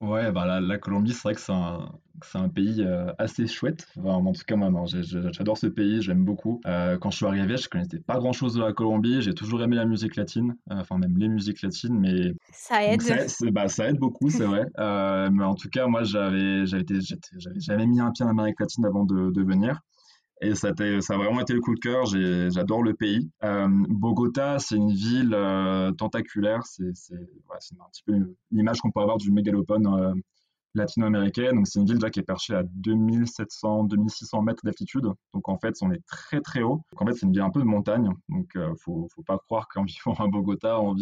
Ouais, 0.01 0.31
bah 0.31 0.59
la, 0.59 0.77
Colombie, 0.79 1.13
c'est 1.13 1.21
vrai 1.21 1.35
que 1.35 1.41
c'est 1.41 1.51
un, 1.51 1.91
un 2.33 2.49
pays 2.49 2.81
euh, 2.81 3.13
assez 3.19 3.45
chouette. 3.45 3.87
en 4.03 4.33
tout 4.33 4.41
cas, 4.47 4.55
moi, 4.55 4.85
j'adore 5.31 5.59
ce 5.59 5.67
pays, 5.67 6.01
j'aime 6.01 6.25
beaucoup. 6.25 6.59
Euh, 6.65 6.97
quand 6.97 7.11
je 7.11 7.17
suis 7.17 7.25
arrivé, 7.27 7.55
je 7.55 7.69
connaissais 7.69 7.99
pas 7.99 8.17
grand-chose 8.17 8.55
de 8.55 8.61
la 8.61 8.73
Colombie. 8.73 9.21
J'ai 9.21 9.35
toujours 9.35 9.61
aimé 9.61 9.75
la 9.75 9.85
musique 9.85 10.15
latine, 10.15 10.55
euh, 10.71 10.75
enfin 10.79 10.97
même 10.97 11.15
les 11.19 11.27
musiques 11.27 11.61
latines, 11.61 11.99
mais 11.99 12.33
ça 12.51 12.83
aide. 12.83 13.03
bah, 13.51 13.67
ça 13.67 13.89
aide 13.89 13.99
beaucoup, 13.99 14.31
c'est 14.31 14.45
vrai. 14.45 14.65
mais 15.31 15.43
en 15.43 15.53
tout 15.53 15.69
cas, 15.69 15.85
moi, 15.85 16.01
j'avais, 16.03 16.65
j'avais, 16.65 16.83
j'avais 17.37 17.59
jamais 17.59 17.85
mis 17.85 17.99
un 17.99 18.11
pied 18.11 18.25
en 18.25 18.29
Amérique 18.29 18.59
latine 18.59 18.85
avant 18.85 19.05
de, 19.05 19.29
de 19.29 19.43
venir. 19.43 19.81
Et 20.43 20.55
ça, 20.55 20.69
a 20.69 21.17
vraiment 21.17 21.39
été 21.39 21.53
le 21.53 21.61
coup 21.61 21.75
de 21.75 21.79
cœur. 21.79 22.05
J'adore 22.05 22.81
le 22.81 22.95
pays. 22.95 23.29
Euh, 23.43 23.67
Bogota, 23.69 24.57
c'est 24.57 24.75
une 24.75 24.91
ville 24.91 25.35
euh, 25.35 25.91
tentaculaire. 25.91 26.65
C'est 26.65 26.87
un 26.87 27.89
petit 27.91 28.03
peu 28.03 28.35
l'image 28.49 28.79
qu'on 28.79 28.89
peut 28.89 29.01
avoir 29.01 29.17
du 29.17 29.31
mégalopone 29.31 29.85
euh, 29.85 30.13
latino-américain. 30.73 31.53
Donc, 31.53 31.67
c'est 31.67 31.79
une 31.79 31.85
ville 31.85 31.99
qui 32.09 32.19
est 32.19 32.23
perchée 32.23 32.55
à 32.55 32.63
2700, 32.63 33.83
2600 33.83 34.41
mètres 34.41 34.61
d'altitude. 34.63 35.03
Donc, 35.35 35.47
en 35.47 35.59
fait, 35.59 35.75
on 35.83 35.91
est 35.91 36.03
très, 36.07 36.41
très 36.41 36.63
haut. 36.63 36.81
En 36.97 37.05
fait, 37.05 37.13
c'est 37.13 37.27
une 37.27 37.33
ville 37.33 37.41
un 37.41 37.51
peu 37.51 37.59
de 37.59 37.65
montagne. 37.65 38.09
Donc, 38.29 38.49
il 38.55 38.61
ne 38.61 38.75
faut, 38.75 39.07
pas 39.27 39.37
croire 39.37 39.67
qu'en 39.67 39.83
vivant 39.85 40.15
à 40.15 40.25
Bogota, 40.25 40.81
on 40.81 40.93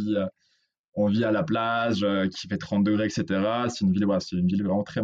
vit, 1.07 1.23
à 1.23 1.31
la 1.31 1.43
plage, 1.43 2.05
qui 2.35 2.49
fait 2.49 2.57
30 2.57 2.83
degrés, 2.83 3.05
etc. 3.05 3.23
C'est 3.69 3.85
une 3.85 3.93
ville, 3.93 4.05
une 4.33 4.47
ville 4.47 4.63
vraiment 4.65 4.83
très, 4.83 5.01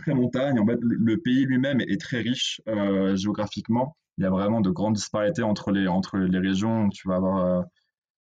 très 0.00 0.14
montagne. 0.14 0.58
En 0.58 0.66
fait, 0.66 0.78
le 0.80 1.16
pays 1.18 1.44
lui-même 1.44 1.80
est 1.80 2.00
très 2.00 2.20
riche 2.20 2.60
euh, 2.68 3.16
géographiquement. 3.16 3.96
il 4.18 4.24
y 4.24 4.26
a 4.26 4.30
vraiment 4.30 4.60
de 4.60 4.70
grandes 4.70 4.94
disparités 4.94 5.42
entre 5.42 5.70
les, 5.70 5.86
entre 5.86 6.18
les 6.18 6.38
régions. 6.38 6.88
Tu 6.90 7.08
vas 7.08 7.16
avoir 7.16 7.64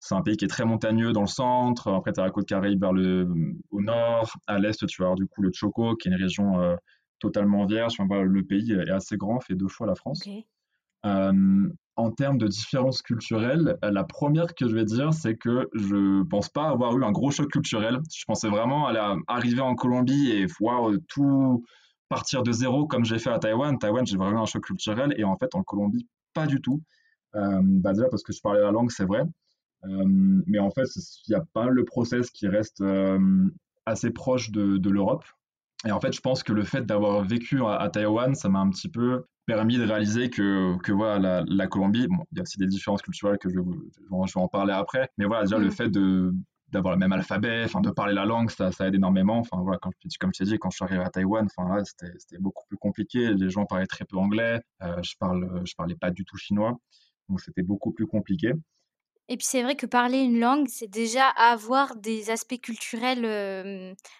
c'est 0.06 0.14
un 0.14 0.22
pays 0.22 0.38
qui 0.38 0.46
est 0.46 0.50
très 0.50 0.66
montagneux 0.66 1.14
dans 1.14 1.22
le 1.22 1.28
centre. 1.28 1.92
Après, 1.92 2.14
tu 2.14 2.20
as 2.20 2.24
la 2.24 2.30
côte 2.30 2.48
Caraïbe 2.48 2.80
vers 2.80 2.94
le, 2.94 3.28
au 3.72 3.82
nord. 3.82 4.32
À 4.46 4.60
l'est, 4.60 4.86
tu 4.86 5.02
vas 5.02 5.08
avoir 5.08 5.16
du 5.16 5.26
coup 5.26 5.42
le 5.42 5.50
Choco, 5.52 5.96
qui 5.96 6.08
est 6.08 6.12
une 6.12 6.22
région 6.22 6.62
euh, 6.62 6.76
totalement 7.18 7.66
vierge. 7.66 7.98
le 8.00 8.42
pays 8.44 8.72
est 8.74 8.92
assez 8.92 9.18
grand, 9.18 9.40
fait 9.40 9.56
deux 9.56 9.68
fois 9.68 9.88
la 9.88 9.96
France. 9.96 10.24
Euh, 11.06 11.70
en 11.98 12.12
termes 12.12 12.38
de 12.38 12.48
différences 12.48 13.02
culturelles, 13.02 13.78
la 13.82 14.04
première 14.04 14.54
que 14.54 14.68
je 14.68 14.76
vais 14.76 14.86
dire, 14.86 15.14
c'est 15.14 15.36
que 15.36 15.70
je 15.74 16.24
pense 16.24 16.50
pas 16.50 16.68
avoir 16.70 16.98
eu 16.98 17.04
un 17.04 17.12
gros 17.12 17.32
choc 17.32 17.50
culturel. 17.50 18.00
Je 18.14 18.26
pensais 18.26 18.50
vraiment 18.50 18.88
à 18.88 19.16
arriver 19.28 19.62
en 19.62 19.76
Colombie 19.76 20.32
et 20.32 20.46
voir 20.60 20.92
tout 21.08 21.64
partir 22.10 22.44
de 22.44 22.52
zéro 22.52 22.86
comme 22.86 23.06
j'ai 23.06 23.20
fait 23.20 23.30
à 23.30 23.40
Taïwan. 23.40 23.78
Taïwan, 23.78 24.06
j'ai 24.06 24.18
vraiment 24.18 24.44
un 24.44 24.46
choc 24.46 24.64
culturel 24.64 25.14
et 25.18 25.24
en 25.24 25.38
fait 25.38 25.56
en 25.56 25.64
Colombie, 25.64 26.08
pas 26.34 26.48
du 26.48 26.62
tout. 26.62 26.82
Euh, 27.36 27.60
bah 27.64 27.94
déjà 27.94 28.08
parce 28.10 28.24
que 28.24 28.34
je 28.34 28.42
parlais 28.42 28.62
la 28.62 28.72
langue, 28.72 28.92
c'est 28.92 29.06
vrai. 29.06 29.24
Euh, 29.86 30.04
mais 30.48 30.60
en 30.60 30.72
fait, 30.72 30.88
il 31.28 31.32
y 31.32 31.36
a 31.36 31.44
pas 31.54 31.68
le 31.68 31.84
process 31.86 32.30
qui 32.32 32.48
reste 32.48 32.82
euh, 32.82 33.50
assez 33.86 34.12
proche 34.12 34.52
de, 34.52 34.90
l'Europe. 34.90 35.26
Et 35.86 35.92
en 35.92 36.00
fait, 36.00 36.14
je 36.14 36.22
pense 36.22 36.44
que 36.44 36.54
le 36.54 36.64
fait 36.64 36.86
d'avoir 36.86 37.24
vécu 37.24 37.64
à, 37.66 37.90
Taïwan, 37.90 38.34
ça 38.34 38.50
m'a 38.50 38.60
un 38.60 38.70
petit 38.70 38.90
peu 38.90 39.26
permis 39.46 39.78
de 39.78 39.84
réaliser 39.84 40.30
que, 40.30 40.78
que 40.78 40.92
voilà, 40.92 41.44
la, 41.48 41.68
Colombie, 41.68 42.08
bon, 42.08 42.24
il 42.32 42.38
y 42.38 42.40
a 42.40 42.44
aussi 42.44 42.58
des 42.58 42.68
différences 42.68 43.02
culturelles 43.02 43.38
que 43.38 43.50
je, 43.50 43.56
je 43.56 44.34
vais 44.34 44.42
en 44.42 44.48
parler 44.48 44.74
après, 44.74 45.10
mais 45.18 45.26
voilà, 45.26 45.44
déjà 45.44 45.58
le 45.58 45.68
mm. 45.68 45.72
fait 45.72 45.90
de 45.90 46.34
d'avoir 46.72 46.94
le 46.94 47.00
même 47.00 47.14
alphabet, 47.14 47.64
enfin 47.64 47.80
de 47.80 47.90
parler 47.90 48.14
la 48.14 48.26
langue, 48.26 48.50
ça, 48.50 48.72
ça 48.72 48.88
aide 48.88 48.96
énormément. 48.96 49.38
Enfin 49.38 49.62
voilà, 49.62 49.78
comme, 49.78 49.94
comme 50.20 50.32
je 50.34 50.40
t'ai 50.40 50.46
dit, 50.46 50.58
quand 50.58 50.72
je 50.72 50.76
suis 50.78 50.84
arrivé 50.84 51.04
à 51.04 51.10
Taïwan, 51.10 51.46
enfin 51.46 51.74
là, 51.74 51.84
c'était 51.86 52.38
beaucoup 52.40 52.66
plus 52.68 52.78
compliqué. 52.78 53.34
Les 53.34 53.50
gens 53.50 53.66
parlaient 53.66 53.86
très 53.86 54.04
peu 54.04 54.18
anglais, 54.18 54.60
euh, 54.82 55.02
je 55.02 55.14
parle, 55.18 55.62
je 55.64 55.74
parlais 55.76 55.96
pas 55.96 56.12
du 56.12 56.26
tout 56.26 56.38
chinois, 56.38 56.78
donc 57.30 57.40
c'était 57.40 57.64
beaucoup 57.64 57.92
plus 57.92 58.08
compliqué. 58.08 58.52
Et 59.28 59.38
puis 59.38 59.48
c'est 59.50 59.64
vrai 59.64 59.76
que 59.76 59.86
parler 59.86 60.20
une 60.20 60.40
langue, 60.40 60.68
c'est 60.70 60.88
déjà 60.88 61.28
avoir 61.30 61.96
des 61.96 62.30
aspects 62.30 62.60
culturels. 62.62 63.26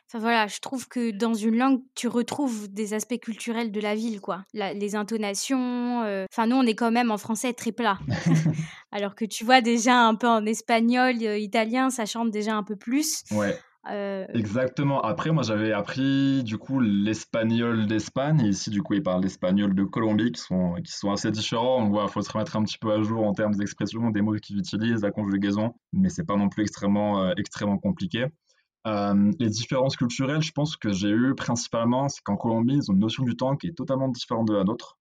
Enfin 0.08 0.20
voilà, 0.20 0.48
je 0.48 0.60
trouve 0.60 0.88
que 0.88 1.12
dans 1.12 1.34
une 1.34 1.58
langue, 1.58 1.82
tu 1.94 2.08
retrouves 2.08 2.68
des 2.68 2.94
aspects 2.94 3.20
culturels 3.20 3.72
de 3.72 3.80
la 3.80 3.96
ville, 3.96 4.20
quoi. 4.20 4.44
les 4.54 4.96
intonations. 4.96 6.00
Enfin, 6.32 6.48
nous, 6.48 6.56
on 6.56 6.64
est 6.64 6.76
quand 6.76 6.92
même 6.92 7.12
en 7.12 7.18
français 7.18 7.54
très 7.54 7.72
plat. 7.72 8.00
Alors 8.92 9.14
que 9.14 9.26
tu 9.26 9.44
vois 9.44 9.62
déjà 9.62 9.96
un 9.96 10.16
peu 10.16 10.28
en 10.28 10.46
espagnol, 10.46 11.22
italien, 11.22 11.90
ça 11.90 12.06
chante 12.06 12.32
déjà 12.32 12.56
un 12.56 12.64
peu 12.64 12.76
plus. 12.76 13.24
Ouais. 13.32 13.56
Euh, 13.90 14.26
Exactement. 14.34 15.02
Après, 15.02 15.32
moi, 15.32 15.44
j'avais 15.44 15.72
appris 15.72 16.44
du 16.44 16.58
coup 16.58 16.80
l'espagnol 16.80 17.86
d'Espagne. 17.88 18.42
Et 18.42 18.50
ici, 18.50 18.70
du 18.70 18.82
coup, 18.82 18.94
ils 18.94 19.04
parlent 19.04 19.22
l'espagnol 19.22 19.76
de 19.76 19.84
Colombie, 19.84 20.32
qui 20.32 20.42
sont, 20.42 20.76
qui 20.84 20.92
sont 20.92 21.12
assez 21.12 21.32
différents. 21.32 21.82
Donc, 21.82 21.92
voilà, 21.92 22.08
il 22.08 22.12
faut 22.12 22.22
se 22.22 22.32
remettre 22.32 22.56
un 22.56 22.64
petit 22.64 22.78
peu 22.78 22.92
à 22.92 23.02
jour 23.02 23.26
en 23.26 23.34
termes 23.34 23.56
d'expression, 23.56 24.10
des 24.10 24.22
mots 24.22 24.36
qu'ils 24.36 24.58
utilisent, 24.58 25.02
la 25.02 25.12
conjugaison. 25.12 25.76
Mais 25.94 26.10
c'est 26.10 26.26
pas 26.26 26.36
non 26.36 26.50
plus 26.50 26.64
extrêmement, 26.64 27.24
euh, 27.24 27.34
extrêmement 27.38 27.78
compliqué. 27.78 28.26
Euh, 28.88 29.32
les 29.40 29.50
différences 29.50 29.96
culturelles, 29.96 30.44
je 30.44 30.52
pense 30.52 30.78
que 30.78 30.92
j'ai 30.92 31.10
eu 31.10 31.34
principalement, 31.36 32.08
c'est 32.08 32.22
qu'en 32.24 32.38
Colombie, 32.38 32.76
ils 32.76 32.92
ont 32.92 32.94
une 32.94 33.00
notion 33.00 33.24
du 33.24 33.36
temps 33.36 33.56
qui 33.56 33.68
est 33.68 33.74
totalement 33.78 34.10
différente 34.10 34.48
de 34.48 34.54
la 34.54 34.64
nôtre. 34.64 34.98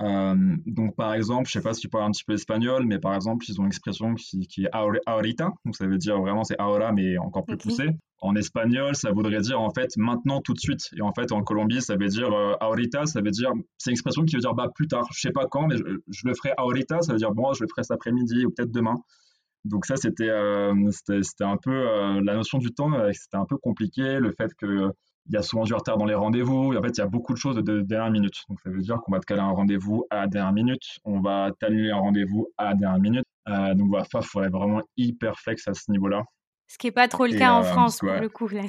Euh, 0.00 0.56
donc, 0.66 0.96
par 0.96 1.14
exemple, 1.14 1.46
je 1.46 1.52
sais 1.52 1.60
pas 1.60 1.72
si 1.72 1.82
tu 1.82 1.88
parles 1.88 2.04
un 2.04 2.10
petit 2.10 2.24
peu 2.24 2.32
espagnol, 2.32 2.84
mais 2.86 2.98
par 2.98 3.14
exemple, 3.14 3.44
ils 3.48 3.60
ont 3.60 3.64
une 3.64 3.68
expression 3.68 4.14
qui, 4.14 4.46
qui 4.48 4.64
est 4.64 4.70
ahorita, 4.72 5.52
donc 5.64 5.76
ça 5.76 5.86
veut 5.86 5.98
dire 5.98 6.20
vraiment 6.20 6.42
c'est 6.42 6.58
ahora, 6.58 6.92
mais 6.92 7.16
encore 7.18 7.44
plus 7.44 7.56
poussé. 7.56 7.90
En 8.20 8.34
espagnol, 8.36 8.96
ça 8.96 9.12
voudrait 9.12 9.40
dire 9.40 9.60
en 9.60 9.70
fait 9.70 9.96
maintenant, 9.96 10.40
tout 10.40 10.54
de 10.54 10.58
suite. 10.58 10.88
Et 10.96 11.02
en 11.02 11.12
fait, 11.12 11.30
en 11.30 11.42
Colombie, 11.42 11.82
ça 11.82 11.96
veut 11.96 12.08
dire 12.08 12.32
euh, 12.32 12.54
ahorita, 12.60 13.06
ça 13.06 13.20
veut 13.20 13.30
dire, 13.30 13.52
c'est 13.78 13.90
une 13.90 13.94
expression 13.94 14.24
qui 14.24 14.34
veut 14.34 14.40
dire 14.40 14.54
bah 14.54 14.68
plus 14.74 14.88
tard, 14.88 15.06
je 15.12 15.20
sais 15.20 15.32
pas 15.32 15.46
quand, 15.46 15.68
mais 15.68 15.76
je, 15.76 16.22
le 16.26 16.34
ferai 16.34 16.52
ahorita, 16.56 17.00
ça 17.02 17.12
veut 17.12 17.18
dire 17.18 17.32
bon, 17.32 17.52
je 17.52 17.62
le 17.62 17.68
ferai 17.68 17.84
cet 17.84 17.92
après-midi 17.92 18.46
ou 18.46 18.50
peut-être 18.50 18.72
demain. 18.72 18.96
Donc 19.64 19.86
ça, 19.86 19.96
c'était 19.96 20.28
euh, 20.28 20.74
c'était 20.90 21.44
un 21.44 21.56
peu 21.56 22.20
la 22.20 22.34
notion 22.34 22.58
du 22.58 22.72
temps, 22.72 22.90
c'était 23.12 23.36
un 23.36 23.46
peu 23.46 23.56
compliqué, 23.58 24.18
le 24.18 24.32
fait 24.32 24.52
que 24.54 24.90
il 25.26 25.34
y 25.34 25.36
a 25.36 25.42
souvent 25.42 25.64
du 25.64 25.74
retard 25.74 25.96
dans 25.96 26.04
les 26.04 26.14
rendez-vous. 26.14 26.74
En 26.74 26.82
fait, 26.82 26.90
il 26.90 26.98
y 26.98 27.00
a 27.00 27.06
beaucoup 27.06 27.32
de 27.32 27.38
choses 27.38 27.56
de, 27.56 27.80
dernière 27.80 28.10
minute. 28.10 28.42
Donc, 28.48 28.60
ça 28.60 28.70
veut 28.70 28.80
dire 28.80 28.98
qu'on 29.00 29.12
va 29.12 29.20
te 29.20 29.26
caler 29.26 29.40
un 29.40 29.50
rendez-vous 29.50 30.06
à 30.10 30.22
la 30.22 30.26
dernière 30.26 30.52
minute. 30.52 30.82
On 31.04 31.20
va 31.20 31.50
t'annuler 31.58 31.90
un 31.90 31.98
rendez-vous 31.98 32.48
à 32.58 32.70
la 32.70 32.74
dernière 32.74 33.00
minute. 33.00 33.24
Euh, 33.48 33.74
donc, 33.74 33.88
voilà, 33.88 34.04
il 34.12 34.22
faudrait 34.22 34.50
vraiment 34.50 34.82
hyper 34.96 35.38
flex 35.38 35.66
à 35.68 35.74
ce 35.74 35.90
niveau-là. 35.90 36.22
Ce 36.66 36.78
qui 36.78 36.86
n'est 36.86 36.92
pas 36.92 37.08
trop 37.08 37.26
le 37.26 37.36
cas 37.36 37.52
en 37.52 37.60
euh, 37.60 37.64
France, 37.64 37.98
pour 37.98 38.10
le 38.10 38.28
coup. 38.28 38.48
Là, 38.48 38.62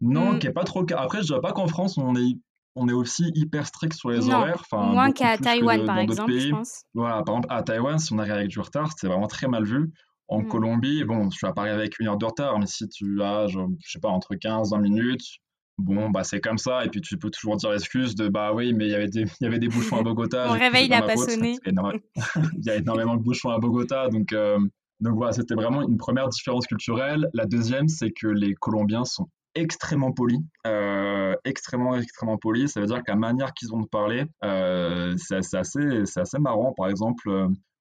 non, 0.00 0.32
mm. 0.32 0.38
qui 0.38 0.46
n'est 0.46 0.52
pas 0.52 0.64
trop 0.64 0.80
le 0.80 0.86
cas. 0.86 0.98
Après, 0.98 1.18
je 1.18 1.22
ne 1.22 1.26
dirais 1.26 1.40
pas 1.40 1.52
qu'en 1.52 1.68
France, 1.68 1.98
on 1.98 2.14
est, 2.16 2.36
on 2.74 2.88
est 2.88 2.92
aussi 2.92 3.30
hyper 3.34 3.66
strict 3.66 3.94
sur 3.94 4.10
les 4.10 4.28
horaires. 4.28 4.62
Enfin, 4.70 4.92
moins 4.92 5.12
qu'à 5.12 5.38
Taïwan, 5.38 5.84
par 5.84 5.98
exemple, 5.98 6.32
je 6.32 6.50
pense. 6.50 6.82
Voilà, 6.94 7.22
par 7.22 7.36
exemple, 7.36 7.48
à 7.50 7.62
Taïwan, 7.62 7.98
si 7.98 8.12
on 8.12 8.18
arrive 8.18 8.32
avec 8.32 8.48
du 8.48 8.60
retard, 8.60 8.90
c'est 8.96 9.06
vraiment 9.06 9.26
très 9.26 9.48
mal 9.48 9.64
vu. 9.64 9.92
En 10.28 10.42
mm. 10.42 10.48
Colombie, 10.48 11.04
bon, 11.04 11.30
je 11.30 11.36
suis 11.36 11.46
à 11.46 11.52
Paris 11.52 11.70
avec 11.70 11.98
une 11.98 12.08
heure 12.08 12.18
de 12.18 12.26
retard, 12.26 12.58
mais 12.58 12.66
si 12.66 12.86
tu 12.88 13.22
as, 13.22 13.46
je 13.48 13.58
sais 13.80 13.98
pas, 14.00 14.10
entre 14.10 14.34
15 14.34 14.68
et 14.72 14.76
20 14.76 14.82
minutes, 14.82 15.24
bon, 15.78 16.10
bah 16.10 16.24
c'est 16.24 16.40
comme 16.40 16.58
ça. 16.58 16.84
Et 16.84 16.88
puis 16.88 17.00
tu 17.00 17.16
peux 17.16 17.30
toujours 17.30 17.56
dire 17.56 17.70
l'excuse 17.70 18.14
de 18.14 18.28
bah 18.28 18.52
oui, 18.52 18.74
mais 18.74 18.86
il 18.86 18.90
y 18.90 18.94
avait 18.94 19.08
des, 19.08 19.22
il 19.22 19.44
y 19.44 19.46
avait 19.46 19.58
des 19.58 19.68
bouchons 19.68 19.98
à 19.98 20.02
Bogota. 20.02 20.46
Mon 20.48 20.58
réveil 20.58 20.88
n'a 20.88 21.02
pas 21.02 21.16
sonné. 21.16 21.56
il 21.64 22.64
y 22.64 22.70
a 22.70 22.76
énormément 22.76 23.16
de 23.16 23.22
bouchons 23.22 23.50
à 23.50 23.58
Bogota, 23.58 24.08
donc. 24.08 24.32
Euh, 24.32 24.58
donc 25.00 25.14
voilà, 25.14 25.30
c'était 25.30 25.54
vraiment 25.54 25.82
une 25.82 25.96
première 25.96 26.28
différence 26.28 26.66
culturelle. 26.66 27.28
La 27.32 27.46
deuxième, 27.46 27.86
c'est 27.86 28.10
que 28.10 28.26
les 28.26 28.54
Colombiens 28.54 29.04
sont 29.04 29.28
extrêmement 29.54 30.10
polis, 30.10 30.40
euh, 30.66 31.36
extrêmement 31.44 31.94
extrêmement 31.94 32.36
polis. 32.36 32.72
Ça 32.72 32.80
veut 32.80 32.86
dire 32.86 32.98
que 32.98 33.12
la 33.12 33.14
manière 33.14 33.52
qu'ils 33.54 33.72
ont 33.72 33.80
de 33.80 33.86
parler, 33.86 34.24
euh, 34.44 35.14
c'est 35.16 35.36
assez, 35.54 36.04
c'est 36.04 36.18
assez 36.18 36.38
marrant. 36.40 36.74
Par 36.76 36.88
exemple, 36.88 37.30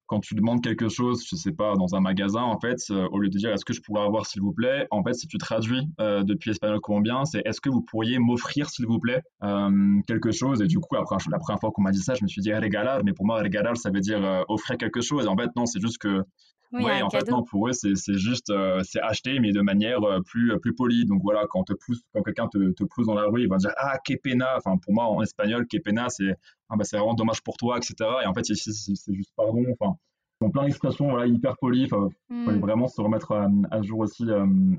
quand 0.07 0.21
tu 0.21 0.35
demandes 0.35 0.63
quelque 0.63 0.89
chose, 0.89 1.23
je 1.29 1.35
sais 1.35 1.51
pas, 1.51 1.75
dans 1.75 1.95
un 1.95 1.99
magasin, 1.99 2.41
en 2.41 2.59
fait, 2.59 2.77
euh, 2.89 3.07
au 3.11 3.19
lieu 3.19 3.29
de 3.29 3.37
dire 3.37 3.51
est-ce 3.51 3.65
que 3.65 3.73
je 3.73 3.81
pourrais 3.81 4.01
avoir 4.01 4.25
s'il 4.25 4.41
vous 4.41 4.53
plaît, 4.53 4.87
en 4.89 5.03
fait, 5.03 5.13
si 5.13 5.27
tu 5.27 5.37
traduis 5.37 5.87
euh, 5.99 6.23
depuis 6.23 6.51
espagnol 6.51 6.79
colombien, 6.79 7.25
c'est 7.25 7.41
est-ce 7.45 7.61
que 7.61 7.69
vous 7.69 7.81
pourriez 7.81 8.17
m'offrir 8.17 8.69
s'il 8.69 8.87
vous 8.87 8.99
plaît 8.99 9.21
euh, 9.43 9.99
quelque 10.07 10.31
chose? 10.31 10.61
Et 10.61 10.67
du 10.67 10.79
coup, 10.79 10.95
après 10.95 11.17
la 11.29 11.39
première 11.39 11.59
fois 11.59 11.71
qu'on 11.71 11.81
m'a 11.81 11.91
dit 11.91 12.01
ça, 12.01 12.13
je 12.13 12.23
me 12.23 12.27
suis 12.27 12.41
dit 12.41 12.53
regalar, 12.53 13.03
mais 13.03 13.13
pour 13.13 13.25
moi 13.25 13.39
regalar, 13.39 13.75
ça 13.75 13.89
veut 13.91 13.99
dire 13.99 14.45
offrir 14.47 14.77
quelque 14.77 15.01
chose. 15.01 15.25
Et 15.25 15.27
en 15.27 15.35
fait, 15.35 15.49
non, 15.55 15.65
c'est 15.65 15.81
juste 15.81 15.97
que 15.97 16.23
oui, 16.71 17.01
en 17.01 17.09
fait, 17.09 17.29
non, 17.29 17.43
pour 17.43 17.67
eux, 17.67 17.73
c'est 17.73 18.17
juste, 18.17 18.51
c'est 18.83 18.99
acheter, 19.01 19.39
mais 19.39 19.51
de 19.51 19.61
manière 19.61 19.99
plus, 20.25 20.57
plus 20.59 20.73
polie. 20.73 21.05
Donc 21.05 21.21
voilà, 21.23 21.45
quand, 21.49 21.63
te 21.63 21.73
pousse, 21.73 22.01
quand 22.13 22.21
quelqu'un 22.23 22.47
te, 22.47 22.71
te 22.71 22.83
pousse 22.83 23.07
dans 23.07 23.15
la 23.15 23.25
rue, 23.25 23.43
il 23.43 23.49
va 23.49 23.57
dire 23.57 23.71
Ah, 23.77 23.97
que 24.05 24.13
pena. 24.15 24.55
Enfin, 24.57 24.77
pour 24.77 24.93
moi, 24.93 25.05
en 25.05 25.21
espagnol, 25.21 25.65
que 25.67 25.77
pena, 25.77 26.09
c'est 26.09 26.35
ah, 26.69 26.75
bah, 26.75 26.83
vraiment 26.91 27.13
dommage 27.13 27.41
pour 27.41 27.57
toi, 27.57 27.77
etc. 27.77 27.95
Et 28.23 28.27
en 28.27 28.33
fait, 28.33 28.43
c'est 28.45 29.13
juste 29.13 29.31
pardon. 29.35 29.63
Enfin, 29.79 29.95
ont 30.41 30.51
plein 30.51 30.65
d'expressions 30.65 31.09
voilà, 31.09 31.25
hyper 31.25 31.57
polies. 31.57 31.87
Il 32.29 32.35
mm. 32.35 32.45
fallait 32.45 32.59
vraiment 32.59 32.87
se 32.87 33.01
remettre 33.01 33.31
à, 33.31 33.81
jour 33.81 33.99
aussi 33.99 34.25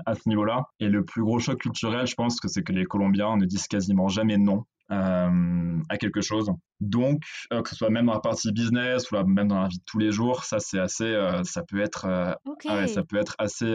à 0.05 0.15
ce 0.15 0.29
niveau-là. 0.29 0.65
Et 0.79 0.87
le 0.87 1.03
plus 1.03 1.23
gros 1.23 1.39
choc 1.39 1.59
culturel, 1.59 2.07
je 2.07 2.15
pense 2.15 2.39
que 2.39 2.47
c'est 2.47 2.63
que 2.63 2.71
les 2.71 2.85
Colombiens 2.85 3.37
ne 3.37 3.45
disent 3.45 3.67
quasiment 3.67 4.07
jamais 4.07 4.37
non. 4.37 4.63
À 4.89 5.97
quelque 5.99 6.21
chose. 6.21 6.51
Donc, 6.79 7.21
euh, 7.53 7.61
que 7.61 7.69
ce 7.69 7.75
soit 7.75 7.89
même 7.89 8.05
dans 8.07 8.13
la 8.13 8.19
partie 8.19 8.51
business 8.51 9.11
ou 9.11 9.23
même 9.25 9.47
dans 9.47 9.61
la 9.61 9.67
vie 9.67 9.77
de 9.77 9.83
tous 9.85 9.99
les 9.99 10.11
jours, 10.11 10.43
ça 10.43 10.59
c'est 10.59 10.79
assez, 10.79 11.05
euh, 11.05 11.43
ça 11.43 11.63
peut 11.63 11.81
être, 11.81 12.05
euh, 12.05 12.33
ah 12.67 12.87
ça 12.87 13.03
peut 13.03 13.17
être 13.17 13.35
assez 13.37 13.71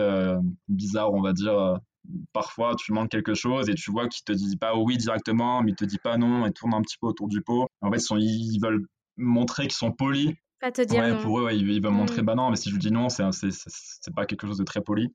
bizarre, 0.68 1.12
on 1.12 1.22
va 1.22 1.33
dire. 1.33 1.79
Parfois, 2.35 2.74
tu 2.77 2.92
demandes 2.92 3.09
quelque 3.09 3.33
chose 3.33 3.70
et 3.70 3.74
tu 3.74 3.90
vois 3.90 4.09
qu'il 4.09 4.24
te 4.24 4.33
dit 4.33 4.59
pas 4.59 4.77
oui 4.77 4.98
directement, 4.98 5.62
mais 5.62 5.70
il 5.70 5.74
te 5.74 5.87
dit 5.87 5.98
pas 6.03 6.18
non 6.18 6.44
et 6.44 6.53
tourne 6.53 6.74
un 6.74 6.83
petit 6.83 6.98
peu 7.00 7.07
autour 7.07 7.29
du 7.29 7.40
pot. 7.40 7.66
En 7.81 7.90
fait, 7.90 8.03
ils 8.18 8.59
veulent 8.62 8.87
montrer 9.16 9.62
qu'ils 9.62 9.72
sont 9.72 9.92
polis 9.92 10.35
pas 10.61 10.72
te 10.72 10.83
dire 10.83 11.03
ouais, 11.03 11.20
pour 11.20 11.40
eux, 11.40 11.50
ils, 11.53 11.83
veulent 11.83 11.92
montrer 11.92 12.22
mm. 12.22 12.24
bah 12.24 12.35
non, 12.35 12.48
mais 12.48 12.57
si 12.57 12.70
je 12.70 12.77
dis 12.77 12.90
non, 12.90 13.09
c'est 13.09 13.24
c'est 13.33 14.14
pas 14.14 14.24
quelque 14.24 14.46
chose 14.46 14.59
de 14.59 14.64
très 14.64 14.81
poli. 14.81 15.12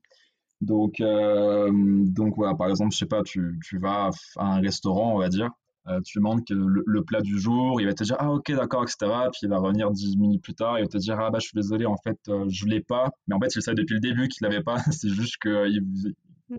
Donc, 0.60 1.00
euh, 1.00 1.70
donc 1.72 2.36
par 2.58 2.68
exemple, 2.68 2.92
je 2.92 2.98
sais 2.98 3.06
pas, 3.06 3.22
tu, 3.22 3.58
tu, 3.64 3.78
vas 3.78 4.10
à 4.36 4.44
un 4.44 4.60
restaurant, 4.60 5.14
on 5.14 5.18
va 5.18 5.28
dire, 5.28 5.50
euh, 5.88 6.00
tu 6.04 6.18
demandes 6.18 6.44
que 6.44 6.54
le, 6.54 7.02
plat 7.04 7.20
du 7.20 7.38
jour, 7.38 7.80
il 7.80 7.86
va 7.86 7.94
te 7.94 8.04
dire 8.04 8.16
ah 8.18 8.30
ok 8.30 8.52
d'accord, 8.52 8.82
etc. 8.82 9.10
Puis 9.32 9.40
il 9.42 9.48
va 9.48 9.58
revenir 9.58 9.90
10 9.90 10.18
minutes 10.18 10.42
plus 10.42 10.54
tard, 10.54 10.78
il 10.78 10.82
va 10.82 10.88
te 10.88 10.98
dire 10.98 11.18
ah 11.18 11.30
bah 11.30 11.38
je 11.40 11.46
suis 11.46 11.54
désolé, 11.54 11.86
en 11.86 11.96
fait 11.96 12.18
euh, 12.28 12.46
je 12.48 12.66
l'ai 12.66 12.80
pas. 12.80 13.10
Mais 13.26 13.34
en 13.34 13.40
fait 13.40 13.54
il 13.54 13.62
savait 13.62 13.76
depuis 13.76 13.94
le 13.94 14.00
début 14.00 14.28
qu'il 14.28 14.46
l'avait 14.46 14.62
pas, 14.62 14.76
c'est 14.90 15.08
juste 15.08 15.36
qu'il 15.42 15.84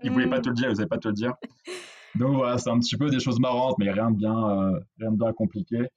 il 0.02 0.10
voulait 0.10 0.28
pas 0.28 0.40
te 0.40 0.48
le 0.48 0.54
dire, 0.54 0.70
il 0.70 0.76
savait 0.76 0.88
pas 0.88 0.98
te 0.98 1.08
le 1.08 1.14
dire. 1.14 1.34
Donc 2.14 2.34
voilà, 2.34 2.58
c'est 2.58 2.70
un 2.70 2.78
petit 2.78 2.96
peu 2.96 3.08
des 3.08 3.20
choses 3.20 3.40
marrantes, 3.40 3.76
mais 3.78 3.90
rien 3.90 4.10
de 4.10 4.16
bien, 4.16 4.34
rien 4.98 5.12
de 5.12 5.16
bien 5.16 5.32
compliqué. 5.32 5.88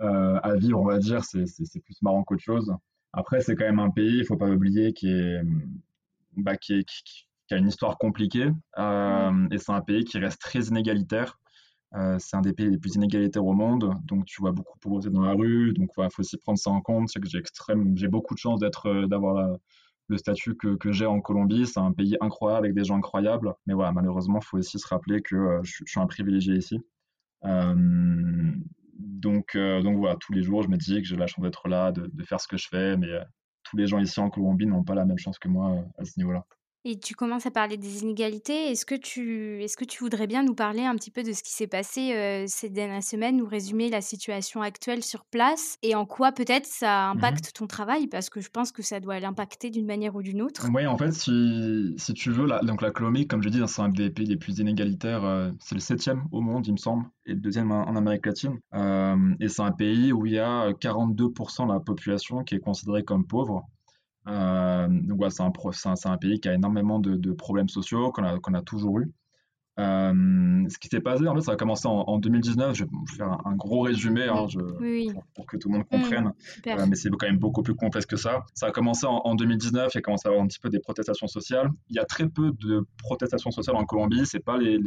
Euh, 0.00 0.38
à 0.42 0.54
vivre, 0.54 0.80
on 0.80 0.86
va 0.86 0.98
dire, 0.98 1.24
c'est 1.24 1.44
plus 1.80 2.00
marrant 2.00 2.22
qu'autre 2.22 2.42
chose. 2.42 2.72
Après, 3.12 3.40
c'est 3.40 3.54
quand 3.54 3.66
même 3.66 3.80
un 3.80 3.90
pays, 3.90 4.18
il 4.18 4.24
faut 4.24 4.36
pas 4.36 4.48
oublier, 4.48 4.92
qui, 4.92 5.10
est, 5.10 5.42
bah, 6.36 6.56
qui, 6.56 6.84
a 7.50 7.56
une 7.56 7.68
histoire 7.68 7.98
compliquée. 7.98 8.50
Euh, 8.78 9.48
et 9.50 9.58
c'est 9.58 9.72
un 9.72 9.82
pays 9.82 10.04
qui 10.04 10.18
reste 10.18 10.40
très 10.40 10.60
inégalitaire. 10.60 11.38
Euh, 11.94 12.16
c'est 12.20 12.36
un 12.36 12.40
des 12.40 12.52
pays 12.52 12.70
les 12.70 12.78
plus 12.78 12.94
inégalitaires 12.94 13.44
au 13.44 13.52
monde, 13.52 13.94
donc 14.04 14.24
tu 14.24 14.40
vois 14.40 14.52
beaucoup 14.52 14.78
pauvreté 14.78 15.10
dans 15.10 15.22
la 15.22 15.32
rue, 15.32 15.72
donc 15.72 15.90
il 15.98 16.08
faut 16.12 16.20
aussi 16.20 16.36
prendre 16.36 16.58
ça 16.58 16.70
en 16.70 16.80
compte. 16.80 17.08
C'est 17.08 17.20
que 17.20 17.28
j'ai 17.28 17.42
j'ai 17.94 18.08
beaucoup 18.08 18.34
de 18.34 18.38
chance 18.38 18.60
d'être, 18.60 19.06
d'avoir 19.06 19.56
le 20.08 20.18
statut 20.18 20.56
que, 20.56 20.92
j'ai 20.92 21.06
en 21.06 21.20
Colombie. 21.20 21.66
C'est 21.66 21.80
un 21.80 21.92
pays 21.92 22.16
incroyable 22.20 22.66
avec 22.66 22.76
des 22.76 22.84
gens 22.84 22.96
incroyables, 22.96 23.54
mais 23.66 23.74
voilà, 23.74 23.92
malheureusement, 23.92 24.38
il 24.40 24.46
faut 24.46 24.58
aussi 24.58 24.78
se 24.78 24.86
rappeler 24.88 25.22
que 25.22 25.60
je, 25.62 25.82
suis 25.86 26.00
un 26.00 26.06
privilégié 26.06 26.56
ici. 26.56 26.80
donc, 27.42 29.56
donc 29.56 29.98
voilà, 29.98 30.16
tous 30.16 30.32
les 30.32 30.42
jours, 30.42 30.62
je 30.62 30.68
me 30.68 30.76
dis 30.76 31.02
que 31.02 31.08
j'ai 31.08 31.16
la 31.16 31.26
chance 31.26 31.42
d'être 31.44 31.68
là, 31.68 31.92
de, 31.92 32.08
de, 32.12 32.24
faire 32.24 32.40
ce 32.40 32.48
que 32.48 32.56
je 32.56 32.68
fais, 32.68 32.96
mais 32.96 33.08
tous 33.64 33.76
les 33.76 33.86
gens 33.86 33.98
ici 33.98 34.20
en 34.20 34.30
Colombie 34.30 34.66
n'ont 34.66 34.84
pas 34.84 34.94
la 34.94 35.04
même 35.04 35.18
chance 35.18 35.38
que 35.38 35.48
moi 35.48 35.84
à 35.98 36.04
ce 36.04 36.18
niveau-là. 36.18 36.44
Et 36.86 36.98
tu 36.98 37.14
commences 37.14 37.44
à 37.44 37.50
parler 37.50 37.76
des 37.76 38.02
inégalités. 38.02 38.70
Est-ce 38.70 38.86
que 38.86 38.94
tu, 38.94 39.62
est-ce 39.62 39.76
que 39.76 39.84
tu 39.84 40.02
voudrais 40.02 40.26
bien 40.26 40.42
nous 40.42 40.54
parler 40.54 40.82
un 40.82 40.94
petit 40.94 41.10
peu 41.10 41.22
de 41.22 41.32
ce 41.32 41.42
qui 41.42 41.52
s'est 41.52 41.66
passé 41.66 42.14
euh, 42.14 42.46
ces 42.48 42.70
dernières 42.70 43.02
semaines, 43.02 43.36
nous 43.36 43.46
résumer 43.46 43.90
la 43.90 44.00
situation 44.00 44.62
actuelle 44.62 45.02
sur 45.02 45.26
place 45.26 45.76
et 45.82 45.94
en 45.94 46.06
quoi 46.06 46.32
peut-être 46.32 46.64
ça 46.64 47.08
mmh 47.08 47.18
impacte 47.18 47.52
ton 47.52 47.66
travail? 47.66 48.06
Parce 48.06 48.30
que 48.30 48.40
je 48.40 48.48
pense 48.48 48.72
que 48.72 48.82
ça 48.82 48.98
doit 48.98 49.20
l'impacter 49.20 49.68
d'une 49.68 49.84
manière 49.84 50.16
ou 50.16 50.22
d'une 50.22 50.40
autre. 50.40 50.68
Oui, 50.72 50.86
en 50.86 50.96
fait, 50.96 51.12
si, 51.12 51.92
si 51.98 52.14
tu 52.14 52.30
veux, 52.30 52.46
la, 52.46 52.60
donc 52.60 52.80
la 52.80 52.90
Colombie, 52.90 53.26
comme 53.26 53.42
je 53.42 53.50
dis, 53.50 53.60
c'est 53.66 53.82
un 53.82 53.90
des 53.90 54.08
pays 54.08 54.26
les 54.26 54.36
plus 54.36 54.58
inégalitaires. 54.58 55.24
Euh, 55.24 55.50
c'est 55.60 55.74
le 55.74 55.82
septième 55.82 56.24
au 56.32 56.40
monde, 56.40 56.66
il 56.66 56.72
me 56.72 56.78
semble, 56.78 57.04
et 57.26 57.34
le 57.34 57.40
deuxième 57.40 57.72
en, 57.72 57.94
Amérique 57.94 58.24
latine. 58.24 58.58
Euh, 58.72 59.16
et 59.38 59.48
c'est 59.48 59.62
un 59.62 59.72
pays 59.72 60.14
où 60.14 60.24
il 60.24 60.32
y 60.32 60.38
a 60.38 60.70
42% 60.72 61.66
de 61.66 61.72
la 61.74 61.80
population 61.80 62.42
qui 62.42 62.54
est 62.54 62.60
considérée 62.60 63.04
comme 63.04 63.26
pauvre. 63.26 63.66
Euh, 64.30 64.88
donc 64.88 65.18
voilà, 65.18 65.30
c'est 65.30 65.42
un, 65.42 66.12
un, 66.12 66.16
pays 66.18 66.40
qui 66.40 66.48
a 66.48 66.54
énormément 66.54 66.98
de, 66.98 67.16
de 67.16 67.32
problèmes 67.32 67.68
sociaux, 67.68 68.12
qu'on 68.12 68.24
a, 68.24 68.38
qu'on 68.38 68.54
a 68.54 68.62
toujours 68.62 69.00
eu. 69.00 69.12
Euh, 69.80 70.68
ce 70.68 70.78
qui 70.78 70.88
s'est 70.88 71.00
passé, 71.00 71.26
en 71.26 71.34
fait, 71.34 71.40
ça 71.40 71.52
a 71.52 71.56
commencé 71.56 71.86
en, 71.86 72.18
2019. 72.18 72.74
Je 72.76 72.84
vais 72.84 72.90
faire 73.16 73.38
un, 73.44 73.54
gros 73.54 73.80
résumé 73.80 74.24
hein, 74.24 74.46
pour, 75.34 75.46
que 75.46 75.56
tout 75.56 75.68
le 75.68 75.78
monde 75.78 75.86
mmh, 75.90 75.96
comprenne. 75.96 76.32
Euh, 76.66 76.86
mais 76.88 76.96
c'est 76.96 77.10
quand 77.10 77.26
même 77.26 77.38
beaucoup 77.38 77.62
plus 77.62 77.74
complexe 77.74 78.06
que 78.06 78.16
ça. 78.16 78.44
Ça 78.54 78.66
a 78.66 78.70
commencé 78.70 79.06
en, 79.06 79.34
2019. 79.34 79.94
Il 79.94 79.98
a 79.98 80.00
commencé 80.00 80.28
à 80.28 80.30
avoir 80.30 80.44
un 80.44 80.46
petit 80.46 80.60
peu 80.60 80.68
des 80.68 80.80
protestations 80.80 81.26
sociales. 81.26 81.70
Il 81.88 81.96
y 81.96 81.98
a 81.98 82.04
très 82.04 82.28
peu 82.28 82.52
de 82.52 82.86
protestations 82.98 83.50
sociales 83.50 83.76
en 83.76 83.84
Colombie. 83.84 84.26
C'est 84.26 84.44
pas 84.44 84.58
les, 84.58 84.78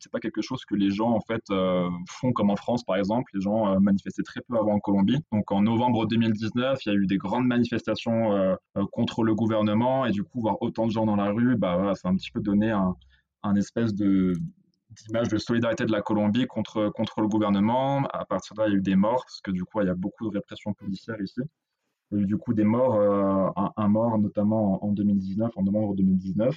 c'est 0.00 0.12
pas 0.12 0.20
quelque 0.20 0.42
chose 0.42 0.64
que 0.64 0.74
les 0.74 0.90
gens 0.90 1.10
en 1.10 1.20
fait 1.20 1.42
euh, 1.50 1.88
font 2.08 2.32
comme 2.32 2.50
en 2.50 2.56
France, 2.56 2.84
par 2.84 2.96
exemple. 2.96 3.30
Les 3.34 3.40
gens 3.40 3.80
manifestaient 3.80 4.22
très 4.22 4.40
peu 4.40 4.56
avant 4.56 4.74
en 4.74 4.80
Colombie. 4.80 5.18
Donc 5.32 5.50
en 5.50 5.62
novembre 5.62 6.06
2019, 6.06 6.78
il 6.84 6.88
y 6.88 6.92
a 6.92 6.94
eu 6.94 7.06
des 7.06 7.16
grandes 7.16 7.46
manifestations 7.46 8.56
contre 8.92 9.24
le 9.24 9.34
gouvernement 9.34 10.06
et 10.06 10.10
du 10.10 10.22
coup 10.22 10.40
voir 10.40 10.56
autant 10.60 10.86
de 10.86 10.92
gens 10.92 11.06
dans 11.06 11.16
la 11.16 11.30
rue, 11.30 11.56
bah 11.56 11.92
ça 11.94 12.08
a 12.08 12.10
un 12.10 12.16
petit 12.16 12.30
peu 12.30 12.40
donné 12.40 12.70
un 12.70 12.96
un 13.42 13.54
espèce 13.56 13.94
d'image 13.94 15.28
de 15.28 15.38
solidarité 15.38 15.84
de 15.84 15.92
la 15.92 16.02
Colombie 16.02 16.46
contre, 16.46 16.90
contre 16.90 17.20
le 17.20 17.28
gouvernement. 17.28 18.06
À 18.12 18.24
partir 18.24 18.54
de 18.54 18.62
là, 18.62 18.68
il 18.68 18.72
y 18.72 18.74
a 18.74 18.78
eu 18.78 18.82
des 18.82 18.96
morts, 18.96 19.24
parce 19.24 19.40
que 19.40 19.50
du 19.50 19.64
coup, 19.64 19.80
il 19.80 19.86
y 19.86 19.90
a 19.90 19.94
beaucoup 19.94 20.28
de 20.28 20.34
répression 20.34 20.72
policière 20.74 21.20
ici. 21.20 21.40
Il 22.10 22.18
y 22.18 22.20
a 22.20 22.24
eu 22.24 22.26
du 22.26 22.36
coup 22.36 22.54
des 22.54 22.64
morts, 22.64 22.94
euh, 22.94 23.70
un, 23.76 23.88
mort 23.88 24.18
notamment 24.18 24.84
en, 24.84 24.92
2019, 24.92 25.50
en 25.56 25.62
novembre 25.62 25.94
2019. 25.94 26.54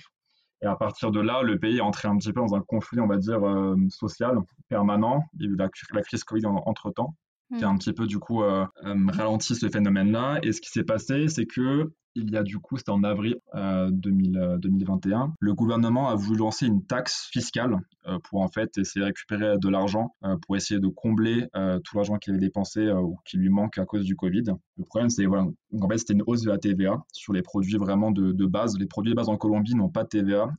Et 0.61 0.65
à 0.65 0.75
partir 0.75 1.11
de 1.11 1.19
là, 1.19 1.41
le 1.41 1.59
pays 1.59 1.77
est 1.77 1.81
entré 1.81 2.07
un 2.07 2.17
petit 2.17 2.33
peu 2.33 2.41
dans 2.41 2.55
un 2.55 2.61
conflit, 2.61 2.99
on 2.99 3.07
va 3.07 3.17
dire, 3.17 3.43
euh, 3.43 3.75
social 3.89 4.37
permanent. 4.69 5.23
Il 5.39 5.45
y 5.45 5.47
a 5.47 5.51
eu 5.51 5.55
la, 5.55 5.69
la 5.93 6.01
crise 6.01 6.23
Covid 6.23 6.45
entre-temps, 6.45 7.15
qui 7.58 7.63
a 7.63 7.69
un 7.69 7.77
petit 7.77 7.93
peu 7.93 8.08
du 8.08 8.19
coup 8.19 8.43
euh, 8.43 8.65
ralenti 8.84 9.55
ce 9.55 9.69
phénomène-là. 9.69 10.39
Et 10.43 10.51
ce 10.51 10.62
qui 10.62 10.69
s'est 10.69 10.84
passé, 10.84 11.27
c'est 11.27 11.45
que 11.45 11.91
il 12.15 12.31
y 12.31 12.38
a 12.38 12.43
du 12.43 12.60
coup, 12.60 12.77
c'était 12.77 12.91
en 12.91 13.03
avril 13.03 13.36
2021, 13.53 15.21
euh, 15.21 15.27
le 15.39 15.53
gouvernement 15.53 16.10
a 16.10 16.15
voulu 16.15 16.39
lancer 16.39 16.65
une 16.65 16.86
taxe 16.86 17.27
fiscale 17.31 17.77
euh, 18.08 18.17
pour 18.23 18.41
en 18.41 18.47
fait 18.47 18.77
essayer 18.77 19.01
de 19.01 19.08
récupérer 19.08 19.58
de 19.58 19.69
l'argent, 19.69 20.15
euh, 20.23 20.38
pour 20.45 20.55
essayer 20.55 20.79
de 20.79 20.88
combler 20.88 21.47
tout 21.84 21.95
l'argent 21.95 22.17
qu'il 22.17 22.34
avait 22.34 22.41
dépensé 22.41 22.89
ou 22.89 23.17
qui 23.25 23.38
lui 23.38 23.49
manque 23.49 23.77
à 23.77 23.86
cause 23.86 24.03
du 24.03 24.15
Covid. 24.15 24.43
Le 24.77 24.84
problème, 24.86 25.10
c'est 25.10 25.25
voilà, 25.25 25.43
en 25.43 25.89
fait, 25.89 25.97
c'était 25.97 26.13
une 26.13 26.23
hausse 26.25 26.41
de 26.41 26.49
la 26.49 26.58
TVA 26.58 27.03
sur 27.12 27.34
les 27.34 27.41
produits 27.41 27.77
vraiment 27.77 28.12
de, 28.12 28.45
base. 28.45 28.77
Les 28.77 28.86
produits 28.86 29.12
de 29.12 29.15
base 29.15 29.29
en 29.29 29.38
Colombie 29.38 29.75
n'ont 29.75 29.89
pas 29.89 30.03
de 30.03 30.10
TVA. 30.10 30.49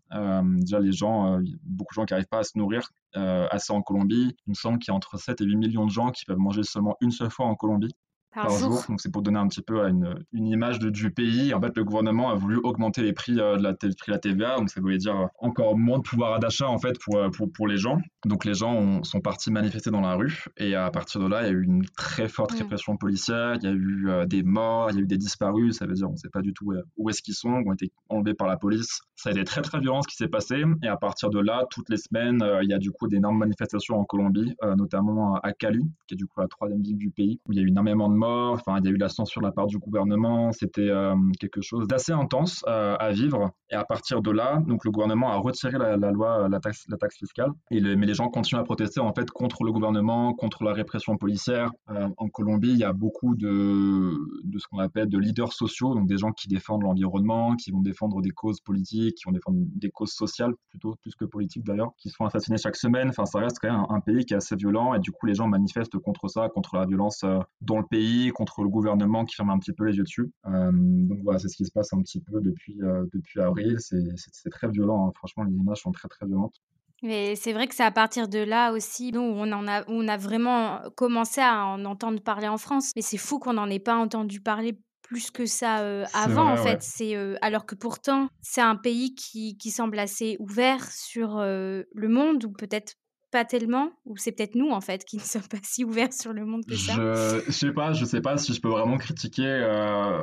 déjà, 0.60 0.80
les 0.80 0.92
gens, 0.92 1.38
beaucoup 1.62 1.94
de 1.94 2.00
gens 2.00 2.04
qui 2.04 2.12
n'arrivent 2.12 2.28
pas 2.28 2.40
à 2.40 2.44
se 2.44 2.58
nourrir 2.58 2.90
assez 3.16 3.72
en 3.72 3.82
Colombie. 3.82 4.36
Il 4.46 4.50
me 4.50 4.54
semble 4.54 4.78
qu'il 4.78 4.92
y 4.92 4.94
a 4.94 4.96
entre 4.96 5.18
7 5.18 5.40
et 5.40 5.44
8 5.44 5.56
millions 5.56 5.86
de 5.86 5.90
gens 5.90 6.10
qui 6.10 6.24
peuvent 6.24 6.38
manger 6.38 6.62
seulement 6.62 6.96
une 7.00 7.10
seule 7.10 7.30
fois 7.30 7.46
en 7.46 7.54
Colombie 7.54 7.94
par, 8.42 8.50
jour. 8.50 8.84
Donc 8.88 9.00
c'est 9.00 9.10
pour 9.10 9.22
donner 9.22 9.38
un 9.38 9.48
petit 9.48 9.62
peu 9.62 9.86
une, 9.88 10.14
une 10.32 10.46
image 10.46 10.78
de, 10.78 10.90
du 10.90 11.10
pays. 11.10 11.54
En 11.54 11.60
fait, 11.60 11.76
le 11.76 11.84
gouvernement 11.84 12.30
a 12.30 12.34
voulu 12.34 12.58
augmenter 12.62 13.02
les 13.02 13.12
prix, 13.12 13.40
euh, 13.40 13.56
de, 13.56 13.62
la, 13.62 13.74
prix 13.74 13.88
de 13.88 14.12
la 14.12 14.18
TVA, 14.18 14.56
donc 14.56 14.70
ça 14.70 14.80
voulait 14.80 14.98
dire 14.98 15.28
encore 15.38 15.76
moins 15.76 15.98
de 15.98 16.02
pouvoir 16.02 16.38
d'achat 16.38 16.68
en 16.68 16.78
fait 16.78 16.98
pour, 17.00 17.16
euh, 17.16 17.30
pour, 17.30 17.50
pour, 17.50 17.66
les 17.66 17.78
gens. 17.78 17.98
Donc 18.24 18.44
les 18.44 18.54
gens 18.54 19.02
sont 19.02 19.20
partis 19.20 19.50
manifester 19.50 19.90
dans 19.90 20.00
la 20.00 20.14
rue. 20.14 20.44
Et 20.58 20.74
à 20.74 20.90
partir 20.90 21.20
de 21.20 21.26
là, 21.26 21.42
il 21.42 21.46
y 21.46 21.48
a 21.48 21.52
eu 21.52 21.64
une 21.64 21.84
très 21.96 22.28
forte 22.28 22.52
répression 22.52 22.96
policière, 22.96 23.56
il 23.56 23.64
y 23.64 23.66
a 23.66 23.72
eu 23.72 24.08
euh, 24.08 24.26
des 24.26 24.42
morts, 24.42 24.90
il 24.90 24.96
y 24.96 24.98
a 24.98 25.02
eu 25.02 25.06
des 25.06 25.18
disparus, 25.18 25.76
ça 25.78 25.86
veut 25.86 25.94
dire 25.94 26.08
on 26.08 26.12
ne 26.12 26.16
sait 26.16 26.28
pas 26.28 26.42
du 26.42 26.52
tout 26.52 26.72
où 26.96 27.10
est-ce 27.10 27.22
qu'ils 27.22 27.34
sont, 27.34 27.60
ils 27.60 27.68
ont 27.68 27.72
été 27.72 27.90
enlevés 28.08 28.34
par 28.34 28.48
la 28.48 28.56
police. 28.56 29.00
Ça 29.16 29.30
a 29.30 29.32
été 29.32 29.44
très 29.44 29.62
très 29.62 29.80
violent 29.80 30.02
ce 30.02 30.08
qui 30.08 30.16
s'est 30.16 30.28
passé. 30.28 30.62
Et 30.82 30.88
à 30.88 30.96
partir 30.96 31.30
de 31.30 31.40
là, 31.40 31.64
toutes 31.70 31.88
les 31.88 31.96
semaines, 31.96 32.44
il 32.62 32.68
y 32.68 32.74
a 32.74 32.78
du 32.78 32.90
coup 32.90 33.08
d'énormes 33.08 33.38
manifestations 33.38 33.98
en 33.98 34.04
Colombie, 34.04 34.54
notamment 34.76 35.36
à 35.36 35.52
Cali, 35.52 35.80
qui 36.06 36.14
est 36.14 36.16
du 36.16 36.26
coup 36.26 36.40
la 36.40 36.48
troisième 36.48 36.82
ville 36.82 36.98
du 36.98 37.10
pays, 37.10 37.40
où 37.48 37.52
il 37.52 37.58
y 37.58 37.60
a 37.60 37.62
eu 37.62 37.68
énormément 37.68 38.08
de 38.08 38.14
morts 38.14 38.25
Enfin, 38.26 38.78
il 38.78 38.84
y 38.84 38.88
a 38.88 38.90
eu 38.90 38.96
la 38.96 39.08
censure 39.08 39.40
de 39.40 39.46
la 39.46 39.52
part 39.52 39.66
du 39.66 39.78
gouvernement. 39.78 40.52
C'était 40.52 40.88
euh, 40.88 41.14
quelque 41.40 41.60
chose 41.60 41.86
d'assez 41.86 42.12
intense 42.12 42.64
euh, 42.68 42.96
à 42.98 43.10
vivre. 43.10 43.50
Et 43.70 43.74
à 43.74 43.84
partir 43.84 44.22
de 44.22 44.30
là, 44.30 44.62
donc 44.66 44.84
le 44.84 44.90
gouvernement 44.90 45.32
a 45.32 45.36
retiré 45.36 45.76
la, 45.78 45.96
loi, 45.96 46.48
la 46.48 46.60
taxe, 46.60 46.86
fiscale. 47.18 47.50
Mais 47.70 47.80
les 47.80 48.14
gens 48.14 48.28
continuent 48.28 48.60
à 48.60 48.64
protester 48.64 49.00
en 49.00 49.12
fait 49.12 49.30
contre 49.30 49.64
le 49.64 49.72
gouvernement, 49.72 50.34
contre 50.34 50.62
la 50.64 50.72
répression 50.72 51.16
policière. 51.16 51.70
Euh, 51.90 52.08
en 52.16 52.28
Colombie, 52.28 52.70
il 52.70 52.78
y 52.78 52.84
a 52.84 52.92
beaucoup 52.92 53.34
de, 53.34 54.14
de 54.44 54.58
ce 54.58 54.66
qu'on 54.68 54.78
appelle 54.78 55.08
de 55.08 55.18
leaders 55.18 55.52
sociaux, 55.52 55.94
donc 55.94 56.06
des 56.06 56.18
gens 56.18 56.32
qui 56.32 56.48
défendent 56.48 56.82
l'environnement, 56.82 57.56
qui 57.56 57.72
vont 57.72 57.80
défendre 57.80 58.20
des 58.22 58.30
causes 58.30 58.60
politiques, 58.60 59.16
qui 59.16 59.24
vont 59.26 59.32
défendre 59.32 59.58
des 59.60 59.90
causes 59.90 60.12
sociales 60.12 60.52
plutôt 60.70 60.94
plus 61.02 61.14
que 61.14 61.24
politiques 61.24 61.64
d'ailleurs, 61.64 61.90
qui 61.98 62.10
se 62.10 62.16
font 62.16 62.26
assassiner 62.26 62.58
chaque 62.58 62.76
semaine. 62.76 63.08
Enfin, 63.08 63.24
ça 63.24 63.40
reste 63.40 63.58
quand 63.60 63.72
même 63.72 63.86
un, 63.88 64.00
pays 64.00 64.24
qui 64.24 64.34
est 64.34 64.36
assez 64.36 64.54
violent 64.54 64.94
et 64.94 65.00
du 65.00 65.10
coup 65.10 65.26
les 65.26 65.34
gens 65.34 65.48
manifestent 65.48 65.98
contre 65.98 66.28
ça, 66.28 66.48
contre 66.48 66.76
la 66.76 66.86
violence 66.86 67.24
dans 67.60 67.78
le 67.78 67.84
pays 67.84 68.05
contre 68.34 68.62
le 68.62 68.68
gouvernement 68.68 69.24
qui 69.24 69.34
ferme 69.34 69.50
un 69.50 69.58
petit 69.58 69.72
peu 69.72 69.84
les 69.84 69.96
yeux 69.96 70.02
dessus. 70.02 70.30
Euh, 70.46 70.70
donc 70.72 71.20
voilà, 71.22 71.38
c'est 71.38 71.48
ce 71.48 71.56
qui 71.56 71.64
se 71.64 71.72
passe 71.72 71.92
un 71.92 72.00
petit 72.02 72.20
peu 72.20 72.40
depuis, 72.40 72.80
euh, 72.82 73.04
depuis 73.12 73.40
avril. 73.40 73.76
C'est 73.78 74.50
très 74.50 74.68
violent, 74.68 75.08
hein. 75.08 75.12
franchement, 75.14 75.44
les 75.44 75.54
images 75.54 75.82
sont 75.82 75.92
très 75.92 76.08
très 76.08 76.26
violentes. 76.26 76.56
Mais 77.02 77.36
c'est 77.36 77.52
vrai 77.52 77.66
que 77.66 77.74
c'est 77.74 77.84
à 77.84 77.90
partir 77.90 78.26
de 78.26 78.38
là 78.38 78.72
aussi 78.72 79.12
où 79.14 79.18
on, 79.18 79.52
en 79.52 79.68
a, 79.68 79.84
on 79.88 80.08
a 80.08 80.16
vraiment 80.16 80.80
commencé 80.96 81.40
à 81.40 81.66
en 81.66 81.84
entendre 81.84 82.20
parler 82.20 82.48
en 82.48 82.56
France. 82.56 82.92
Mais 82.96 83.02
c'est 83.02 83.18
fou 83.18 83.38
qu'on 83.38 83.52
n'en 83.52 83.68
ait 83.68 83.78
pas 83.78 83.96
entendu 83.96 84.40
parler 84.40 84.78
plus 85.02 85.30
que 85.30 85.46
ça 85.46 85.82
euh, 85.82 86.04
avant 86.14 86.50
en 86.50 86.56
fait 86.56 86.82
c'est 86.82 87.14
alors 87.40 87.64
que 87.64 87.76
pourtant 87.76 88.28
c'est 88.42 88.60
un 88.60 88.74
pays 88.74 89.14
qui, 89.14 89.56
qui, 89.56 89.70
semble 89.70 90.00
assez 90.00 90.36
ouvert 90.40 90.90
sur 90.90 91.36
le 91.38 92.08
monde 92.08 92.44
ou 92.44 92.50
peut-être 92.50 92.94
pas 93.30 93.44
tellement 93.44 93.90
Ou 94.04 94.16
c'est 94.16 94.32
peut-être 94.32 94.54
nous, 94.54 94.70
en 94.70 94.80
fait, 94.80 95.04
qui 95.04 95.16
ne 95.16 95.22
sommes 95.22 95.48
pas 95.48 95.58
si 95.62 95.84
ouverts 95.84 96.12
sur 96.12 96.32
le 96.32 96.44
monde 96.44 96.64
que 96.64 96.76
ça 96.76 96.94
Je, 96.94 97.44
je 97.46 97.52
sais 97.52 97.72
pas, 97.72 97.92
je 97.92 98.04
sais 98.04 98.20
pas 98.20 98.36
si 98.36 98.54
je 98.54 98.60
peux 98.60 98.68
vraiment 98.68 98.96
critiquer 98.96 99.46
euh, 99.46 100.22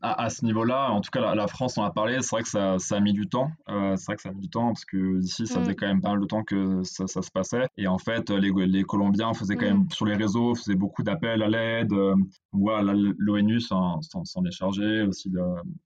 à, 0.00 0.30
ce 0.30 0.44
niveau-là. 0.44 0.90
En 0.90 1.00
tout 1.00 1.10
cas, 1.10 1.34
la, 1.34 1.46
France 1.46 1.78
en 1.78 1.84
a 1.84 1.90
parlé. 1.90 2.20
C'est 2.22 2.30
vrai 2.30 2.42
que 2.42 2.48
ça, 2.48 2.78
ça, 2.78 2.96
a 2.96 3.00
mis 3.00 3.12
du 3.12 3.28
temps. 3.28 3.50
Euh, 3.68 3.96
c'est 3.96 4.06
vrai 4.06 4.16
que 4.16 4.22
ça 4.22 4.30
a 4.30 4.32
mis 4.32 4.40
du 4.40 4.50
temps 4.50 4.68
parce 4.68 4.84
que 4.84 5.20
ici, 5.20 5.46
ça 5.46 5.60
faisait 5.60 5.72
mmh. 5.72 5.76
quand 5.76 5.86
même 5.86 6.00
pas 6.00 6.10
mal 6.10 6.20
de 6.20 6.26
temps 6.26 6.42
que 6.42 6.82
ça, 6.82 7.06
ça 7.06 7.22
se 7.22 7.30
passait. 7.30 7.66
Et 7.76 7.86
en 7.86 7.98
fait, 7.98 8.30
les, 8.30 8.50
les 8.66 8.82
Colombiens 8.84 9.34
faisaient 9.34 9.56
quand 9.56 9.66
même 9.66 9.84
mmh. 9.84 9.90
sur 9.90 10.06
les 10.06 10.16
réseaux, 10.16 10.54
faisaient 10.54 10.74
beaucoup 10.74 11.02
d'appels 11.02 11.42
à 11.42 11.48
l'aide. 11.48 11.92
Euh, 11.92 12.14
voilà, 12.52 12.92
l'ONU 13.18 13.60
s'en 13.60 14.00
est 14.46 14.50
chargé 14.50 15.02
aussi 15.02 15.32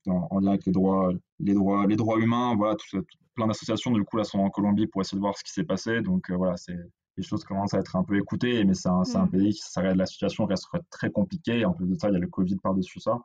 en, 0.07 0.39
lien 0.39 0.49
avec 0.49 0.65
les 0.65 0.71
droits, 0.71 1.11
les 1.39 1.53
droits, 1.53 1.85
les 1.87 1.95
droits 1.95 2.19
humains. 2.19 2.55
Voilà, 2.55 2.75
tout, 2.75 3.01
tout 3.01 3.17
plein 3.37 3.47
d'associations 3.47 3.91
du 3.91 4.03
coup 4.03 4.17
là 4.17 4.23
sont 4.23 4.39
en 4.39 4.49
Colombie 4.49 4.87
pour 4.87 5.01
essayer 5.01 5.17
de 5.17 5.21
voir 5.21 5.37
ce 5.37 5.43
qui 5.43 5.53
s'est 5.53 5.63
passé. 5.63 6.01
Donc 6.01 6.29
euh, 6.29 6.35
voilà, 6.35 6.57
c'est 6.57 6.77
les 7.17 7.23
choses 7.23 7.43
commencent 7.43 7.73
à 7.73 7.79
être 7.79 7.95
un 7.95 8.03
peu 8.03 8.15
écoutées, 8.17 8.63
mais 8.63 8.75
c'est 8.75 8.89
un, 8.89 9.01
mm. 9.01 9.29
pays 9.31 9.53
qui 9.53 9.61
ça, 9.61 9.81
la 9.81 10.05
situation 10.05 10.45
reste 10.45 10.67
très 10.91 11.09
compliquée. 11.09 11.65
En 11.65 11.73
plus 11.73 11.87
de 11.87 11.95
ça, 11.95 12.09
il 12.09 12.13
y 12.13 12.15
a 12.15 12.19
le 12.19 12.27
Covid 12.27 12.57
par-dessus 12.57 12.99
ça. 12.99 13.19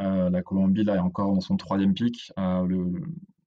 Euh, 0.00 0.30
la 0.30 0.42
Colombie 0.42 0.84
là 0.84 0.96
est 0.96 1.00
encore 1.00 1.32
dans 1.32 1.40
son 1.40 1.56
troisième 1.56 1.92
pic. 1.92 2.32
Euh, 2.38 2.64
le, 2.64 2.92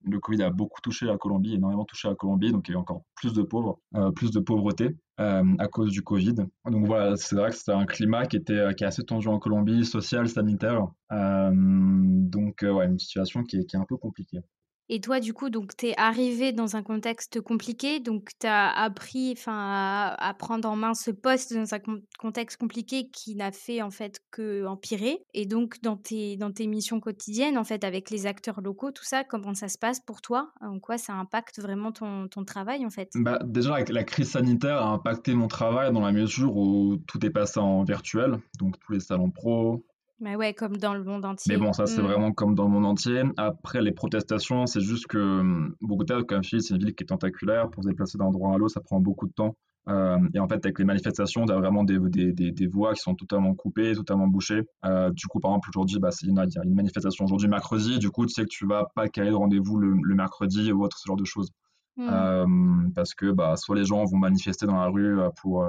le 0.05 0.19
Covid 0.19 0.43
a 0.43 0.49
beaucoup 0.49 0.81
touché 0.81 1.05
la 1.05 1.17
Colombie, 1.17 1.55
énormément 1.55 1.85
touché 1.85 2.07
la 2.07 2.15
Colombie, 2.15 2.51
donc 2.51 2.67
il 2.69 2.73
y 2.73 2.75
a 2.75 2.79
encore 2.79 3.03
plus 3.15 3.33
de 3.33 3.41
pauvres, 3.41 3.79
plus 4.15 4.31
de 4.31 4.39
pauvreté 4.39 4.95
à 5.17 5.67
cause 5.71 5.91
du 5.91 6.01
Covid. 6.01 6.35
Donc 6.69 6.85
voilà, 6.85 7.15
c'est 7.15 7.35
vrai 7.35 7.49
que 7.49 7.55
c'est 7.55 7.71
un 7.71 7.85
climat 7.85 8.25
qui 8.25 8.37
était 8.37 8.73
qui 8.75 8.83
est 8.83 8.87
assez 8.87 9.03
tendu 9.03 9.27
en 9.27 9.39
Colombie, 9.39 9.86
social, 9.86 10.27
sanitaire. 10.27 10.88
donc 11.11 12.63
ouais, 12.63 12.86
une 12.86 12.99
situation 12.99 13.43
qui 13.43 13.57
est, 13.57 13.65
qui 13.65 13.75
est 13.75 13.80
un 13.80 13.86
peu 13.86 13.97
compliquée. 13.97 14.41
Et 14.89 15.01
toi, 15.01 15.19
du 15.19 15.33
coup, 15.33 15.49
donc 15.49 15.75
tu 15.75 15.88
es 15.88 15.93
arrivé 15.97 16.51
dans 16.51 16.75
un 16.75 16.83
contexte 16.83 17.41
compliqué, 17.41 17.99
donc 17.99 18.29
tu 18.39 18.47
as 18.47 18.69
appris 18.69 19.36
à, 19.47 20.15
à 20.27 20.33
prendre 20.33 20.69
en 20.69 20.75
main 20.75 20.93
ce 20.93 21.11
poste 21.11 21.53
dans 21.53 21.73
un 21.73 21.79
contexte 22.19 22.57
compliqué 22.57 23.09
qui 23.09 23.36
n'a 23.36 23.51
fait 23.51 23.81
en 23.81 23.89
fait 23.89 24.19
que 24.31 24.65
empirer. 24.65 25.23
Et 25.33 25.45
donc 25.45 25.81
dans 25.81 25.97
tes, 25.97 26.38
dans 26.38 26.51
tes 26.51 26.67
missions 26.67 26.99
quotidiennes, 26.99 27.57
en 27.57 27.63
fait, 27.63 27.83
avec 27.83 28.09
les 28.09 28.27
acteurs 28.27 28.61
locaux, 28.61 28.91
tout 28.91 29.03
ça, 29.03 29.23
comment 29.23 29.53
ça 29.55 29.67
se 29.67 29.77
passe 29.77 29.99
pour 29.99 30.21
toi? 30.21 30.51
En 30.61 30.79
quoi 30.79 30.97
ça 30.97 31.13
impacte 31.13 31.59
vraiment 31.59 31.91
ton, 31.91 32.27
ton 32.27 32.45
travail 32.45 32.86
en 32.86 32.89
fait? 32.89 33.09
Bah, 33.15 33.39
Déjà, 33.43 33.79
la, 33.79 33.86
la 33.88 34.03
crise 34.03 34.31
sanitaire 34.31 34.77
a 34.77 34.89
impacté 34.89 35.33
mon 35.33 35.47
travail 35.47 35.91
dans 35.91 36.01
la 36.01 36.11
mesure 36.11 36.55
où 36.55 36.97
tout 37.07 37.25
est 37.25 37.29
passé 37.31 37.59
en 37.59 37.83
virtuel, 37.83 38.38
donc 38.59 38.79
tous 38.79 38.93
les 38.93 38.99
salons 38.99 39.31
pro, 39.31 39.83
mais 40.20 40.36
ouais, 40.36 40.53
comme 40.53 40.78
dans 40.78 40.93
le 40.93 41.03
monde 41.03 41.26
entier. 41.26 41.53
Mais 41.53 41.59
bon, 41.63 41.74
ça, 41.74 41.86
c'est 41.86 42.01
mmh. 42.01 42.05
vraiment 42.05 42.32
comme 42.32 42.55
dans 42.55 42.66
le 42.66 42.72
monde 42.72 42.86
entier. 42.86 43.24
Après, 43.38 43.82
les 43.82 43.91
protestations, 43.91 44.66
c'est 44.66 44.80
juste 44.80 45.07
que 45.07 45.18
hum, 45.18 45.76
Bogota, 45.82 46.24
comme 46.24 46.43
je 46.43 46.57
dis, 46.57 46.63
c'est 46.63 46.74
une 46.76 46.80
ville 46.80 46.95
qui 46.95 47.03
est 47.03 47.07
tentaculaire. 47.07 47.70
Pour 47.70 47.84
se 47.84 47.89
déplacer 47.89 48.18
d'un 48.18 48.26
endroit 48.26 48.53
à 48.53 48.57
l'autre, 48.57 48.74
ça 48.74 48.82
prend 48.82 48.99
beaucoup 48.99 49.28
de 49.28 49.34
temps. 49.34 49.55
Euh, 49.88 50.18
et 50.34 50.39
en 50.39 50.47
fait, 50.47 50.66
avec 50.66 50.80
les 50.80 50.86
manifestations, 50.86 51.45
tu 51.45 51.51
as 51.51 51.57
vraiment 51.57 51.84
des, 51.84 51.99
des, 51.99 52.51
des, 52.51 52.68
voies 52.68 52.93
qui 52.93 53.01
sont 53.01 53.13
totalement 53.13 53.53
coupées, 53.53 53.93
totalement 53.93 54.28
bouchées. 54.28 54.63
Euh, 54.86 55.11
du 55.11 55.28
coup, 55.28 55.39
par 55.39 55.51
exemple, 55.51 55.70
aujourd'hui, 55.70 55.99
bah, 55.99 56.09
il 56.22 56.30
y 56.34 56.39
a 56.39 56.63
une 56.63 56.74
manifestation 56.74 57.26
aujourd'hui 57.26 57.49
mercredi. 57.49 57.99
Du 57.99 58.09
coup, 58.09 58.26
tu 58.26 58.34
sais 58.34 58.43
que 58.43 58.49
tu 58.49 58.66
vas 58.66 58.86
pas 58.95 59.07
caler 59.09 59.30
de 59.30 59.36
rendez-vous 59.36 59.78
le, 59.78 60.16
mercredi 60.16 60.72
ou 60.72 60.84
autre, 60.84 60.97
ce 60.97 61.07
genre 61.07 61.18
de 61.18 61.26
choses. 61.26 61.51
Hmm. 61.97 62.09
Euh, 62.09 62.89
parce 62.95 63.13
que 63.13 63.32
bah, 63.32 63.55
soit 63.57 63.76
les 63.76 63.86
gens 63.86 64.03
vont 64.05 64.18
manifester 64.18 64.66
dans 64.66 64.78
la 64.78 64.88
rue 64.88 65.18
pour, 65.41 65.66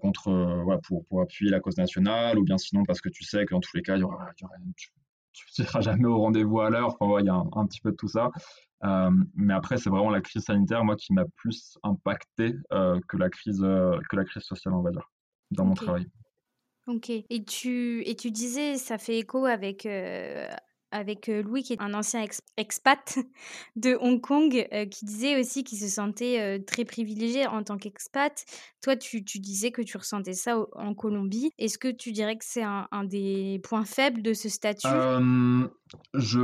contre, 0.00 0.64
pour, 0.86 1.04
pour, 1.06 1.20
appuyer 1.20 1.50
la 1.50 1.60
cause 1.60 1.76
nationale, 1.76 2.38
ou 2.38 2.44
bien 2.44 2.56
sinon 2.56 2.84
parce 2.84 3.00
que 3.00 3.08
tu 3.08 3.24
sais 3.24 3.44
que 3.44 3.54
dans 3.54 3.60
tous 3.60 3.76
les 3.76 3.82
cas, 3.82 3.96
y 3.96 4.02
aura, 4.02 4.30
tu 4.34 5.62
ne 5.62 5.66
seras 5.66 5.80
jamais 5.80 6.06
au 6.06 6.18
rendez-vous 6.18 6.60
à 6.60 6.70
l'heure. 6.70 6.96
Enfin, 6.98 7.20
il 7.20 7.26
y 7.26 7.28
a 7.28 7.34
un, 7.34 7.66
petit 7.66 7.80
peu 7.80 7.90
de 7.90 7.96
tout 7.96 8.08
ça. 8.08 8.30
Euh, 8.84 9.10
mais 9.34 9.54
après, 9.54 9.76
c'est 9.76 9.90
vraiment 9.90 10.10
la 10.10 10.20
crise 10.20 10.44
sanitaire, 10.44 10.84
moi, 10.84 10.96
qui 10.96 11.12
m'a 11.12 11.24
plus 11.36 11.78
impacté 11.82 12.54
euh, 12.72 12.98
que, 13.08 13.16
la 13.16 13.30
crise, 13.30 13.62
euh, 13.62 13.98
que 14.10 14.16
la 14.16 14.24
crise 14.24 14.42
sociale, 14.42 14.74
on 14.74 14.82
va 14.82 14.90
dire, 14.90 15.10
dans 15.50 15.64
mon 15.64 15.74
travail. 15.74 16.06
Ok. 16.86 17.10
Et 17.10 17.44
tu, 17.44 18.02
et 18.06 18.14
tu 18.14 18.30
disais, 18.30 18.76
ça 18.76 18.98
fait 18.98 19.18
écho 19.18 19.44
avec, 19.44 19.88
avec 20.90 21.26
Louis, 21.28 21.62
qui 21.62 21.74
est 21.74 21.80
un 21.80 21.94
ancien 21.94 22.24
expat 22.56 23.18
de 23.76 23.96
Hong 24.00 24.20
Kong, 24.20 24.66
qui 24.90 25.04
disait 25.04 25.38
aussi 25.38 25.64
qu'il 25.64 25.78
se 25.78 25.88
sentait 25.88 26.62
très 26.66 26.84
privilégié 26.84 27.46
en 27.46 27.62
tant 27.62 27.76
qu'expat. 27.76 28.44
Toi, 28.82 28.96
tu, 28.96 29.20
disais 29.20 29.70
que 29.70 29.82
tu 29.82 29.96
ressentais 29.96 30.34
ça 30.34 30.58
en 30.72 30.94
Colombie. 30.94 31.50
Est-ce 31.58 31.78
que 31.78 31.88
tu 31.88 32.12
dirais 32.12 32.36
que 32.36 32.44
c'est 32.44 32.62
un, 32.62 33.04
des 33.04 33.60
points 33.62 33.84
faibles 33.84 34.22
de 34.22 34.32
ce 34.32 34.48
statut? 34.48 34.88
Je 36.14 36.40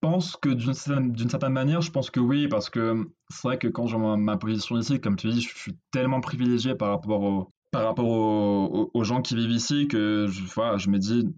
pense 0.00 0.36
que 0.36 0.48
d'une 0.48 0.74
certaine, 0.74 1.52
manière, 1.52 1.82
je 1.82 1.90
pense 1.90 2.10
que 2.10 2.20
oui, 2.20 2.48
parce 2.48 2.70
que 2.70 3.06
c'est 3.28 3.46
vrai 3.46 3.58
que 3.58 3.68
quand 3.68 3.86
j'ai 3.86 3.98
ma, 3.98 4.36
position 4.36 4.78
ici, 4.78 5.00
comme 5.00 5.16
tu 5.16 5.28
dis, 5.28 5.42
je 5.42 5.54
suis 5.54 5.76
tellement 5.90 6.20
privilégié 6.20 6.74
par 6.74 6.88
rapport, 6.88 7.22
au, 7.22 7.52
par 7.70 7.84
rapport 7.84 8.06
aux, 8.06 9.04
gens 9.04 9.20
qui 9.20 9.36
vivent 9.36 9.50
ici 9.50 9.88
que 9.88 10.26
voilà, 10.54 10.78
je 10.78 10.88
me 10.88 10.98
dis, 10.98 11.28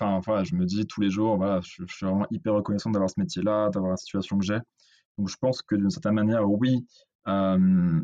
enfin, 0.00 0.20
voilà, 0.24 0.44
je 0.44 0.54
me 0.54 0.64
dis 0.64 0.86
tous 0.86 1.00
les 1.00 1.10
jours, 1.10 1.36
voilà, 1.36 1.60
je, 1.62 1.84
suis 1.86 2.06
vraiment 2.06 2.26
hyper 2.30 2.54
reconnaissant 2.54 2.90
d'avoir 2.90 3.10
ce 3.10 3.18
métier-là, 3.18 3.70
d'avoir 3.70 3.92
la 3.92 3.96
situation 3.96 4.38
que 4.38 4.44
j'ai. 4.44 4.58
Donc 5.18 5.28
je 5.28 5.36
pense 5.36 5.62
que 5.62 5.74
d'une 5.74 5.90
certaine 5.90 6.14
manière, 6.14 6.48
oui. 6.48 6.86
Euh, 7.28 8.00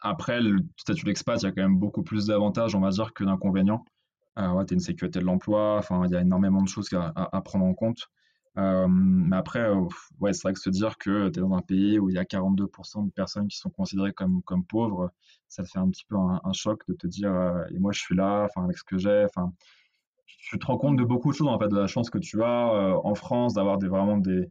après, 0.00 0.40
le 0.40 0.60
statut 0.76 1.04
d'expat, 1.04 1.40
il 1.42 1.46
y 1.46 1.48
a 1.48 1.52
quand 1.52 1.62
même 1.62 1.78
beaucoup 1.78 2.02
plus 2.02 2.26
d'avantages, 2.26 2.74
on 2.74 2.80
va 2.80 2.90
dire, 2.90 3.12
que 3.12 3.24
d'inconvénients. 3.24 3.84
Euh, 4.38 4.50
ouais, 4.52 4.64
tu 4.64 4.74
as 4.74 4.76
une 4.76 4.80
sécurité 4.80 5.18
de 5.18 5.24
l'emploi, 5.24 5.76
enfin, 5.78 6.04
il 6.06 6.12
y 6.12 6.16
a 6.16 6.20
énormément 6.20 6.62
de 6.62 6.68
choses 6.68 6.88
à, 6.92 7.40
prendre 7.42 7.64
en 7.64 7.74
compte. 7.74 8.08
Euh, 8.56 8.88
mais 8.88 9.36
après, 9.36 9.60
euh, 9.60 9.86
ouais, 10.20 10.32
c'est 10.32 10.42
vrai 10.42 10.52
que 10.52 10.60
se 10.60 10.70
dire 10.70 10.98
que 10.98 11.28
tu 11.28 11.38
es 11.38 11.42
dans 11.42 11.54
un 11.54 11.62
pays 11.62 11.98
où 11.98 12.08
il 12.10 12.16
y 12.16 12.18
a 12.18 12.24
42% 12.24 13.06
de 13.06 13.10
personnes 13.10 13.48
qui 13.48 13.56
sont 13.56 13.70
considérées 13.70 14.12
comme, 14.12 14.42
comme 14.42 14.64
pauvres, 14.64 15.10
ça 15.48 15.62
te 15.62 15.68
fait 15.68 15.78
un 15.78 15.88
petit 15.90 16.04
peu 16.08 16.16
un, 16.16 16.52
choc 16.52 16.82
de 16.88 16.94
te 16.94 17.06
dire, 17.06 17.32
euh, 17.32 17.64
et 17.70 17.78
moi 17.78 17.92
je 17.92 18.00
suis 18.00 18.16
là, 18.16 18.44
enfin, 18.44 18.64
avec 18.64 18.78
ce 18.78 18.84
que 18.84 18.98
j'ai, 18.98 19.24
enfin, 19.24 19.52
tu 20.40 20.58
te 20.58 20.66
rends 20.66 20.78
compte 20.78 20.96
de 20.96 21.04
beaucoup 21.04 21.32
de 21.32 21.36
choses, 21.36 21.48
en 21.48 21.58
fait, 21.58 21.68
de 21.68 21.76
la 21.76 21.86
chance 21.86 22.10
que 22.10 22.18
tu 22.18 22.42
as 22.42 22.98
en 23.04 23.14
France 23.14 23.54
d'avoir 23.54 23.78
des, 23.78 23.88
vraiment 23.88 24.18
des, 24.18 24.50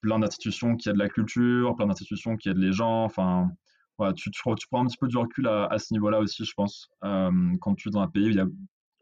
plein 0.00 0.18
d'institutions 0.18 0.76
qui 0.76 0.88
aident 0.88 0.96
la 0.96 1.08
culture, 1.08 1.74
plein 1.76 1.86
d'institutions 1.86 2.36
qui 2.36 2.48
aident 2.48 2.58
les 2.58 2.72
gens, 2.72 3.04
enfin, 3.04 3.50
voilà, 3.98 4.12
tu, 4.12 4.30
tu, 4.30 4.40
prends 4.42 4.82
un 4.82 4.86
petit 4.86 4.96
peu 4.96 5.08
du 5.08 5.16
recul 5.16 5.48
à, 5.48 5.66
à 5.66 5.78
ce 5.78 5.92
niveau-là 5.92 6.20
aussi, 6.20 6.44
je 6.44 6.52
pense, 6.54 6.90
quand 7.02 7.74
tu 7.76 7.88
es 7.88 7.90
dans 7.90 8.00
un 8.00 8.08
pays 8.08 8.26
où 8.26 8.30
il 8.30 8.36
y 8.36 8.40
a 8.40 8.46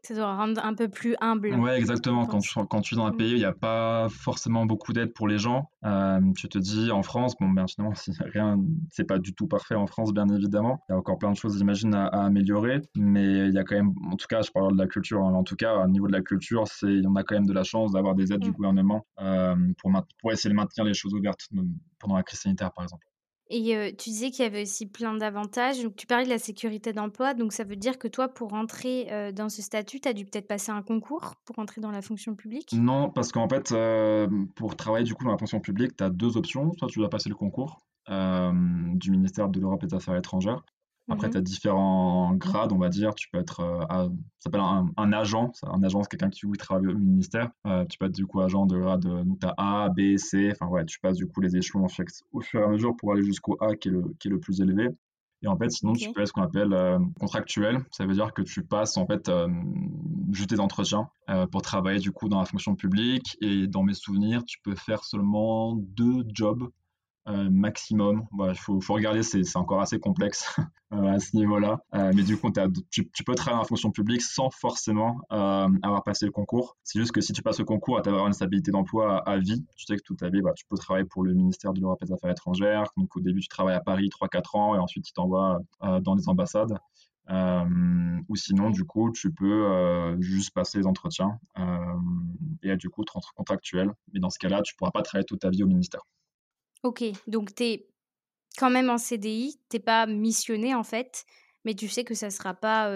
ça 0.07 0.13
doit 0.13 0.35
rendre 0.37 0.63
un 0.63 0.73
peu 0.73 0.87
plus 0.87 1.15
humble. 1.19 1.53
Ouais, 1.55 1.77
exactement. 1.77 2.25
Quand 2.25 2.39
tu, 2.39 2.49
quand 2.69 2.81
tu 2.81 2.95
es 2.95 2.97
dans 2.97 3.05
un 3.05 3.11
mmh. 3.11 3.17
pays 3.17 3.33
où 3.33 3.35
il 3.35 3.39
n'y 3.39 3.45
a 3.45 3.51
pas 3.51 4.07
forcément 4.09 4.65
beaucoup 4.65 4.93
d'aide 4.93 5.13
pour 5.13 5.27
les 5.27 5.37
gens, 5.37 5.69
euh, 5.83 6.21
tu 6.37 6.47
te 6.47 6.57
dis 6.57 6.91
en 6.91 7.03
France, 7.03 7.35
bon, 7.39 7.49
ben 7.49 7.65
finalement, 7.67 7.93
rien, 8.33 8.57
c'est 8.89 9.03
pas 9.03 9.19
du 9.19 9.33
tout 9.33 9.47
parfait 9.47 9.75
en 9.75 9.85
France, 9.85 10.13
bien 10.13 10.27
évidemment. 10.29 10.79
Il 10.87 10.93
y 10.93 10.95
a 10.95 10.97
encore 10.97 11.17
plein 11.17 11.31
de 11.31 11.35
choses, 11.35 11.57
j'imagine, 11.57 11.93
à, 11.93 12.05
améliorer. 12.07 12.81
Mais 12.95 13.47
il 13.47 13.53
y 13.53 13.57
a 13.57 13.65
quand 13.65 13.75
même, 13.75 13.93
en 14.09 14.15
tout 14.15 14.27
cas, 14.27 14.41
je 14.41 14.51
parle 14.51 14.73
de 14.73 14.77
la 14.77 14.87
culture. 14.87 15.21
Hein, 15.21 15.33
en 15.33 15.43
tout 15.43 15.57
cas, 15.57 15.75
au 15.75 15.87
niveau 15.89 16.07
de 16.07 16.13
la 16.13 16.21
culture, 16.21 16.63
c'est, 16.67 17.01
on 17.05 17.15
a 17.15 17.23
quand 17.23 17.35
même 17.35 17.45
de 17.45 17.53
la 17.53 17.63
chance 17.63 17.91
d'avoir 17.91 18.15
des 18.15 18.31
aides 18.31 18.39
du 18.39 18.51
mmh. 18.51 18.53
gouvernement 18.53 19.05
euh, 19.19 19.55
pour, 19.77 19.91
pour 20.21 20.31
essayer 20.31 20.49
de 20.49 20.55
maintenir 20.55 20.85
les 20.85 20.93
choses 20.93 21.13
ouvertes 21.13 21.49
pendant 21.99 22.15
la 22.15 22.23
crise 22.23 22.39
sanitaire, 22.39 22.71
par 22.71 22.85
exemple. 22.85 23.05
Et 23.49 23.95
tu 23.97 24.09
disais 24.09 24.29
qu'il 24.29 24.43
y 24.43 24.47
avait 24.47 24.63
aussi 24.63 24.85
plein 24.85 25.13
d'avantages. 25.15 25.81
Donc, 25.81 25.95
tu 25.95 26.05
parlais 26.05 26.25
de 26.25 26.29
la 26.29 26.37
sécurité 26.37 26.91
d'emploi. 26.91 27.33
Donc, 27.33 27.53
ça 27.53 27.63
veut 27.63 27.75
dire 27.75 27.97
que 27.97 28.07
toi, 28.07 28.27
pour 28.27 28.49
rentrer 28.49 29.31
dans 29.33 29.49
ce 29.49 29.61
statut, 29.61 29.99
tu 29.99 30.09
as 30.09 30.13
dû 30.13 30.25
peut-être 30.25 30.47
passer 30.47 30.71
un 30.71 30.81
concours 30.81 31.35
pour 31.45 31.55
rentrer 31.55 31.79
dans 31.79 31.91
la 31.91 32.01
fonction 32.01 32.35
publique? 32.35 32.73
Non, 32.73 33.09
parce 33.09 33.31
qu'en 33.31 33.47
fait, 33.47 33.73
pour 34.55 34.75
travailler 34.75 35.05
du 35.05 35.13
coup 35.13 35.23
dans 35.23 35.31
la 35.31 35.37
fonction 35.37 35.59
publique, 35.59 35.95
tu 35.95 36.03
as 36.03 36.09
deux 36.09 36.35
options. 36.35 36.73
Soit 36.77 36.89
tu 36.89 36.99
dois 36.99 37.09
passer 37.09 37.29
le 37.29 37.35
concours 37.35 37.79
du 38.09 39.11
ministère 39.11 39.49
de 39.49 39.59
l'Europe 39.59 39.83
et 39.83 39.87
des 39.87 39.95
Affaires 39.95 40.15
étrangères, 40.15 40.63
après, 41.09 41.27
mmh 41.27 41.31
tu 41.31 41.37
as 41.37 41.41
différents 41.41 42.33
grades, 42.35 42.73
on 42.73 42.77
va 42.77 42.89
dire. 42.89 43.15
Tu 43.15 43.29
peux 43.29 43.39
être, 43.39 43.61
euh, 43.61 43.79
ça 43.89 44.09
s'appelle 44.39 44.61
un, 44.61 45.13
agent. 45.13 45.51
Un 45.63 45.81
agent, 45.83 46.03
c'est 46.03 46.09
quelqu'un 46.09 46.29
qui 46.29 46.45
travaille 46.57 46.87
au 46.87 46.97
ministère. 46.97 47.49
Euh, 47.65 47.85
tu 47.85 47.97
peux 47.97 48.07
être 48.07 48.15
du 48.15 48.25
coup 48.25 48.41
agent 48.41 48.65
de 48.65 48.77
grade, 48.77 49.03
donc 49.03 49.39
tu 49.39 49.47
as 49.47 49.53
A, 49.57 49.89
B, 49.89 50.17
C. 50.17 50.51
Enfin, 50.51 50.69
ouais, 50.69 50.85
tu 50.85 50.99
passes 50.99 51.17
du 51.17 51.27
coup 51.27 51.39
les 51.39 51.55
échelons 51.55 51.85
au 52.33 52.41
fur 52.41 52.59
et 52.59 52.63
à 52.63 52.67
mesure 52.67 52.95
pour 52.97 53.13
aller 53.13 53.23
jusqu'au 53.23 53.57
A 53.61 53.75
qui 53.75 53.87
est, 53.87 53.91
le, 53.91 54.03
qui 54.19 54.27
est 54.27 54.31
le 54.31 54.39
plus 54.39 54.59
élevé. 54.59 54.89
Et 55.43 55.47
en 55.47 55.55
fait, 55.55 55.69
sinon, 55.69 55.93
tu 55.93 56.11
peux 56.11 56.21
être 56.21 56.27
ce 56.27 56.33
qu'on 56.33 56.41
appelle 56.41 56.73
euh, 56.73 56.97
contractuel. 57.19 57.85
Ça 57.91 58.05
veut 58.05 58.13
dire 58.13 58.33
que 58.33 58.41
tu 58.41 58.63
passes 58.63 58.97
en 58.97 59.05
fait 59.05 59.31
juste 60.31 60.49
des 60.49 60.59
entretiens 60.59 61.09
pour 61.51 61.61
travailler 61.61 61.99
du 61.99 62.11
coup 62.11 62.27
dans 62.27 62.39
la 62.39 62.45
fonction 62.45 62.75
publique. 62.75 63.37
Et 63.39 63.67
dans 63.67 63.83
mes 63.83 63.93
souvenirs, 63.93 64.43
tu 64.43 64.59
peux 64.61 64.75
faire 64.75 65.05
seulement 65.05 65.75
deux 65.75 66.25
jobs 66.33 66.69
euh, 67.27 67.49
maximum. 67.49 68.25
Il 68.39 68.55
faut, 68.55 68.93
regarder, 68.93 69.21
c'est 69.21 69.43
encore 69.57 69.81
assez 69.81 69.99
complexe 69.99 70.55
euh, 70.93 71.15
à 71.15 71.19
ce 71.19 71.35
niveau-là. 71.35 71.79
Euh, 71.93 72.13
mais 72.15 72.23
du 72.23 72.37
coup, 72.37 72.49
tu, 72.89 73.23
peux 73.25 73.35
travailler 73.35 73.61
en 73.61 73.65
fonction 73.65 73.91
publique 73.91 74.21
sans 74.21 74.49
forcément 74.49 75.19
avoir 75.29 76.03
passé 76.03 76.25
le 76.25 76.31
concours. 76.31 76.77
C'est 76.83 76.99
juste 76.99 77.11
que 77.11 77.19
si 77.19 77.33
tu 77.33 77.41
passes 77.41 77.59
le 77.59 77.65
concours, 77.65 78.01
tu 78.01 78.09
avoir 78.09 78.27
une 78.27 78.33
stabilité 78.33 78.71
d'emploi 78.71 79.17
à, 79.27 79.37
vie. 79.37 79.65
Tu 79.75 79.85
sais 79.85 79.97
que 79.97 80.03
toute 80.03 80.19
ta 80.19 80.29
vie, 80.29 80.41
bah, 80.41 80.53
tu 80.55 80.65
peux 80.69 80.77
travailler 80.77 81.05
pour 81.05 81.23
le 81.23 81.33
ministère 81.33 81.73
de 81.73 81.81
l'Europe 81.81 82.01
et 82.01 82.05
des 82.05 82.13
Affaires 82.13 82.31
étrangères. 82.31 82.85
Donc 82.95 83.15
au 83.17 83.19
début, 83.19 83.41
tu 83.41 83.49
travailles 83.49 83.75
à 83.75 83.81
Paris 83.81 84.09
3-4 84.09 84.57
ans 84.57 84.75
et 84.75 84.79
ensuite, 84.79 85.03
tu 85.03 85.11
t'envoies 85.11 85.59
dans 85.81 86.15
les 86.15 86.29
ambassades. 86.29 86.77
ou 87.29 88.35
sinon, 88.37 88.69
du 88.69 88.85
coup, 88.85 89.11
tu 89.11 89.33
peux 89.33 90.15
juste 90.21 90.53
passer 90.53 90.77
les 90.77 90.87
entretiens 90.87 91.39
et 92.63 92.69
être 92.69 92.79
du 92.79 92.89
coup 92.89 93.03
contractuel. 93.35 93.91
Mais 94.13 94.21
dans 94.21 94.29
ce 94.29 94.39
cas-là, 94.39 94.61
tu 94.61 94.75
ne 94.75 94.77
pourras 94.77 94.91
pas 94.91 95.01
travailler 95.01 95.25
toute 95.25 95.41
ta 95.41 95.49
vie 95.49 95.63
au 95.63 95.67
ministère. 95.67 96.03
Ok, 96.87 97.03
donc 97.27 97.53
tu 97.53 97.63
es 97.63 97.89
quand 98.57 98.69
même 98.69 98.89
en 98.89 98.97
CDI, 98.97 99.59
t'es 99.69 99.79
pas 99.79 100.05
missionné 100.07 100.73
en 100.75 100.83
fait, 100.83 101.25
mais 101.65 101.75
tu 101.75 101.89
sais 101.89 102.05
que 102.05 102.13
ça 102.15 102.29
sera 102.29 102.53
pas 102.53 102.89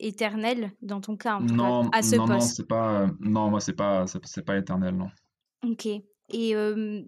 éternel 0.00 0.72
dans 0.82 1.00
ton 1.00 1.16
cas, 1.16 1.36
en 1.36 1.44
tout 1.44 1.54
non, 1.56 1.90
cas, 1.90 1.98
à 1.98 2.02
ce 2.02 2.16
non, 2.16 2.24
poste? 2.26 2.28
Non, 2.28 2.40
c'est 2.40 2.66
pas, 2.68 3.06
non, 3.20 3.50
moi 3.50 3.60
c'est 3.60 3.72
pas, 3.74 4.06
c'est 4.06 4.42
pas 4.44 4.56
éternel, 4.58 4.96
non. 4.96 5.10
Ok. 5.62 5.86
Et 6.32 6.54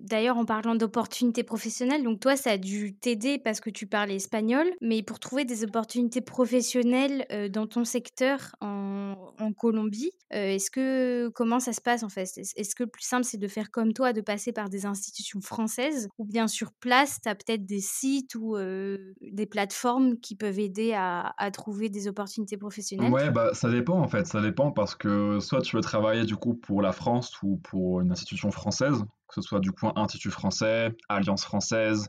d'ailleurs, 0.01 0.37
en 0.37 0.45
parlant 0.45 0.75
d'opportunités 0.75 1.43
professionnelles, 1.43 2.03
donc 2.03 2.21
toi, 2.21 2.37
ça 2.37 2.53
a 2.53 2.59
dû 2.59 2.95
t'aider 2.95 3.39
parce 3.39 3.61
que 3.61 3.71
tu 3.71 3.87
parlais 3.87 4.17
espagnol, 4.17 4.67
mais 4.81 5.03
pour 5.03 5.19
trouver 5.19 5.45
des 5.45 5.65
opportunités 5.65 6.21
professionnelles 6.21 7.27
dans 7.53 7.67
ton 7.67 7.85
secteur 7.85 8.55
en, 8.61 9.15
Colombie, 9.59 10.13
est-ce 10.31 10.71
que 10.71 11.29
comment 11.35 11.61
ça 11.61 11.73
se 11.73 11.81
passe 11.81 12.03
en 12.03 12.09
fait? 12.09 12.29
Est-ce 12.37 12.75
que 12.75 12.85
le 12.85 12.89
plus 12.89 13.05
simple, 13.05 13.25
c'est 13.25 13.39
de 13.39 13.49
faire 13.49 13.71
comme 13.71 13.93
toi, 13.93 14.13
de 14.13 14.21
passer 14.21 14.53
par 14.53 14.69
des 14.69 14.87
institutions 14.87 15.41
françaises, 15.41 16.09
ou 16.19 16.25
bien 16.25 16.49
sur 16.49 16.73
place, 16.73 17.19
tu 17.23 17.29
as 17.29 17.35
peut-être 17.35 17.67
des 17.67 17.81
sites 17.81 18.35
ou 18.35 18.57
des 18.57 19.47
plateformes 19.47 20.19
qui 20.19 20.37
peuvent 20.37 20.59
aider 20.59 20.93
à, 20.95 21.35
à, 21.39 21.51
trouver 21.51 21.89
des 21.89 22.09
opportunités 22.09 22.57
professionnelles? 22.57 23.13
Ouais, 23.13 23.31
bah 23.31 23.53
ça 23.55 23.71
dépend 23.71 24.01
en 24.01 24.09
fait, 24.09 24.27
ça 24.27 24.41
dépend 24.41 24.71
parce 24.71 24.95
que 24.95 25.39
soit 25.41 25.61
tu 25.61 25.77
veux 25.77 25.83
travailler 25.83 26.25
du 26.25 26.37
coup 26.37 26.55
pour 26.55 26.83
la 26.83 26.93
France 26.93 27.43
ou 27.43 27.57
pour 27.57 28.01
une 28.01 28.13
institution 28.13 28.51
française 28.51 29.05
que 29.29 29.35
ce 29.35 29.43
soit 29.43 29.61
du 29.61 29.73
coup 29.73 29.89
Institut 29.97 30.31
français, 30.31 30.95
Alliance 31.09 31.45
française, 31.45 32.09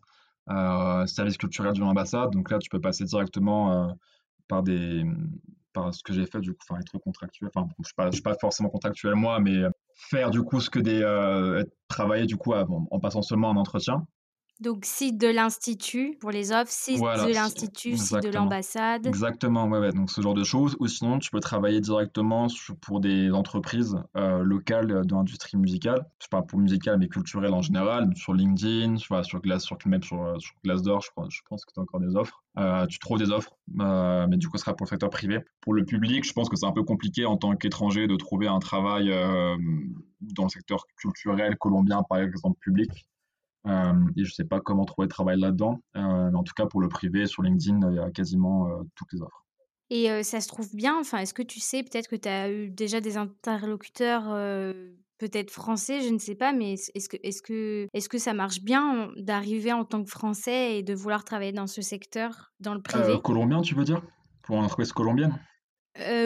euh, 0.49 1.05
service 1.05 1.37
culturel 1.37 1.73
d'une 1.73 1.83
ambassade. 1.83 2.31
Donc 2.31 2.51
là, 2.51 2.59
tu 2.59 2.69
peux 2.69 2.81
passer 2.81 3.05
directement 3.05 3.89
euh, 3.89 3.93
par 4.47 4.63
des 4.63 5.05
par 5.73 5.93
ce 5.93 6.03
que 6.03 6.13
j'ai 6.13 6.27
fait 6.27 6.39
du 6.39 6.53
coup, 6.53 6.75
être 6.79 6.97
contractuel. 6.99 7.49
Enfin, 7.55 7.67
je 7.79 7.87
suis 7.87 8.13
suis 8.13 8.21
pas 8.21 8.35
forcément 8.39 8.69
contractuel 8.69 9.15
moi, 9.15 9.39
mais 9.39 9.63
faire 9.95 10.29
du 10.29 10.43
coup 10.43 10.59
ce 10.59 10.69
que 10.69 10.79
des 10.79 11.01
euh, 11.01 11.63
travailler 11.87 12.27
du 12.27 12.37
coup 12.37 12.53
en 12.53 12.99
passant 12.99 13.21
seulement 13.23 13.49
un 13.49 13.55
entretien. 13.55 14.05
Donc, 14.59 14.85
site 14.85 15.17
de 15.17 15.27
l'Institut 15.27 16.15
pour 16.21 16.29
les 16.29 16.51
offres, 16.51 16.71
site 16.71 17.01
de 17.01 17.33
l'Institut, 17.33 17.97
site 17.97 18.21
de 18.21 18.29
l'ambassade. 18.29 19.05
Exactement, 19.05 19.67
ouais, 19.67 19.79
ouais, 19.79 19.91
donc 19.91 20.11
ce 20.11 20.21
genre 20.21 20.35
de 20.35 20.43
choses. 20.43 20.77
Ou 20.79 20.87
sinon, 20.87 21.17
tu 21.19 21.31
peux 21.31 21.39
travailler 21.39 21.81
directement 21.81 22.47
pour 22.81 22.99
des 22.99 23.31
entreprises 23.31 23.97
euh, 24.15 24.43
locales 24.43 25.05
de 25.05 25.15
l'industrie 25.15 25.57
musicale. 25.57 26.05
Je 26.21 26.27
parle 26.27 26.45
pour 26.45 26.59
musicale, 26.59 26.99
mais 26.99 27.07
culturelle 27.07 27.53
en 27.53 27.61
général, 27.63 28.15
sur 28.15 28.33
LinkedIn, 28.33 28.97
sur, 28.97 29.25
sur, 29.25 29.41
Glass, 29.41 29.63
sur, 29.63 29.77
même 29.85 30.03
sur, 30.03 30.23
euh, 30.23 30.37
sur 30.39 30.53
Glassdoor, 30.63 31.01
je, 31.01 31.09
pense 31.49 31.65
que 31.65 31.73
tu 31.73 31.79
as 31.79 31.83
encore 31.83 31.99
des 31.99 32.15
offres. 32.15 32.43
Euh, 32.57 32.85
tu 32.85 32.99
trouves 32.99 33.17
des 33.17 33.31
offres, 33.31 33.57
mais 33.67 34.37
du 34.37 34.47
coup, 34.47 34.57
ce 34.57 34.63
sera 34.63 34.75
pour 34.75 34.85
le 34.85 34.89
secteur 34.89 35.09
privé. 35.09 35.39
Pour 35.61 35.73
le 35.73 35.83
public, 35.83 36.23
je 36.23 36.31
pense 36.31 36.47
que 36.47 36.55
c'est 36.55 36.67
un 36.67 36.71
peu 36.71 36.83
compliqué 36.83 37.25
en 37.25 37.37
tant 37.37 37.55
qu'étranger 37.55 38.05
de 38.05 38.15
trouver 38.15 38.47
un 38.47 38.59
travail 38.59 39.09
dans 40.21 40.43
le 40.43 40.49
secteur 40.49 40.85
culturel 40.95 41.57
colombien, 41.57 42.03
par 42.03 42.19
exemple, 42.19 42.59
public. 42.61 43.07
Et 43.65 44.23
je 44.25 44.33
sais 44.33 44.45
pas 44.45 44.59
comment 44.59 44.85
trouver 44.85 45.05
le 45.05 45.11
travail 45.11 45.39
là-dedans. 45.39 45.79
mais 45.95 46.01
en 46.01 46.43
tout 46.43 46.53
cas, 46.55 46.65
pour 46.65 46.81
le 46.81 46.89
privé, 46.89 47.25
sur 47.25 47.43
LinkedIn, 47.43 47.91
il 47.91 47.95
y 47.95 47.99
a 47.99 48.11
quasiment 48.11 48.67
toutes 48.95 49.13
les 49.13 49.21
offres. 49.21 49.45
Et 49.89 50.23
ça 50.23 50.41
se 50.41 50.47
trouve 50.47 50.75
bien? 50.75 50.99
Enfin, 50.99 51.19
est-ce 51.19 51.33
que 51.33 51.43
tu 51.43 51.59
sais, 51.59 51.83
peut-être 51.83 52.07
que 52.07 52.15
tu 52.15 52.29
as 52.29 52.51
eu 52.51 52.69
déjà 52.69 52.99
des 53.01 53.17
interlocuteurs, 53.17 54.23
peut-être 55.19 55.51
français, 55.51 56.01
je 56.01 56.09
ne 56.09 56.17
sais 56.17 56.35
pas, 56.35 56.51
mais 56.51 56.73
est-ce 56.73 57.07
que 57.07 57.17
est-ce 57.23 57.41
que 57.41 57.87
est-ce 57.93 58.09
que 58.09 58.17
ça 58.17 58.33
marche 58.33 58.61
bien 58.61 59.11
d'arriver 59.15 59.71
en 59.71 59.85
tant 59.85 60.03
que 60.03 60.09
Français 60.09 60.77
et 60.77 60.83
de 60.83 60.93
vouloir 60.93 61.23
travailler 61.23 61.53
dans 61.53 61.67
ce 61.67 61.81
secteur, 61.81 62.51
dans 62.59 62.73
le 62.73 62.81
privé? 62.81 63.19
colombien, 63.23 63.61
tu 63.61 63.75
veux 63.75 63.85
dire? 63.85 64.01
Pour 64.41 64.57
une 64.57 64.63
entreprise 64.63 64.91
colombienne? 64.91 65.39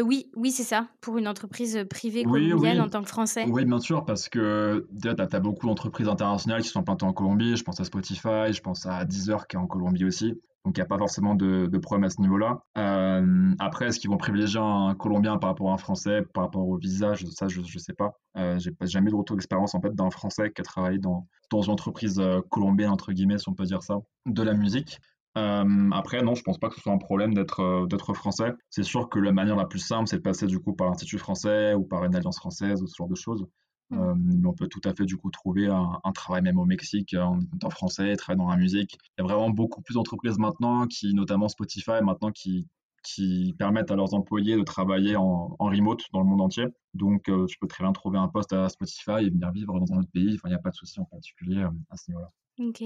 Oui, 0.03 0.29
oui, 0.35 0.51
c'est 0.51 0.63
ça, 0.63 0.87
pour 1.01 1.17
une 1.17 1.27
entreprise, 1.27 1.85
privée 1.89 2.23
colombienne 2.23 2.81
en 2.81 2.89
tant 2.89 3.01
que 3.01 3.09
Français. 3.09 3.45
Oui, 3.49 3.65
bien 3.65 3.79
sûr, 3.79 4.05
parce 4.05 4.29
que 4.29 4.87
tu 5.01 5.07
as 5.07 5.39
beaucoup 5.39 5.67
d'entreprises 5.67 6.07
internationales 6.07 6.61
qui 6.61 6.69
sont 6.69 6.89
en 6.89 6.95
temps 6.95 7.07
en 7.07 7.13
Colombie. 7.13 7.55
Je 7.55 7.63
pense 7.63 7.79
à 7.79 7.83
Spotify, 7.83 8.51
je 8.51 8.61
pense 8.61 8.85
à 8.85 9.03
Deezer 9.05 9.47
qui 9.47 9.55
est 9.55 9.59
en 9.59 9.67
Colombie 9.67 10.05
aussi. 10.05 10.35
Donc, 10.67 10.75
il 10.75 10.81
n'y 10.81 10.83
a 10.83 10.87
pas 10.87 10.97
forcément 10.97 11.33
de, 11.33 11.77
problème 11.77 12.03
à 12.03 12.09
ce 12.09 12.19
niveau-là. 12.19 12.59
Euh, 12.77 13.53
après, 13.57 13.87
est-ce 13.87 14.01
qu'ils 14.01 14.09
vont 14.09 14.17
privilégier 14.17 14.59
un 14.59 14.95
Colombien 14.95 15.37
par 15.37 15.51
rapport 15.51 15.71
à 15.71 15.73
un 15.75 15.77
Français, 15.77 16.23
par 16.33 16.43
rapport 16.43 16.67
au 16.67 16.75
visage 16.75 17.25
Ça, 17.27 17.47
je 17.47 17.61
ne 17.61 17.65
sais 17.65 17.93
pas. 17.93 18.11
Euh, 18.35 18.59
j'ai 18.59 18.73
jamais 18.81 19.07
eu 19.07 19.11
de 19.11 19.15
retour 19.15 19.37
d'expérience 19.37 19.75
en 19.75 19.79
fait, 19.79 19.95
d'un 19.95 20.09
Français 20.09 20.51
qui 20.51 20.59
a 20.59 20.65
travaillé 20.65 20.97
dans, 20.97 21.25
dans 21.51 21.61
une 21.61 21.71
entreprise 21.71 22.19
euh, 22.19 22.41
colombienne, 22.49 22.89
entre 22.89 23.13
guillemets, 23.13 23.37
si 23.37 23.47
on 23.47 23.53
peut 23.53 23.63
dire 23.63 23.81
ça, 23.81 23.95
de 24.25 24.43
la 24.43 24.53
musique. 24.53 24.99
Euh, 25.37 25.89
après, 25.91 26.21
non, 26.21 26.35
je 26.35 26.41
pense 26.41 26.57
pas 26.57 26.69
que 26.69 26.75
ce 26.75 26.81
soit 26.81 26.91
un 26.91 26.97
problème 26.97 27.33
d'être 27.33 27.85
d'être 27.87 28.13
français. 28.13 28.53
C'est 28.69 28.83
sûr 28.83 29.07
que 29.09 29.19
la 29.19 29.31
manière 29.31 29.55
la 29.55 29.65
plus 29.65 29.79
simple, 29.79 30.07
c'est 30.07 30.17
de 30.17 30.21
passer 30.21 30.47
du 30.47 30.59
coup 30.59 30.73
par 30.73 30.87
l'Institut 30.87 31.19
français 31.19 31.73
ou 31.75 31.83
par 31.83 32.03
une 32.05 32.15
alliance 32.15 32.37
française 32.37 32.81
ou 32.81 32.87
ce 32.87 32.95
genre 32.97 33.09
de 33.09 33.15
choses. 33.15 33.45
Mmh. 33.89 33.99
Euh, 33.99 34.13
mais 34.17 34.47
on 34.47 34.53
peut 34.53 34.67
tout 34.67 34.81
à 34.83 34.93
fait 34.93 35.05
du 35.05 35.15
coup 35.17 35.29
trouver 35.31 35.67
un, 35.67 36.11
travail 36.13 36.41
même 36.41 36.59
au 36.59 36.65
Mexique 36.65 37.13
en 37.13 37.39
étant 37.55 37.69
français, 37.69 38.15
travailler 38.15 38.43
dans 38.43 38.49
la 38.49 38.57
musique. 38.57 38.97
Il 39.17 39.21
y 39.21 39.25
a 39.25 39.27
vraiment 39.27 39.49
beaucoup 39.49 39.81
plus 39.81 39.93
d'entreprises 39.95 40.37
maintenant, 40.39 40.87
qui, 40.87 41.13
notamment 41.13 41.47
Spotify, 41.47 42.01
maintenant 42.03 42.31
qui, 42.31 42.67
qui 43.03 43.55
permettent 43.57 43.91
à 43.91 43.95
leurs 43.95 44.13
employés 44.13 44.57
de 44.57 44.63
travailler 44.63 45.15
en, 45.15 45.55
en 45.59 45.65
remote 45.65 46.03
dans 46.11 46.19
le 46.19 46.25
monde 46.25 46.41
entier. 46.41 46.65
Donc, 46.93 47.29
euh, 47.29 47.45
tu 47.45 47.57
peux 47.59 47.67
très 47.67 47.83
bien 47.83 47.93
trouver 47.93 48.17
un 48.17 48.27
poste 48.27 48.53
à 48.53 48.67
Spotify 48.69 49.25
et 49.25 49.29
venir 49.29 49.51
vivre 49.51 49.79
dans 49.79 49.93
un 49.93 49.99
autre 49.99 50.11
pays. 50.11 50.33
Enfin, 50.35 50.49
il 50.49 50.51
n'y 50.51 50.55
a 50.55 50.59
pas 50.59 50.71
de 50.71 50.75
souci 50.75 50.99
en 50.99 51.05
particulier 51.05 51.63
euh, 51.63 51.69
à 51.89 51.97
ce 51.97 52.11
niveau-là. 52.11 52.31
Ok. 52.59 52.83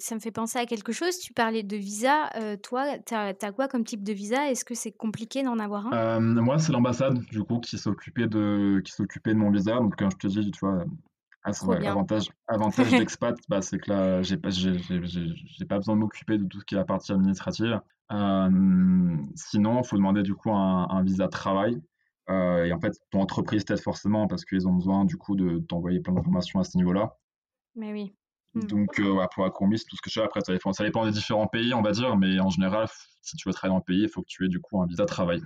ça 0.00 0.14
me 0.14 0.20
fait 0.20 0.32
penser 0.32 0.58
à 0.58 0.66
quelque 0.66 0.92
chose. 0.92 1.18
Tu 1.18 1.32
parlais 1.32 1.62
de 1.62 1.76
visa. 1.76 2.30
toi, 2.62 2.98
tu 2.98 3.14
as, 3.14 3.52
quoi 3.52 3.68
comme 3.68 3.84
type 3.84 4.02
de 4.02 4.12
visa? 4.12 4.50
Est-ce 4.50 4.64
que 4.64 4.74
c'est 4.74 4.92
compliqué 4.92 5.42
d'en 5.42 5.58
avoir 5.58 5.92
un? 5.92 6.20
Moi, 6.20 6.58
c'est 6.58 6.72
l'ambassade, 6.72 7.18
du 7.26 7.42
coup, 7.44 7.60
qui 7.60 7.78
s'occupait 7.78 8.26
de, 8.26 8.80
qui 8.84 8.92
s'occupait 8.92 9.34
de 9.34 9.38
mon 9.38 9.50
visa. 9.50 9.76
Donc, 9.76 9.94
quand 9.96 10.10
je 10.10 10.16
te 10.16 10.26
dis, 10.26 10.50
tu 10.50 10.60
vois, 10.60 10.84
ah, 11.44 11.52
avantage, 11.84 12.30
avantage 12.48 12.90
d'expat, 13.06 13.36
bah, 13.48 13.62
c'est 13.62 13.78
que 13.78 13.90
là, 13.90 14.22
j'ai 14.22 14.36
pas, 14.36 14.50
pas 15.68 15.76
besoin 15.76 15.94
de 15.94 16.00
m'occuper 16.00 16.38
de 16.38 16.44
tout 16.44 16.60
ce 16.60 16.64
qui 16.64 16.74
est 16.74 16.78
la 16.78 16.84
partie 16.84 17.12
administrative. 17.12 17.80
sinon, 19.36 19.80
il 19.80 19.86
faut 19.86 19.96
demander 19.96 20.22
du 20.22 20.34
coup 20.34 20.50
un, 20.50 20.88
un 20.90 21.04
visa 21.04 21.28
travail. 21.28 21.80
et 22.28 22.72
en 22.72 22.80
fait, 22.80 22.94
ton 23.10 23.20
entreprise 23.20 23.64
t'aide 23.64 23.80
forcément 23.80 24.26
parce 24.26 24.44
qu'ils 24.44 24.66
ont 24.66 24.74
besoin 24.74 25.04
du 25.04 25.16
coup 25.16 25.36
de 25.36 25.60
t'envoyer 25.60 26.00
plein 26.00 26.14
d'informations 26.14 26.58
à 26.58 26.64
ce 26.64 26.76
niveau-là. 26.76 27.16
Mais 27.76 27.92
oui. 27.92 28.12
Mmh. 28.56 28.66
Donc, 28.68 28.98
euh, 29.00 29.26
pour 29.34 29.44
la 29.44 29.50
combi, 29.50 29.78
c'est 29.78 29.84
tout 29.84 29.96
ce 29.96 30.02
que 30.02 30.08
je 30.08 30.14
sais. 30.14 30.24
Après, 30.24 30.40
ça 30.40 30.52
dépend, 30.52 30.72
ça 30.72 30.82
dépend 30.82 31.04
des 31.04 31.12
différents 31.12 31.46
pays, 31.46 31.74
on 31.74 31.82
va 31.82 31.92
dire, 31.92 32.16
mais 32.16 32.40
en 32.40 32.48
général, 32.48 32.88
si 33.20 33.36
tu 33.36 33.48
veux 33.48 33.52
travailler 33.52 33.72
dans 33.72 33.78
le 33.78 33.84
pays, 33.84 34.02
il 34.02 34.08
faut 34.08 34.22
que 34.22 34.28
tu 34.28 34.46
aies 34.46 34.48
du 34.48 34.60
coup 34.60 34.80
un 34.80 34.86
visa 34.86 35.02
de 35.02 35.08
travail. 35.08 35.42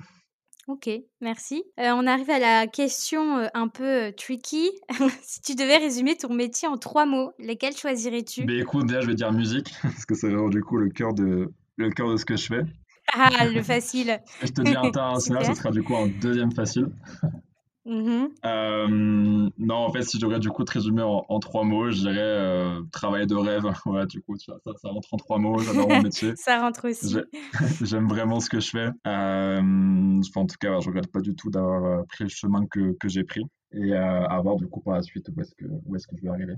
Ok, 0.69 0.89
merci. 1.21 1.65
Euh, 1.81 1.91
on 1.97 2.07
arrive 2.07 2.31
à 2.31 2.39
la 2.39 2.69
question 2.69 3.39
euh, 3.39 3.47
un 3.55 3.67
peu 3.67 4.13
tricky. 4.17 4.71
si 5.23 5.41
tu 5.41 5.57
devais 5.57 5.79
résumer 5.79 6.17
ton 6.17 6.33
métier 6.33 6.69
en 6.69 6.79
trois 6.79 7.05
mots, 7.05 7.33
lesquels 7.41 7.77
choisirais-tu? 7.77 8.45
Mais 8.45 8.59
écoute, 8.59 8.87
déjà, 8.87 9.01
je 9.01 9.09
vais 9.09 9.17
dire 9.17 9.33
musique, 9.33 9.75
parce 9.83 10.07
que 10.07 10.15
c'est 10.15 10.29
vraiment 10.29 10.49
du 10.49 10.63
coup 10.63 10.77
le 10.77 10.91
cœur 10.91 11.13
de, 11.13 11.53
le 11.77 11.91
cœur 11.91 12.11
de 12.11 12.17
ce 12.17 12.25
que 12.25 12.37
je 12.37 12.47
fais. 12.47 12.63
Ah, 13.13 13.49
le 13.49 13.61
facile. 13.65 14.21
Je 14.43 14.53
te 14.53 14.63
dis 14.63 14.77
international, 14.77 15.45
ce 15.45 15.55
sera 15.55 15.73
du 15.73 15.83
coup 15.83 15.97
un 15.97 16.07
deuxième 16.07 16.53
facile. 16.53 16.87
Mmh 17.87 18.27
euh, 18.45 18.87
non, 19.59 19.75
en 19.75 19.91
fait, 19.91 20.03
si 20.03 20.19
je 20.19 20.23
devrais 20.23 20.39
du 20.39 20.51
coup 20.51 20.65
te 20.65 20.73
résumer 20.73 21.03
en, 21.03 21.41
trois 21.41 21.65
mots, 21.65 21.91
je 21.91 22.01
dirais 22.01 22.19
euh, 22.19 22.83
travail 22.93 23.27
de 23.27 23.35
rêve. 23.35 23.65
Ouais, 23.87 24.07
du 24.07 24.21
coup, 24.21 24.37
ça, 24.37 24.55
ça, 24.77 24.89
rentre 24.89 25.13
en 25.13 25.17
trois 25.17 25.39
mots. 25.39 25.59
J'adore 25.59 25.89
mon 25.89 26.03
métier. 26.03 26.35
ça 26.37 26.61
rentre 26.61 26.89
aussi. 26.89 27.17
J'aime 27.83 28.09
vraiment 28.09 28.41
ce 28.41 28.51
que 28.51 28.61
je 28.61 28.71
fais. 28.71 28.89
Euh, 29.07 30.21
en 30.35 30.47
tout 30.47 30.57
cas, 30.61 30.79
je 30.81 30.89
regrette 30.89 31.11
pas 31.11 31.21
du 31.21 31.35
tout 31.35 31.51
d'avoir 31.51 32.07
pris 32.07 32.25
le 32.25 32.31
chemin 32.31 32.67
que, 32.67 32.93
que 32.99 33.09
j'ai 33.09 33.25
pris 33.25 33.43
et 33.73 33.95
à 33.95 34.41
voir 34.43 34.57
du 34.57 34.67
coup 34.67 34.81
par 34.81 34.95
la 34.95 35.03
suite 35.03 35.29
où 35.35 35.41
est-ce 35.41 35.55
que, 35.55 35.65
où 35.87 35.97
est 35.97 36.07
que 36.07 36.17
je 36.17 36.23
vais 36.23 36.29
arriver. 36.29 36.55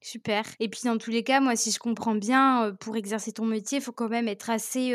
Super. 0.00 0.44
Et 0.60 0.68
puis 0.68 0.82
dans 0.84 0.98
tous 0.98 1.10
les 1.10 1.22
cas, 1.22 1.40
moi, 1.40 1.56
si 1.56 1.70
je 1.70 1.78
comprends 1.78 2.14
bien, 2.14 2.76
pour 2.80 2.96
exercer 2.96 3.32
ton 3.32 3.46
métier, 3.46 3.78
il 3.78 3.80
faut 3.80 3.92
quand 3.92 4.08
même 4.08 4.28
être 4.28 4.50
assez, 4.50 4.94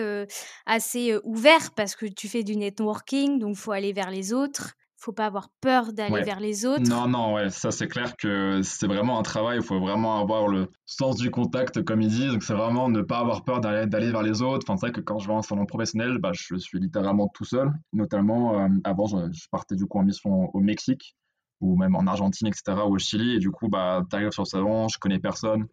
assez 0.65 1.17
ouvert 1.23 1.71
parce 1.75 1.95
que 1.95 2.05
tu 2.05 2.27
fais 2.27 2.43
du 2.43 2.55
networking, 2.55 3.39
donc 3.39 3.55
il 3.55 3.59
faut 3.59 3.71
aller 3.71 3.93
vers 3.93 4.11
les 4.11 4.33
autres 4.33 4.75
faut 5.01 5.13
pas 5.13 5.25
avoir 5.25 5.49
peur 5.61 5.93
d'aller 5.93 6.21
vers 6.21 6.39
les 6.39 6.65
autres. 6.65 6.87
Non, 6.87 7.07
non, 7.07 7.33
ouais, 7.33 7.49
ça 7.49 7.71
c'est 7.71 7.87
clair 7.87 8.15
que 8.15 8.61
c'est 8.61 8.85
vraiment 8.85 9.17
un 9.17 9.23
travail, 9.23 9.57
il 9.57 9.63
faut 9.63 9.79
vraiment 9.79 10.19
avoir 10.19 10.47
le 10.47 10.71
sens 10.85 11.17
du 11.17 11.31
contact, 11.31 11.81
comme 11.83 12.01
ils 12.01 12.09
disent. 12.09 12.31
Donc 12.31 12.43
c'est 12.43 12.53
vraiment 12.53 12.87
ne 12.87 13.01
pas 13.01 13.17
avoir 13.17 13.43
peur 13.43 13.61
d'aller 13.61 14.11
vers 14.11 14.21
les 14.21 14.41
autres. 14.43 14.65
Enfin, 14.67 14.77
c'est 14.77 14.87
vrai 14.87 14.93
que 14.93 15.01
quand 15.01 15.17
je 15.17 15.27
vais 15.27 15.33
en 15.33 15.41
salon 15.41 15.65
professionnel, 15.65 16.19
bah, 16.19 16.31
je 16.33 16.55
suis 16.57 16.79
littéralement 16.79 17.27
tout 17.29 17.45
seul. 17.45 17.71
Notamment, 17.93 18.59
euh, 18.59 18.67
avant, 18.83 19.07
je, 19.07 19.47
partais 19.49 19.75
du 19.75 19.85
coup 19.87 19.97
en 19.97 20.03
mission 20.03 20.49
au 20.53 20.59
Mexique 20.59 21.15
ou 21.61 21.75
même 21.77 21.95
en 21.95 22.05
Argentine, 22.07 22.47
etc., 22.47 22.63
ou 22.87 22.95
au 22.95 22.99
Chili. 22.99 23.35
Et 23.35 23.39
du 23.39 23.49
coup, 23.49 23.69
bah, 23.69 24.03
tu 24.09 24.15
arrives 24.15 24.31
sur 24.31 24.43
le 24.43 24.47
salon, 24.47 24.87
je 24.87 24.99
connais 24.99 25.19
personne. 25.19 25.67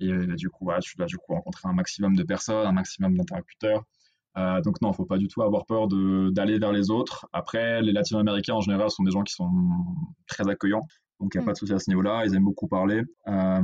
Et 0.00 0.12
du 0.36 0.50
coup, 0.50 0.64
bah, 0.64 0.78
je 0.84 0.96
dois 0.96 1.06
du 1.06 1.16
coup 1.16 1.34
rencontrer 1.34 1.68
un 1.68 1.72
maximum 1.72 2.16
de 2.16 2.24
personnes, 2.24 2.66
un 2.66 2.72
maximum 2.72 3.16
d'interlocuteurs. 3.16 3.84
Euh, 4.36 4.60
donc 4.62 4.80
non, 4.82 4.88
il 4.88 4.92
ne 4.92 4.96
faut 4.96 5.04
pas 5.04 5.18
du 5.18 5.28
tout 5.28 5.42
avoir 5.42 5.64
peur 5.66 5.86
d'aller 5.88 6.58
vers 6.58 6.72
les 6.72 6.90
autres. 6.90 7.26
Après, 7.32 7.82
les 7.82 7.92
Latino-Américains 7.92 8.54
en 8.54 8.60
général 8.60 8.90
sont 8.90 9.04
des 9.04 9.12
gens 9.12 9.22
qui 9.22 9.34
sont 9.34 9.50
très 10.26 10.48
accueillants. 10.48 10.86
Donc 11.20 11.34
il 11.34 11.38
n'y 11.38 11.42
a 11.42 11.44
mm. 11.44 11.46
pas 11.46 11.52
de 11.52 11.58
souci 11.58 11.72
à 11.72 11.78
ce 11.78 11.88
niveau-là, 11.90 12.24
ils 12.26 12.34
aiment 12.34 12.44
beaucoup 12.44 12.66
parler. 12.66 13.02
Euh, 13.28 13.62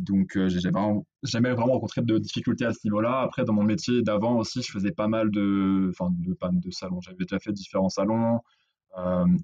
donc 0.00 0.36
euh, 0.36 0.48
j'ai 0.48 0.60
jamais 0.60 1.52
vraiment 1.52 1.74
rencontré 1.74 2.00
de 2.00 2.18
difficultés 2.18 2.64
à 2.64 2.72
ce 2.72 2.80
niveau-là. 2.84 3.20
Après, 3.20 3.44
dans 3.44 3.52
mon 3.52 3.62
métier 3.62 4.02
d'avant 4.02 4.38
aussi, 4.38 4.62
je 4.62 4.72
faisais 4.72 4.92
pas 4.92 5.06
mal 5.06 5.30
de, 5.30 5.90
enfin, 5.90 6.10
de, 6.10 6.34
de 6.60 6.70
salons. 6.70 7.00
J'avais 7.02 7.24
déjà 7.24 7.38
fait 7.38 7.52
différents 7.52 7.90
salons. 7.90 8.40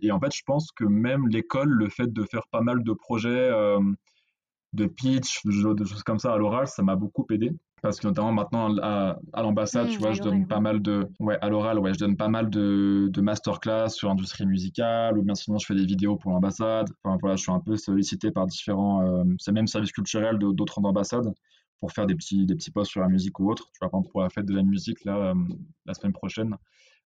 et 0.00 0.10
en 0.10 0.20
fait, 0.20 0.34
je 0.34 0.42
pense 0.46 0.72
que 0.72 0.84
même 0.84 1.28
l'école, 1.28 1.68
le 1.68 1.90
fait 1.90 2.10
de 2.10 2.24
faire 2.24 2.46
pas 2.50 2.62
mal 2.62 2.82
de 2.82 2.92
projets 2.94 3.50
de 4.72 4.86
pitch, 4.86 5.44
de 5.44 5.84
choses 5.84 6.02
comme 6.02 6.18
ça 6.18 6.32
à 6.32 6.38
l'oral, 6.38 6.66
ça 6.66 6.82
m'a 6.82 6.96
beaucoup 6.96 7.26
aidé. 7.30 7.52
Parce 7.82 8.00
que 8.00 8.06
notamment 8.06 8.32
maintenant 8.32 8.74
à, 8.78 9.16
l'ambassade, 9.36 9.88
mmh, 9.88 9.90
tu 9.90 9.98
vois, 9.98 10.12
je 10.12 10.22
donne 10.22 10.46
pas 10.46 10.60
mal 10.60 10.80
de, 10.80 11.06
ouais, 11.20 11.38
à 11.42 11.48
l'oral, 11.50 11.78
ouais, 11.78 11.92
je 11.92 11.98
donne 11.98 12.16
pas 12.16 12.28
mal 12.28 12.48
de, 12.48 13.08
de 13.10 13.20
masterclass 13.20 13.90
sur 13.90 14.08
l'industrie 14.08 14.46
musicale, 14.46 15.18
ou 15.18 15.22
bien 15.22 15.34
sinon 15.34 15.58
je 15.58 15.66
fais 15.66 15.74
des 15.74 15.84
vidéos 15.84 16.16
pour 16.16 16.32
l'ambassade. 16.32 16.88
Enfin 17.04 17.18
voilà, 17.20 17.36
je 17.36 17.42
suis 17.42 17.52
un 17.52 17.60
peu 17.60 17.76
sollicité 17.76 18.30
par 18.30 18.46
différents, 18.46 19.02
euh, 19.02 19.24
c'est 19.38 19.52
même 19.52 19.66
services 19.66 19.92
culturels 19.92 20.38
d'autres 20.38 20.82
ambassades 20.82 21.32
pour 21.80 21.92
faire 21.92 22.06
des 22.06 22.14
petits, 22.14 22.46
des 22.46 22.54
petits 22.54 22.70
posts 22.70 22.90
sur 22.90 23.02
la 23.02 23.08
musique 23.08 23.38
ou 23.40 23.50
autre. 23.50 23.64
Tu 23.72 23.78
vois, 23.80 23.90
par 23.90 24.00
exemple, 24.00 24.12
pour 24.12 24.22
la 24.22 24.30
fête 24.30 24.46
de 24.46 24.54
la 24.54 24.62
musique, 24.62 25.04
là, 25.04 25.16
euh, 25.16 25.34
la 25.84 25.92
semaine 25.92 26.14
prochaine, 26.14 26.56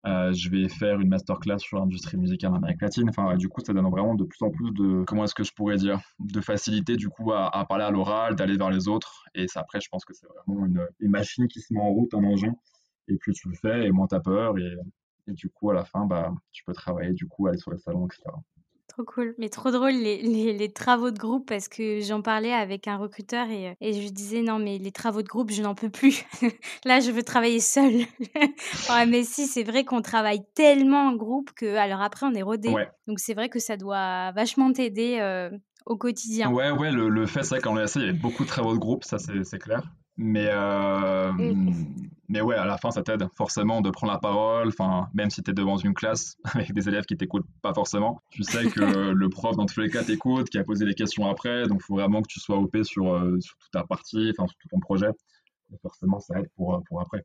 euh, 0.06 0.32
je 0.32 0.48
vais 0.48 0.68
faire 0.68 0.98
une 0.98 1.08
masterclass 1.08 1.58
sur 1.58 1.78
l'industrie 1.78 2.16
musicale 2.16 2.52
en 2.52 2.56
Amérique 2.56 2.80
latine. 2.80 3.08
Enfin, 3.08 3.36
du 3.36 3.48
coup, 3.48 3.60
ça 3.64 3.72
donne 3.72 3.88
vraiment 3.90 4.14
de 4.14 4.24
plus 4.24 4.42
en 4.42 4.50
plus 4.50 4.70
de, 4.72 5.04
comment 5.04 5.24
est-ce 5.24 5.34
que 5.34 5.44
je 5.44 5.52
pourrais 5.52 5.76
dire, 5.76 6.00
de 6.18 6.40
facilité 6.40 6.96
du 6.96 7.08
coup 7.08 7.32
à, 7.32 7.64
parler 7.68 7.84
à 7.84 7.90
l'oral, 7.90 8.34
d'aller 8.34 8.56
vers 8.56 8.70
les 8.70 8.88
autres. 8.88 9.24
Et 9.34 9.46
ça, 9.48 9.60
après, 9.60 9.80
je 9.80 9.88
pense 9.90 10.04
que 10.04 10.14
c'est 10.14 10.26
vraiment 10.26 10.66
une, 10.66 11.10
machine 11.10 11.48
qui 11.48 11.60
se 11.60 11.74
met 11.74 11.80
en 11.80 11.90
route, 11.90 12.14
un 12.14 12.24
engin. 12.24 12.54
Et 13.08 13.16
plus 13.16 13.32
tu 13.34 13.48
le 13.48 13.56
fais, 13.56 13.86
et 13.86 13.90
moins 13.90 14.06
tu 14.06 14.14
as 14.14 14.20
peur. 14.20 14.56
Et, 14.58 14.76
et, 15.26 15.32
du 15.32 15.50
coup, 15.50 15.70
à 15.70 15.74
la 15.74 15.84
fin, 15.84 16.06
bah, 16.06 16.32
tu 16.52 16.64
peux 16.64 16.72
travailler, 16.72 17.12
du 17.12 17.26
coup, 17.26 17.46
aller 17.46 17.58
sur 17.58 17.70
les 17.72 17.78
salons, 17.78 18.06
etc. 18.06 18.22
Trop 18.90 19.04
cool, 19.04 19.36
mais 19.38 19.48
trop 19.48 19.70
drôle 19.70 19.92
les, 19.92 20.52
les, 20.52 20.72
travaux 20.72 21.12
de 21.12 21.18
groupe 21.18 21.46
parce 21.46 21.68
que 21.68 22.00
j'en 22.00 22.22
parlais 22.22 22.52
avec 22.52 22.88
un 22.88 22.96
recruteur 22.96 23.48
et, 23.48 23.68
euh, 23.68 23.74
et, 23.80 23.92
je 23.92 24.08
disais 24.08 24.42
non 24.42 24.58
mais 24.58 24.78
les 24.78 24.90
travaux 24.90 25.22
de 25.22 25.28
groupe 25.28 25.52
je 25.52 25.62
n'en 25.62 25.76
peux 25.76 25.90
plus. 25.90 26.24
Là 26.84 26.98
je 26.98 27.12
veux 27.12 27.22
travailler 27.22 27.60
seul. 27.60 27.92
ouais, 28.90 29.06
mais 29.06 29.22
si 29.22 29.46
c'est 29.46 29.62
vrai 29.62 29.84
qu'on 29.84 30.02
travaille 30.02 30.42
tellement 30.54 31.06
en 31.06 31.14
groupe 31.14 31.52
que 31.52 31.76
alors 31.76 32.00
après 32.00 32.26
on 32.26 32.34
est 32.34 32.42
rodé. 32.42 32.74
Donc 33.06 33.20
c'est 33.20 33.34
vrai 33.34 33.48
que 33.48 33.60
ça 33.60 33.76
doit 33.76 34.32
vachement 34.32 34.72
t'aider 34.72 35.18
euh, 35.20 35.50
au 35.86 35.96
quotidien. 35.96 36.50
Ouais 36.50 36.72
ouais 36.72 36.90
le, 36.90 37.08
le 37.08 37.26
fait 37.26 37.44
c'est 37.44 37.56
vrai 37.56 37.60
qu'en 37.60 37.76
LSA 37.76 38.00
il 38.00 38.06
y 38.06 38.08
avait 38.08 38.18
beaucoup 38.18 38.42
de 38.42 38.48
travaux 38.48 38.74
de 38.74 38.80
groupe 38.80 39.04
ça 39.04 39.18
c'est 39.18 39.58
clair. 39.58 39.84
Mais, 40.22 40.48
euh, 40.50 41.32
mais 42.28 42.42
ouais, 42.42 42.54
à 42.54 42.66
la 42.66 42.76
fin, 42.76 42.90
ça 42.90 43.02
t'aide 43.02 43.26
forcément 43.34 43.80
de 43.80 43.88
prendre 43.88 44.12
la 44.12 44.18
parole. 44.18 44.68
Enfin, 44.68 45.08
même 45.14 45.30
si 45.30 45.42
tu 45.42 45.50
es 45.50 45.54
devant 45.54 45.78
une 45.78 45.94
classe 45.94 46.36
avec 46.54 46.74
des 46.74 46.88
élèves 46.90 47.06
qui 47.06 47.16
t'écoutent 47.16 47.46
pas 47.62 47.72
forcément, 47.72 48.20
tu 48.28 48.42
sais 48.42 48.66
que 48.66 48.80
le 49.14 49.28
prof, 49.30 49.56
dans 49.56 49.64
tous 49.64 49.80
les 49.80 49.88
cas, 49.88 50.04
t'écoute, 50.04 50.50
qui 50.50 50.58
a 50.58 50.64
posé 50.64 50.84
des 50.84 50.92
questions 50.92 51.26
après. 51.26 51.66
Donc, 51.68 51.80
il 51.80 51.86
faut 51.86 51.94
vraiment 51.94 52.20
que 52.20 52.28
tu 52.28 52.38
sois 52.38 52.58
OP 52.58 52.82
sur, 52.82 53.14
euh, 53.14 53.40
sur 53.40 53.56
toute 53.56 53.70
ta 53.70 53.82
partie, 53.84 54.30
enfin, 54.36 54.46
sur 54.46 54.58
tout 54.58 54.68
ton 54.68 54.78
projet. 54.78 55.08
Et 55.72 55.78
forcément, 55.80 56.20
ça 56.20 56.38
aide 56.38 56.50
pour, 56.54 56.82
pour 56.86 57.00
après. 57.00 57.24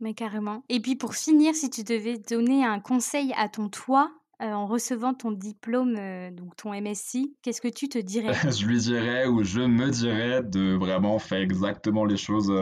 Mais 0.00 0.14
carrément. 0.14 0.64
Et 0.70 0.80
puis, 0.80 0.96
pour 0.96 1.14
finir, 1.14 1.54
si 1.54 1.68
tu 1.68 1.84
devais 1.84 2.16
donner 2.16 2.64
un 2.64 2.80
conseil 2.80 3.34
à 3.36 3.50
ton 3.50 3.68
toi 3.68 4.10
en 4.40 4.66
recevant 4.66 5.14
ton 5.14 5.30
diplôme, 5.30 5.94
donc 6.32 6.56
ton 6.56 6.72
MSc, 6.72 7.18
qu'est-ce 7.42 7.60
que 7.60 7.68
tu 7.68 7.88
te 7.88 7.98
dirais? 8.02 8.34
Je 8.50 8.66
lui 8.66 8.78
dirais 8.78 9.26
ou 9.26 9.44
je 9.44 9.60
me 9.60 9.90
dirais 9.90 10.42
de 10.42 10.74
vraiment 10.74 11.18
faire 11.18 11.40
exactement 11.40 12.04
les 12.04 12.16
choses 12.16 12.52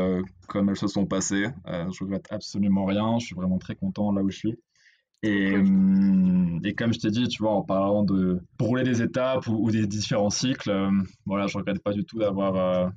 comme 0.49 0.69
elles 0.69 0.77
se 0.77 0.89
sont 0.89 1.07
passées. 1.07 1.47
je 1.67 2.05
regrette 2.05 2.27
absolument 2.31 2.85
rien. 2.85 3.19
Je 3.19 3.27
suis 3.27 3.35
vraiment 3.35 3.59
très 3.59 3.77
content 3.77 4.13
là 4.13 4.23
où 4.23 4.31
je 4.31 4.37
suis. 4.37 4.59
Et, 5.23 5.55
hum, 5.55 6.61
et, 6.65 6.75
comme 6.75 6.95
je 6.95 6.99
t'ai 6.99 7.11
dit, 7.11 7.29
tu 7.29 7.43
vois, 7.43 7.53
en 7.53 7.63
parlant 7.63 8.05
de 8.05 8.41
brûler 8.59 8.85
des 8.85 9.03
étapes 9.03 9.47
ou, 9.49 9.71
des 9.71 9.87
différents 9.87 10.31
cycles, 10.31 10.73
voilà, 11.27 11.47
je 11.47 11.59
regrette 11.59 11.83
pas 11.83 11.93
du 11.93 12.05
tout 12.05 12.19
d'avoir 12.19 12.93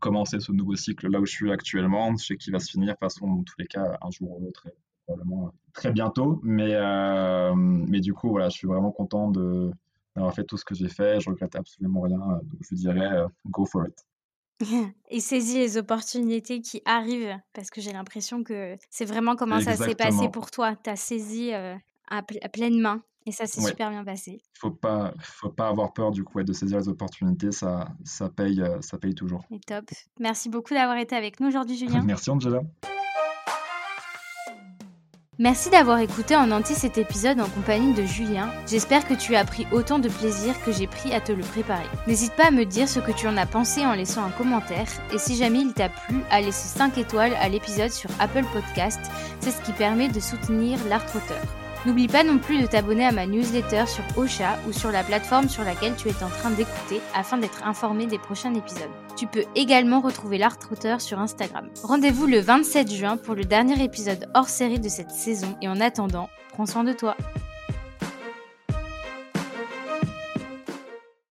commencé 0.00 0.40
ce 0.40 0.52
nouveau 0.52 0.76
cycle 0.76 1.08
là 1.08 1.20
où 1.20 1.26
je 1.26 1.32
suis 1.32 1.50
actuellement. 1.52 2.16
Je 2.16 2.24
sais 2.24 2.36
qu'il 2.36 2.52
va 2.52 2.60
se 2.60 2.70
finir, 2.70 2.88
de 2.88 2.92
toute 2.92 3.00
façon, 3.00 3.26
dans 3.26 3.42
tous 3.42 3.54
les 3.58 3.66
cas, 3.66 3.98
un 4.00 4.10
jour 4.10 4.36
ou 4.36 4.44
l'autre 4.44 4.68
probablement 5.08 5.52
très 5.72 5.92
bientôt. 5.92 6.40
Mais, 6.42 6.74
euh, 6.74 7.54
mais 7.54 8.00
du 8.00 8.12
coup, 8.12 8.28
voilà, 8.28 8.48
je 8.48 8.56
suis 8.56 8.68
vraiment 8.68 8.90
content 8.90 9.30
de, 9.30 9.70
d'avoir 10.14 10.34
fait 10.34 10.44
tout 10.44 10.56
ce 10.56 10.64
que 10.64 10.74
j'ai 10.74 10.88
fait. 10.88 11.20
Je 11.20 11.30
regrette 11.30 11.54
absolument 11.56 12.02
rien. 12.02 12.18
Donc, 12.18 12.60
je 12.60 12.74
dirais, 12.74 13.12
euh, 13.12 13.26
go 13.46 13.64
for 13.64 13.86
it. 13.86 14.06
Et 15.08 15.20
saisis 15.20 15.58
les 15.58 15.76
opportunités 15.76 16.60
qui 16.60 16.82
arrivent, 16.84 17.36
parce 17.52 17.70
que 17.70 17.80
j'ai 17.80 17.92
l'impression 17.92 18.42
que 18.42 18.76
c'est 18.90 19.04
vraiment 19.04 19.36
comment 19.36 19.60
ça 19.60 19.76
s'est 19.76 19.94
passé 19.94 20.28
pour 20.28 20.50
toi. 20.50 20.74
Tu 20.76 20.90
as 20.90 20.96
saisi 20.96 21.54
euh, 21.54 21.74
à, 22.08 22.22
pleine 22.22 22.80
main. 22.80 23.02
Et 23.26 23.32
ça 23.32 23.44
s'est 23.44 23.60
super 23.60 23.90
bien 23.90 24.04
passé. 24.04 24.40
Il 24.54 24.58
faut 24.58 24.70
pas, 24.70 25.12
faut 25.20 25.50
pas 25.50 25.68
avoir 25.68 25.92
peur 25.92 26.12
du 26.12 26.24
coup 26.24 26.42
de 26.42 26.52
saisir 26.54 26.78
les 26.78 26.88
opportunités, 26.88 27.52
ça, 27.52 27.88
ça 28.02 28.30
paye, 28.30 28.64
ça 28.80 28.96
paye 28.96 29.14
toujours. 29.14 29.44
Et 29.50 29.60
top. 29.60 29.84
Merci 30.18 30.48
beaucoup 30.48 30.72
d'avoir 30.72 30.96
été 30.96 31.14
avec 31.14 31.38
nous 31.38 31.48
aujourd'hui, 31.48 31.76
Julien. 31.76 32.02
Merci 32.06 32.30
Angela. 32.30 32.62
Merci 35.40 35.70
d'avoir 35.70 36.00
écouté 36.00 36.34
en 36.34 36.50
entier 36.50 36.74
cet 36.74 36.98
épisode 36.98 37.38
en 37.38 37.48
compagnie 37.48 37.94
de 37.94 38.02
Julien. 38.02 38.50
J'espère 38.66 39.06
que 39.06 39.14
tu 39.14 39.36
as 39.36 39.44
pris 39.44 39.68
autant 39.70 40.00
de 40.00 40.08
plaisir 40.08 40.60
que 40.64 40.72
j'ai 40.72 40.88
pris 40.88 41.14
à 41.14 41.20
te 41.20 41.30
le 41.30 41.44
préparer. 41.44 41.86
N'hésite 42.08 42.34
pas 42.34 42.48
à 42.48 42.50
me 42.50 42.64
dire 42.64 42.88
ce 42.88 42.98
que 42.98 43.12
tu 43.12 43.28
en 43.28 43.36
as 43.36 43.46
pensé 43.46 43.86
en 43.86 43.94
laissant 43.94 44.24
un 44.24 44.30
commentaire 44.30 44.88
et 45.14 45.18
si 45.18 45.36
jamais 45.36 45.60
il 45.60 45.74
t'a 45.74 45.90
plu, 45.90 46.16
à 46.32 46.40
laisser 46.40 46.66
5 46.76 46.98
étoiles 46.98 47.36
à 47.40 47.48
l'épisode 47.48 47.92
sur 47.92 48.10
Apple 48.18 48.46
Podcast. 48.52 48.98
C'est 49.38 49.52
ce 49.52 49.62
qui 49.62 49.70
permet 49.70 50.08
de 50.08 50.18
soutenir 50.18 50.76
l'art 50.88 51.06
auteur. 51.14 51.67
N'oublie 51.88 52.06
pas 52.06 52.22
non 52.22 52.36
plus 52.36 52.60
de 52.60 52.66
t'abonner 52.66 53.06
à 53.06 53.12
ma 53.12 53.24
newsletter 53.24 53.84
sur 53.86 54.04
Ocha 54.18 54.58
ou 54.68 54.72
sur 54.72 54.92
la 54.92 55.02
plateforme 55.02 55.48
sur 55.48 55.64
laquelle 55.64 55.96
tu 55.96 56.08
es 56.08 56.22
en 56.22 56.28
train 56.28 56.50
d'écouter 56.50 57.00
afin 57.14 57.38
d'être 57.38 57.66
informé 57.66 58.04
des 58.04 58.18
prochains 58.18 58.52
épisodes. 58.52 58.90
Tu 59.16 59.26
peux 59.26 59.44
également 59.54 60.02
retrouver 60.02 60.36
l'Art 60.36 60.58
Router 60.68 60.96
sur 60.98 61.18
Instagram. 61.18 61.70
Rendez-vous 61.82 62.26
le 62.26 62.40
27 62.40 62.92
juin 62.92 63.16
pour 63.16 63.34
le 63.34 63.44
dernier 63.44 63.82
épisode 63.82 64.28
hors 64.34 64.50
série 64.50 64.80
de 64.80 64.88
cette 64.90 65.12
saison 65.12 65.56
et 65.62 65.68
en 65.68 65.80
attendant, 65.80 66.28
prends 66.52 66.66
soin 66.66 66.84
de 66.84 66.92
toi. 66.92 67.16